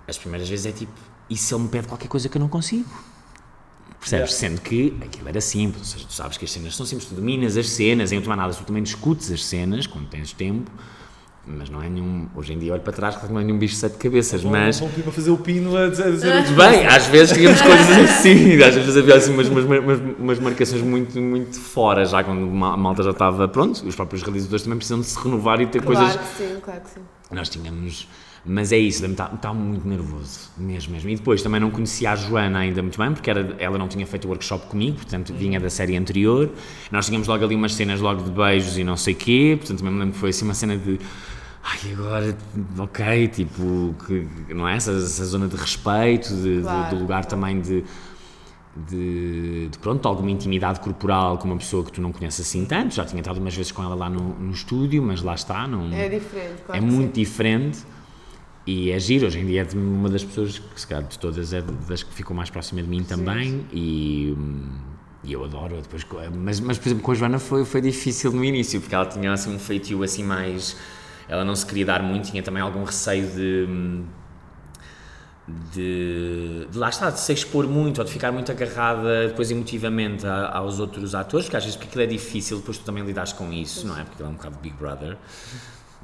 as 0.09 0.17
primeiras 0.17 0.49
vezes 0.49 0.67
é 0.67 0.73
tipo, 0.73 0.93
e 1.29 1.37
se 1.37 1.55
ele 1.55 1.65
me 1.65 1.69
pede 1.69 1.87
qualquer 1.87 2.09
coisa 2.09 2.29
que 2.29 2.37
eu 2.37 2.41
não 2.41 2.49
consigo? 2.49 3.12
Percebes? 4.03 4.31
Yeah. 4.33 4.57
Sendo 4.57 4.61
que 4.61 4.95
aquilo 5.01 5.29
era 5.29 5.41
simples, 5.41 5.79
ou 5.81 5.85
seja, 5.87 6.05
tu 6.09 6.13
sabes 6.13 6.37
que 6.37 6.45
as 6.45 6.51
cenas 6.53 6.75
são 6.77 6.85
simples, 6.85 7.09
tu 7.09 7.15
dominas 7.15 7.57
as 7.57 7.71
cenas, 7.71 8.11
em 8.11 8.17
última 8.17 8.35
análise 8.35 8.59
tu 8.59 8.65
também 8.65 8.83
discutes 8.83 9.31
as 9.31 9.45
cenas 9.45 9.87
quando 9.87 10.09
tens 10.09 10.33
tempo, 10.33 10.71
mas 11.47 11.71
não 11.71 11.81
é 11.83 11.89
nenhum, 11.89 12.27
hoje 12.35 12.53
em 12.53 12.59
dia 12.59 12.73
olho 12.73 12.83
para 12.83 12.93
trás, 12.93 13.15
claro 13.15 13.29
que 13.29 13.33
não 13.35 13.41
é 13.41 13.45
nenhum 13.45 13.59
bicho 13.59 13.75
de 13.75 13.81
sete 13.81 13.99
cabeças, 13.99 14.43
Vão- 14.43 14.51
mas... 14.53 14.81
Vão 14.81 14.89
pedir 14.89 15.03
para 15.05 15.13
fazer 15.13 15.31
o 15.31 15.39
pino 15.39 15.77
a 15.77 15.89
dizer. 15.89 16.07
a 16.07 16.11
dizer 16.11 16.55
bem, 16.57 16.85
às 16.87 17.07
vezes 17.07 17.37
tínhamos 17.37 17.61
coisas 17.63 17.89
assim, 18.11 18.61
às 18.63 18.75
vezes 18.75 18.97
havia 18.97 19.15
assim 19.17 19.33
umas, 19.35 19.47
umas, 19.49 19.65
umas, 19.65 20.01
umas 20.19 20.39
marcações 20.41 20.83
muito, 20.83 21.21
muito 21.21 21.59
fora, 21.61 22.05
já 22.05 22.25
quando 22.25 22.43
a 22.65 22.77
malta 22.77 23.05
já 23.05 23.11
estava 23.11 23.47
pronto, 23.47 23.87
os 23.87 23.95
próprios 23.95 24.23
realizadores 24.23 24.63
também 24.65 24.79
precisam 24.79 24.99
de 25.01 25.07
se 25.07 25.17
renovar 25.19 25.61
e 25.61 25.67
ter 25.67 25.81
Claro 25.81 25.97
coisas. 25.97 26.17
que 26.17 26.37
sim, 26.39 26.57
claro 26.61 26.81
que 26.81 26.91
sim. 26.91 27.01
Nós 27.31 27.49
tínhamos. 27.49 28.09
Mas 28.45 28.73
é 28.73 28.77
isso, 28.79 29.07
estava 29.07 29.37
estava 29.37 29.55
muito 29.55 29.87
nervoso, 29.87 30.51
mesmo, 30.57 30.93
mesmo. 30.93 31.09
E 31.11 31.15
depois 31.15 31.43
também 31.43 31.61
não 31.61 31.71
conhecia 31.71 32.11
a 32.11 32.17
Joana 32.17 32.59
ainda 32.59 32.83
muito 32.83 32.99
bem, 32.99 33.13
porque 33.13 33.31
era, 33.31 33.55
ela 33.59 33.79
não 33.79 33.87
tinha 33.87 34.05
feito 34.05 34.25
o 34.25 34.29
workshop 34.29 34.67
comigo, 34.67 34.97
portanto 34.97 35.33
vinha 35.33 35.61
da 35.61 35.71
série 35.71 35.97
anterior. 35.97 36.51
Nós 36.91 37.07
tínhamos 37.07 37.29
logo 37.29 37.45
ali 37.45 37.55
umas 37.55 37.73
cenas 37.75 38.01
logo 38.01 38.23
de 38.25 38.33
beijos 38.33 38.77
e 38.77 38.83
não 38.83 38.97
sei 38.97 39.15
quê, 39.15 39.55
portanto 39.57 39.79
também 39.79 39.93
me 39.95 40.01
lembro 40.01 40.15
que 40.15 40.19
foi 40.21 40.31
assim 40.31 40.45
uma 40.45 40.55
cena 40.55 40.77
de. 40.77 40.99
Ai, 41.63 41.93
agora, 41.93 42.37
ok, 42.79 43.29
tipo, 43.29 43.95
que, 44.05 44.27
não 44.53 44.67
é? 44.67 44.75
Essa, 44.75 44.91
essa 44.91 45.25
zona 45.25 45.47
de 45.47 45.55
respeito, 45.55 46.35
de, 46.35 46.63
de- 46.63 46.63
Claro, 46.63 46.89
do 46.91 46.97
lugar 46.97 47.25
também 47.25 47.61
de, 47.61 47.85
de, 48.89 49.69
de, 49.69 49.79
pronto, 49.79 50.07
alguma 50.09 50.31
intimidade 50.31 50.81
corporal 50.81 51.39
com 51.39 51.47
uma 51.47 51.57
pessoa 51.59 51.85
que 51.85 51.93
tu 51.93 52.01
não 52.01 52.11
conheces 52.11 52.47
assim 52.47 52.65
tanto. 52.65 52.95
Já 52.95 53.05
tinha 53.05 53.21
estado 53.21 53.39
umas 53.39 53.55
vezes 53.55 53.71
com 53.71 53.83
ela 53.83 53.95
lá 53.95 54.09
no, 54.09 54.35
no 54.35 54.51
estúdio, 54.53 55.03
mas 55.03 55.23
lá 55.23 55.35
está, 55.35 55.67
não, 55.69 55.93
É 55.93 56.09
diferente, 56.09 56.63
claro. 56.67 56.83
é 56.83 56.85
muito 56.85 57.15
sim. 57.15 57.23
diferente 57.23 57.79
e 58.67 58.91
é 58.91 58.99
giro. 58.99 59.27
Hoje 59.27 59.39
em 59.41 59.47
dia 59.47 59.63
é 59.71 59.77
uma 59.77 60.09
das 60.09 60.23
pessoas 60.25 60.59
que, 60.59 60.81
se 60.81 60.87
calhar, 60.87 61.05
de 61.07 61.19
todas, 61.19 61.53
é 61.53 61.63
das 61.63 62.03
que 62.03 62.13
ficou 62.15 62.37
mais 62.37 62.51
próxima 62.51 62.83
de 62.83 62.89
mim 62.89 63.03
também 63.03 63.67
e, 63.73 64.35
hum, 64.37 64.69
e 65.25 65.33
eu 65.33 65.45
adoro. 65.45 65.77
Depois, 65.81 66.07
mas, 66.35 66.61
mas, 66.61 66.79
por 66.79 66.89
exemplo, 66.89 67.03
com 67.05 67.13
a 67.13 67.15
Joana 67.15 67.39
foi, 67.39 67.65
foi 67.65 67.81
difícil 67.81 68.33
no 68.33 68.45
início 68.45 68.81
porque 68.81 68.95
ela 68.95 69.07
tinha 69.07 69.33
assim, 69.33 69.55
um 69.55 69.59
feitio 69.59 70.03
assim 70.03 70.23
mais. 70.25 70.77
Ela 71.29 71.45
não 71.45 71.55
se 71.57 71.65
queria 71.65 71.87
dar 71.87 72.03
muito, 72.03 72.31
tinha 72.31 72.43
também 72.43 72.63
algum 72.63 72.85
receio 72.85 73.27
de. 73.29 74.03
De, 75.75 76.69
de 76.71 76.79
lá 76.79 76.89
está, 76.89 77.11
de 77.11 77.19
se 77.19 77.33
expor 77.33 77.67
muito 77.67 77.99
ou 77.99 78.05
de 78.05 78.13
ficar 78.13 78.31
muito 78.31 78.51
agarrada 78.53 79.27
depois 79.27 79.51
emotivamente 79.51 80.25
a- 80.25 80.51
aos 80.57 80.79
outros 80.79 81.17
atores, 81.17 81.47
porque 81.47 81.57
às 81.57 81.65
vezes 81.65 81.77
porque 81.77 81.89
aquilo 81.89 82.05
é 82.05 82.07
difícil, 82.07 82.59
depois 82.59 82.79
tu 82.79 82.85
também 82.85 83.05
lidares 83.05 83.33
com 83.33 83.53
isso, 83.53 83.85
não 83.87 83.95
é? 83.99 84.03
Porque 84.05 84.13
aquilo 84.15 84.29
é 84.29 84.31
um 84.31 84.37
bocado 84.37 84.59
Big 84.63 84.77
Brother. 84.77 85.19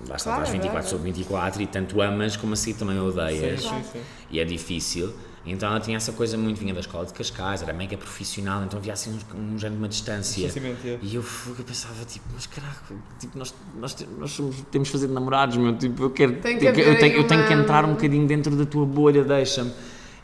Lá 0.07 0.17
está, 0.17 0.31
Claro, 0.31 0.43
estás 0.45 0.51
24 0.51 0.71
claro. 0.71 0.89
sobre 0.89 1.05
24 1.13 1.63
e 1.63 1.67
tanto 1.67 2.01
amas 2.01 2.37
como 2.37 2.53
assim 2.53 2.73
também 2.75 2.99
odeias. 3.01 3.63
Sim, 3.63 3.69
sim, 3.69 3.83
sim. 3.93 4.01
E 4.31 4.39
é 4.39 4.45
difícil. 4.45 5.13
Então 5.47 5.69
ela 5.71 5.81
tinha 5.81 5.97
essa 5.97 6.13
coisa 6.13 6.37
muito, 6.37 6.59
vinha 6.61 6.75
da 6.75 6.81
escola 6.81 7.07
de 7.07 7.13
Cascais, 7.15 7.63
era 7.63 7.73
mega 7.73 7.97
profissional, 7.97 8.63
então 8.65 8.79
havia 8.79 8.93
assim 8.93 9.19
um, 9.35 9.55
um 9.55 9.59
género 9.59 9.77
de 9.77 9.83
uma 9.83 9.89
distância. 9.89 10.47
É. 10.47 10.99
E 11.01 11.15
eu, 11.15 11.25
eu 11.59 11.65
pensava, 11.65 12.05
tipo, 12.05 12.27
mas 12.35 12.47
caraca, 12.47 12.95
tipo, 13.19 13.39
nós, 13.39 13.55
nós, 13.81 13.97
nós 14.19 14.31
somos- 14.33 14.57
temos 14.71 14.89
de 14.89 14.93
fazer 14.93 15.09
namorados, 15.09 15.57
meu, 15.57 15.75
tipo, 15.77 16.03
eu 16.03 16.11
quero, 16.11 16.35
que 16.35 16.49
eu, 16.49 16.75
eu 16.75 16.99
tenho, 16.99 17.17
eu 17.17 17.27
tenho 17.27 17.47
que 17.47 17.55
uma- 17.55 17.63
entrar 17.63 17.85
um 17.87 17.93
bocadinho 17.95 18.27
dentro 18.27 18.55
da 18.57 18.67
tua 18.67 18.85
bolha, 18.85 19.25
deixa-me. 19.25 19.73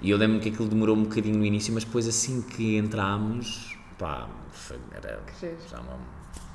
E 0.03 0.11
eu 0.11 0.19
lembro 0.19 0.41
que 0.41 0.51
aquilo 0.51 0.69
demorou 0.69 0.95
um 0.95 1.05
bocadinho 1.05 1.39
no 1.39 1.45
início, 1.45 1.73
mas 1.73 1.85
depois 1.85 2.07
assim 2.07 2.43
que 2.43 2.77
entramos, 2.77 3.79
pá, 3.99 4.29
foi- 4.53 4.77
era, 4.95 5.23
já 5.71 5.79
não, 5.79 5.99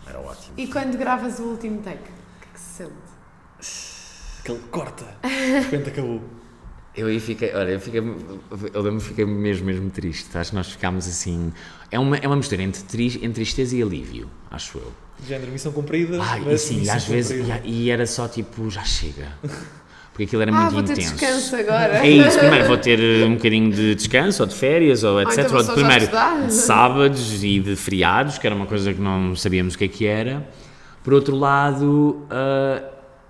era 0.05 0.20
ótimo. 0.20 0.53
E 0.57 0.67
quando 0.67 0.95
gravas 0.95 1.39
o 1.39 1.43
último 1.43 1.82
take, 1.82 2.03
que 2.60 2.84
que 3.60 3.66
se 3.66 3.74
sente? 3.78 4.39
Aquele 4.41 4.60
corta. 4.72 5.05
De 5.24 5.60
repente 5.60 5.89
acabou. 5.89 6.22
Eu 6.95 7.07
aí 7.07 7.20
fiquei, 7.20 7.53
olha, 7.53 7.70
eu, 7.72 7.80
fiquei, 7.80 7.99
eu 8.74 8.82
lembro 8.82 8.99
fiquei 8.99 9.26
mesmo, 9.26 9.66
mesmo 9.66 9.89
triste. 9.89 10.36
Acho 10.38 10.49
que 10.49 10.55
nós 10.55 10.68
ficámos 10.72 11.07
assim. 11.07 11.53
É 11.91 11.99
uma, 11.99 12.18
é 12.18 12.28
uma 12.28 12.36
mistura 12.36 12.62
entre, 12.62 12.82
tri, 12.84 13.07
entre 13.18 13.32
tristeza 13.43 13.76
e 13.76 13.82
alívio, 13.82 14.30
acho 14.51 14.80
eu. 14.80 14.91
Género, 15.26 15.51
missão 15.51 15.72
cumprida. 15.72 16.18
Ai, 16.22 16.43
e 16.53 16.57
sim, 16.57 16.76
e 16.76 16.80
missão 16.80 16.95
às 16.95 17.05
vezes. 17.05 17.38
cumprida. 17.38 17.62
E, 17.66 17.84
e 17.84 17.89
era 17.91 18.05
só 18.05 18.28
tipo, 18.28 18.70
já 18.70 18.84
chega. 18.84 19.32
Porque 20.12 20.24
aquilo 20.24 20.41
era 20.41 20.51
Ah, 20.51 20.62
muito 20.62 20.74
vou 20.74 20.84
ter 20.84 20.93
intenso. 20.93 21.16
descanso 21.16 21.55
agora. 21.55 22.05
É 22.05 22.10
isso, 22.10 22.39
primeiro 22.39 22.68
vou 22.68 22.78
ter 22.78 22.99
eh, 22.99 23.26
um 23.26 23.36
bocadinho 23.36 23.72
de 23.72 23.95
descanso, 23.95 24.43
ou 24.43 24.47
de 24.49 24.55
férias, 24.55 25.03
ou 25.03 25.22
etc. 25.22 25.45
então 25.45 25.57
ou 25.57 25.64
de, 25.64 25.72
primeiro 25.74 26.07
de 26.47 26.53
sábados 26.53 27.43
e 27.43 27.60
de 27.60 27.76
feriados, 27.78 28.38
que 28.38 28.45
era 28.45 28.55
uma 28.55 28.66
coisa 28.66 28.93
que 28.93 28.99
não 28.99 29.34
sabíamos 29.36 29.76
o 29.76 29.78
que 29.78 29.86
é 29.86 29.88
que 29.88 30.05
era. 30.05 30.45
Por 31.10 31.16
outro 31.16 31.36
lado, 31.36 32.18
ah, 32.30 32.84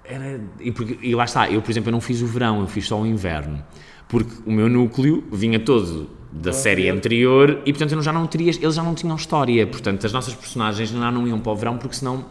era, 0.04 0.42
e, 0.60 0.70
porque- 0.70 0.98
e 1.02 1.16
lá 1.16 1.24
está, 1.24 1.50
eu 1.50 1.62
por 1.62 1.72
exemplo 1.72 1.88
eu 1.88 1.94
não 1.94 2.02
fiz 2.02 2.22
o 2.22 2.28
verão, 2.28 2.60
eu 2.60 2.68
fiz 2.68 2.86
só 2.86 3.00
o 3.00 3.06
inverno. 3.06 3.64
Porque 4.10 4.34
o 4.46 4.52
meu 4.52 4.68
núcleo 4.68 5.24
vinha 5.32 5.58
todo 5.62 6.10
da 6.30 6.52
série 6.52 6.90
anterior 6.90 7.62
e 7.66 7.72
portanto 7.72 7.94
eu 7.94 8.02
já 8.02 8.12
não 8.12 8.28
teria, 8.28 8.52
eles 8.52 8.76
já 8.76 8.84
não 8.84 8.94
tinham 8.94 9.16
história, 9.16 9.66
portanto 9.66 10.06
as 10.06 10.12
nossas 10.12 10.36
personagens 10.36 10.90
já 10.90 11.10
não 11.10 11.26
iam 11.26 11.40
para 11.40 11.54
o 11.54 11.56
verão 11.56 11.78
porque 11.78 11.96
senão 11.96 12.26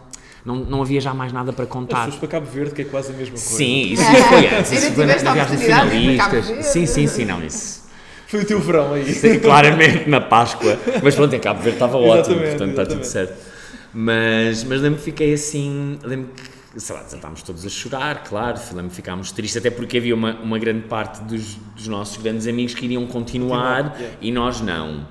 não, 0.44 0.56
não 0.56 0.82
havia 0.82 1.00
já 1.00 1.14
mais 1.14 1.32
nada 1.32 1.50
para 1.50 1.64
contar. 1.64 2.04
pessoas 2.04 2.16
para 2.16 2.28
Cabo 2.28 2.46
Verde, 2.46 2.74
que 2.74 2.82
é 2.82 2.84
quase 2.84 3.10
a 3.10 3.16
mesma 3.16 3.32
coisa. 3.32 3.46
Sim, 3.48 3.80
isso 3.94 4.02
já 4.02 4.24
foi 4.24 4.46
antes. 4.54 4.70
Isso 4.72 4.92
foi 4.92 5.06
tiveste 5.06 5.24
na 5.24 5.30
a 5.30 5.34
viagem 5.34 5.56
de 5.56 5.64
oportunidade 5.64 5.90
de 5.90 5.96
ir 5.96 6.16
para 6.18 6.26
Cabo 6.28 6.42
finalistas. 6.42 6.66
Sim, 6.72 6.84
sim, 6.86 7.06
sim, 7.06 7.24
não, 7.24 7.42
isso. 7.42 7.88
Foi 8.26 8.42
o 8.42 8.44
teu 8.44 8.60
verão 8.60 8.92
aí. 8.92 9.14
Sim, 9.14 9.38
claramente 9.38 10.10
na 10.10 10.20
Páscoa. 10.20 10.78
Mas 11.02 11.14
pronto, 11.14 11.34
em 11.34 11.40
Cabo 11.40 11.60
Verde 11.62 11.76
estava 11.76 11.96
ótimo, 11.96 12.34
Exatamente, 12.42 12.48
portanto 12.50 12.70
está 12.70 12.82
tudo 12.84 13.00
exatamente. 13.00 13.08
certo. 13.08 13.57
Mas, 13.92 14.64
mas 14.64 14.80
lembro 14.80 14.98
que 14.98 15.04
fiquei 15.04 15.32
assim. 15.32 15.98
Lembro 16.02 16.30
que, 16.34 16.80
sei 16.80 16.94
lá, 16.94 17.02
estávamos 17.02 17.42
todos 17.42 17.64
a 17.64 17.68
chorar, 17.68 18.22
claro. 18.24 18.58
Lembro 18.72 18.90
que 18.90 18.96
ficámos 18.96 19.32
tristes, 19.32 19.56
até 19.56 19.70
porque 19.70 19.98
havia 19.98 20.14
uma, 20.14 20.34
uma 20.40 20.58
grande 20.58 20.86
parte 20.86 21.22
dos, 21.24 21.54
dos 21.74 21.88
nossos 21.88 22.22
grandes 22.22 22.46
amigos 22.46 22.74
que 22.74 22.84
iriam 22.84 23.06
continuar 23.06 23.96
yeah. 23.96 24.16
e 24.20 24.30
nós 24.30 24.60
não. 24.60 25.06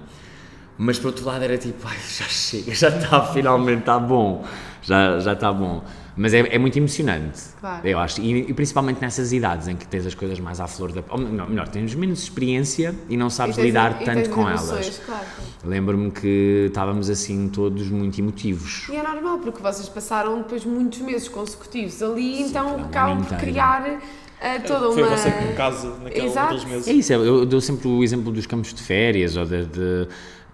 Mas 0.78 1.00
por 1.00 1.08
outro 1.08 1.26
lado 1.26 1.44
era 1.44 1.58
tipo, 1.58 1.88
ai, 1.88 1.98
já 1.98 2.26
chega, 2.26 2.74
já 2.74 2.90
está, 2.90 3.24
finalmente 3.34 3.80
está 3.80 3.98
bom, 3.98 4.46
já, 4.82 5.20
já 5.20 5.34
está 5.34 5.52
bom. 5.52 5.84
Mas 6.18 6.34
é, 6.34 6.40
é 6.40 6.58
muito 6.58 6.76
emocionante, 6.78 7.40
Claro. 7.60 7.88
eu 7.88 8.00
acho, 8.00 8.20
e, 8.22 8.50
e 8.50 8.54
principalmente 8.54 9.00
nessas 9.00 9.32
idades 9.32 9.68
em 9.68 9.76
que 9.76 9.88
tens 9.88 10.06
as 10.06 10.16
coisas 10.16 10.40
mais 10.40 10.60
à 10.60 10.68
flor 10.68 10.92
da... 10.92 11.04
Ou 11.10 11.18
melhor, 11.20 11.48
melhor, 11.50 11.68
tens 11.68 11.94
menos 11.94 12.24
experiência 12.24 12.96
e 13.08 13.16
não 13.16 13.30
sabes 13.30 13.56
E 13.56 13.58
tens- 13.58 13.66
lidar 13.68 14.00
tanto 14.00 14.30
com 14.32 14.48
emoções, 14.50 14.72
elas. 14.86 15.02
Claro. 15.06 15.26
Lembro-me 15.64 16.10
que 16.12 16.66
estávamos 16.70 17.10
assim 17.10 17.48
todos 17.50 17.88
muito 17.90 18.20
emotivos. 18.20 18.88
E 18.90 18.96
é 18.96 19.04
normal, 19.04 19.38
porque 19.40 19.62
vocês 19.62 19.88
passaram 19.90 20.38
depois 20.40 20.66
muitos 20.66 21.00
meses 21.02 21.28
consecutivos 21.30 22.02
ali, 22.02 22.42
então 22.42 22.78
um 22.78 22.86
acabam 22.86 23.24
por 23.24 23.38
criar 23.38 24.00
eh, 24.42 24.60
toda 24.60 24.92
Foi 24.94 25.04
uma. 25.04 25.16
você 25.18 25.30
que 25.32 25.54
casa 25.54 25.96
naquela, 26.04 26.26
Exato. 26.26 26.54
naqueles 26.54 26.66
meses. 26.72 26.88
É 26.88 26.94
isso, 26.94 27.14
eu 27.14 27.26
eu 27.26 27.46
dou 27.46 27.62
sempre 27.62 27.88
o 27.88 28.04
exemplo 28.04 28.32
dos 28.32 28.46
campos 28.46 28.74
de 28.74 28.82
férias, 28.82 29.36
ou 29.38 29.46
de, 29.46 29.66
de, 29.66 30.08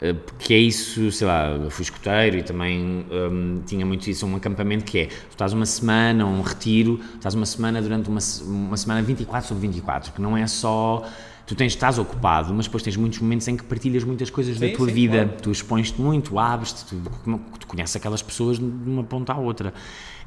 eh, 0.03 0.13
que 0.37 0.53
é 0.53 0.57
isso, 0.57 1.09
sei 1.13 1.25
lá, 1.25 1.51
eu 1.51 1.69
fui 1.69 1.83
escoteiro 1.83 2.37
e 2.37 2.43
também 2.43 3.05
hum, 3.09 3.61
tinha 3.65 3.85
muito 3.85 4.09
isso, 4.09 4.27
um 4.27 4.35
acampamento 4.35 4.83
que 4.83 4.99
é, 4.99 5.05
tu 5.05 5.31
estás 5.31 5.53
uma 5.53 5.65
semana, 5.65 6.25
um 6.25 6.41
retiro, 6.41 6.99
estás 7.15 7.33
uma 7.33 7.45
semana 7.45 7.81
durante 7.81 8.09
uma, 8.09 8.19
uma 8.45 8.75
semana 8.75 9.01
24 9.01 9.47
sobre 9.47 9.65
24, 9.65 10.11
que 10.11 10.21
não 10.21 10.35
é 10.35 10.45
só 10.45 11.07
tu 11.45 11.55
tens, 11.55 11.71
estás 11.71 11.97
ocupado, 11.97 12.53
mas 12.53 12.65
depois 12.65 12.83
tens 12.83 12.97
muitos 12.97 13.19
momentos 13.19 13.47
em 13.47 13.55
que 13.55 13.63
partilhas 13.63 14.03
muitas 14.03 14.29
coisas 14.29 14.57
Sim, 14.57 14.71
da 14.71 14.75
tua 14.75 14.87
sim, 14.87 14.93
vida, 14.93 15.25
claro. 15.25 15.41
tu 15.41 15.51
expões-te 15.51 16.01
muito, 16.01 16.37
abres-te, 16.37 16.83
tu, 16.83 17.39
tu 17.57 17.67
conheces 17.67 17.95
aquelas 17.95 18.21
pessoas 18.21 18.59
de 18.59 18.65
uma 18.65 19.05
ponta 19.05 19.31
à 19.31 19.37
outra. 19.37 19.73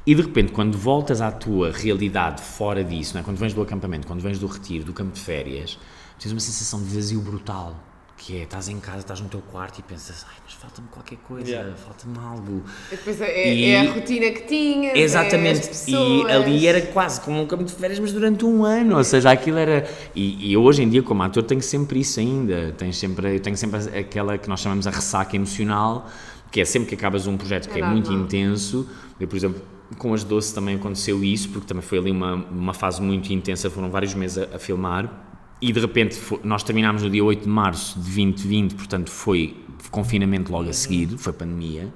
E 0.07 0.15
de 0.15 0.21
repente, 0.23 0.51
quando 0.53 0.75
voltas 0.75 1.21
à 1.21 1.31
tua 1.31 1.71
realidade 1.71 2.41
fora 2.41 2.83
disso, 2.83 3.15
é? 3.15 3.21
quando 3.21 3.37
vens 3.37 3.53
do 3.53 3.61
acampamento, 3.61 4.07
quando 4.07 4.21
vens 4.21 4.39
do 4.39 4.47
retiro, 4.47 4.85
do 4.85 4.93
campo 4.93 5.13
de 5.13 5.19
férias, 5.19 5.77
tens 6.17 6.31
uma 6.31 6.39
sensação 6.39 6.81
de 6.81 6.95
vazio 6.95 7.19
brutal. 7.21 7.75
Que 8.19 8.39
é, 8.39 8.43
estás 8.43 8.67
em 8.67 8.79
casa, 8.79 8.97
estás 8.99 9.21
no 9.21 9.29
teu 9.29 9.41
quarto 9.41 9.77
e 9.77 9.83
pensas, 9.83 10.25
ai, 10.27 10.35
mas 10.43 10.53
falta-me 10.55 10.87
qualquer 10.87 11.17
coisa, 11.19 11.47
Yeah. 11.49 11.75
falta-me 11.77 12.17
algo. 12.17 12.63
Depois 12.89 13.21
é, 13.21 13.25
é- 13.29 13.53
E- 13.53 13.65
é 13.69 13.79
a 13.87 13.93
rotina 13.93 14.31
que 14.31 14.41
tinhas. 14.47 14.95
é 14.95 14.99
Exatamente, 14.99 15.69
as 15.69 15.87
e 15.87 16.23
ali 16.31 16.65
era 16.65 16.81
quase 16.87 17.21
como 17.21 17.39
um 17.39 17.45
campo 17.45 17.63
de 17.63 17.71
férias, 17.73 17.99
mas 17.99 18.11
durante 18.11 18.43
um 18.43 18.65
ano, 18.65 18.97
ou 18.97 19.03
seja, 19.03 19.29
aquilo 19.31 19.57
era. 19.59 19.87
E, 20.15 20.47
e 20.49 20.53
eu 20.53 20.63
hoje 20.63 20.81
em 20.81 20.89
dia, 20.89 21.03
como 21.03 21.21
ator, 21.21 21.43
tenho 21.43 21.61
sempre 21.61 21.99
isso 21.99 22.19
ainda. 22.19 22.73
Tens 22.75 22.97
sempre, 22.97 23.35
eu 23.35 23.39
tenho 23.39 23.55
sempre 23.55 23.79
aquela 23.99 24.35
que 24.37 24.49
nós 24.49 24.61
chamamos 24.61 24.87
a 24.87 24.89
ressaca 24.91 25.35
emocional, 25.35 26.09
que 26.51 26.59
é 26.59 26.65
sempre 26.65 26.89
que 26.89 26.95
acabas 26.95 27.27
um 27.27 27.37
projeto 27.37 27.69
que 27.69 27.79
É 27.79 27.83
é, 27.83 27.87
muito 27.87 28.11
intenso. 28.11 28.89
Eu, 29.19 29.27
por 29.27 29.35
exemplo, 29.37 29.61
com 29.99 30.11
as 30.13 30.23
Doce 30.23 30.53
também 30.55 30.75
aconteceu 30.75 31.23
isso, 31.23 31.49
porque 31.49 31.67
também 31.67 31.83
foi 31.83 31.99
ali 31.99 32.09
uma, 32.09 32.33
uma 32.33 32.73
fase 32.73 32.99
muito 32.99 33.31
intensa, 33.31 33.69
foram 33.69 33.91
vários 33.91 34.15
meses 34.15 34.39
a, 34.39 34.55
a 34.55 34.59
filmar. 34.59 35.26
E 35.59 35.71
de 35.71 35.79
repente 35.79 36.19
nós 36.43 36.63
terminámos 36.63 37.01
no 37.01 37.09
dia 37.09 37.23
8 37.23 37.43
de 37.43 37.49
março 37.49 37.99
de 37.99 38.05
2020, 38.05 38.75
portanto 38.75 39.09
foi 39.09 39.65
confinamento 39.89 40.51
logo 40.51 40.69
a 40.69 40.73
seguir, 40.73 41.17
foi 41.17 41.33
pandemia. 41.33 41.91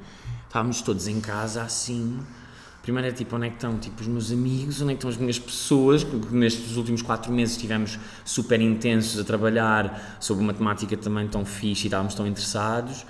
Estávamos 0.47 0.81
todos 0.81 1.07
em 1.07 1.21
casa 1.21 1.61
assim. 1.61 2.19
Primeiro 2.81 3.09
é 3.09 3.11
tipo, 3.11 3.35
onde 3.35 3.45
é 3.45 3.49
que 3.49 3.57
estão 3.57 3.77
tipo, 3.77 4.01
os 4.01 4.07
meus 4.07 4.31
amigos, 4.31 4.81
onde 4.81 4.91
é 4.91 4.93
que 4.95 4.97
estão 4.97 5.09
as 5.11 5.17
minhas 5.17 5.37
pessoas, 5.37 6.03
porque 6.03 6.35
nestes 6.35 6.75
últimos 6.77 7.03
quatro 7.03 7.31
meses 7.31 7.55
estivemos 7.55 7.99
super 8.25 8.59
intensos 8.59 9.19
a 9.19 9.23
trabalhar 9.23 10.17
sobre 10.19 10.43
uma 10.43 10.51
temática 10.51 10.97
também 10.97 11.27
tão 11.27 11.45
fixe 11.45 11.83
e 11.83 11.87
estávamos 11.87 12.15
tão 12.15 12.25
interessados, 12.25 13.05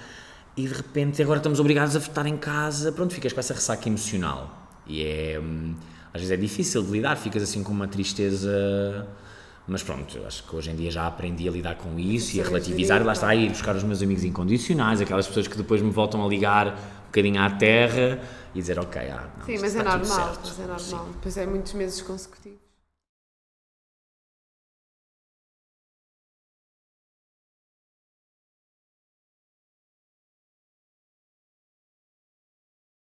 e 0.57 0.67
de 0.67 0.73
repente 0.73 1.21
agora 1.21 1.37
estamos 1.37 1.61
obrigados 1.61 1.95
a 1.95 1.99
estar 1.99 2.25
em 2.25 2.35
casa, 2.35 2.91
pronto, 2.91 3.13
ficas 3.13 3.31
com 3.31 3.39
essa 3.39 3.53
ressaca 3.53 3.87
emocional. 3.87 4.69
E 4.85 5.03
é, 5.03 5.39
hum, 5.41 5.73
às 6.13 6.19
vezes 6.19 6.31
é 6.31 6.37
difícil 6.37 6.83
de 6.83 6.91
lidar, 6.91 7.15
ficas 7.15 7.41
assim 7.41 7.63
com 7.63 7.71
uma 7.71 7.87
tristeza, 7.87 9.07
mas 9.71 9.81
pronto, 9.81 10.17
eu 10.17 10.27
acho 10.27 10.43
que 10.43 10.53
hoje 10.53 10.69
em 10.69 10.75
dia 10.75 10.91
já 10.91 11.07
aprendi 11.07 11.47
a 11.47 11.51
lidar 11.51 11.75
com 11.75 11.97
isso 11.97 12.35
e 12.35 12.41
a 12.41 12.43
relativizar, 12.43 12.99
e 12.99 13.05
lá 13.05 13.13
está, 13.13 13.33
ir 13.33 13.47
buscar 13.49 13.73
os 13.73 13.83
meus 13.83 14.01
amigos 14.03 14.25
incondicionais, 14.25 14.99
aquelas 14.99 15.25
pessoas 15.25 15.47
que 15.47 15.55
depois 15.55 15.81
me 15.81 15.89
voltam 15.89 16.23
a 16.25 16.27
ligar 16.27 16.67
um 16.67 17.05
bocadinho 17.05 17.41
à 17.41 17.49
terra 17.49 18.19
e 18.53 18.59
dizer, 18.59 18.77
ok, 18.77 19.01
ah, 19.09 19.29
não, 19.37 19.45
Sim, 19.45 19.57
mas 19.61 19.73
é 19.73 19.81
normal. 19.81 20.37
Mas 20.43 20.59
é 20.59 20.77
Sim. 20.77 20.91
normal. 20.91 21.09
Depois 21.13 21.37
é 21.37 21.45
muitos 21.45 21.71
meses 21.71 22.01
consecutivos. 22.01 22.59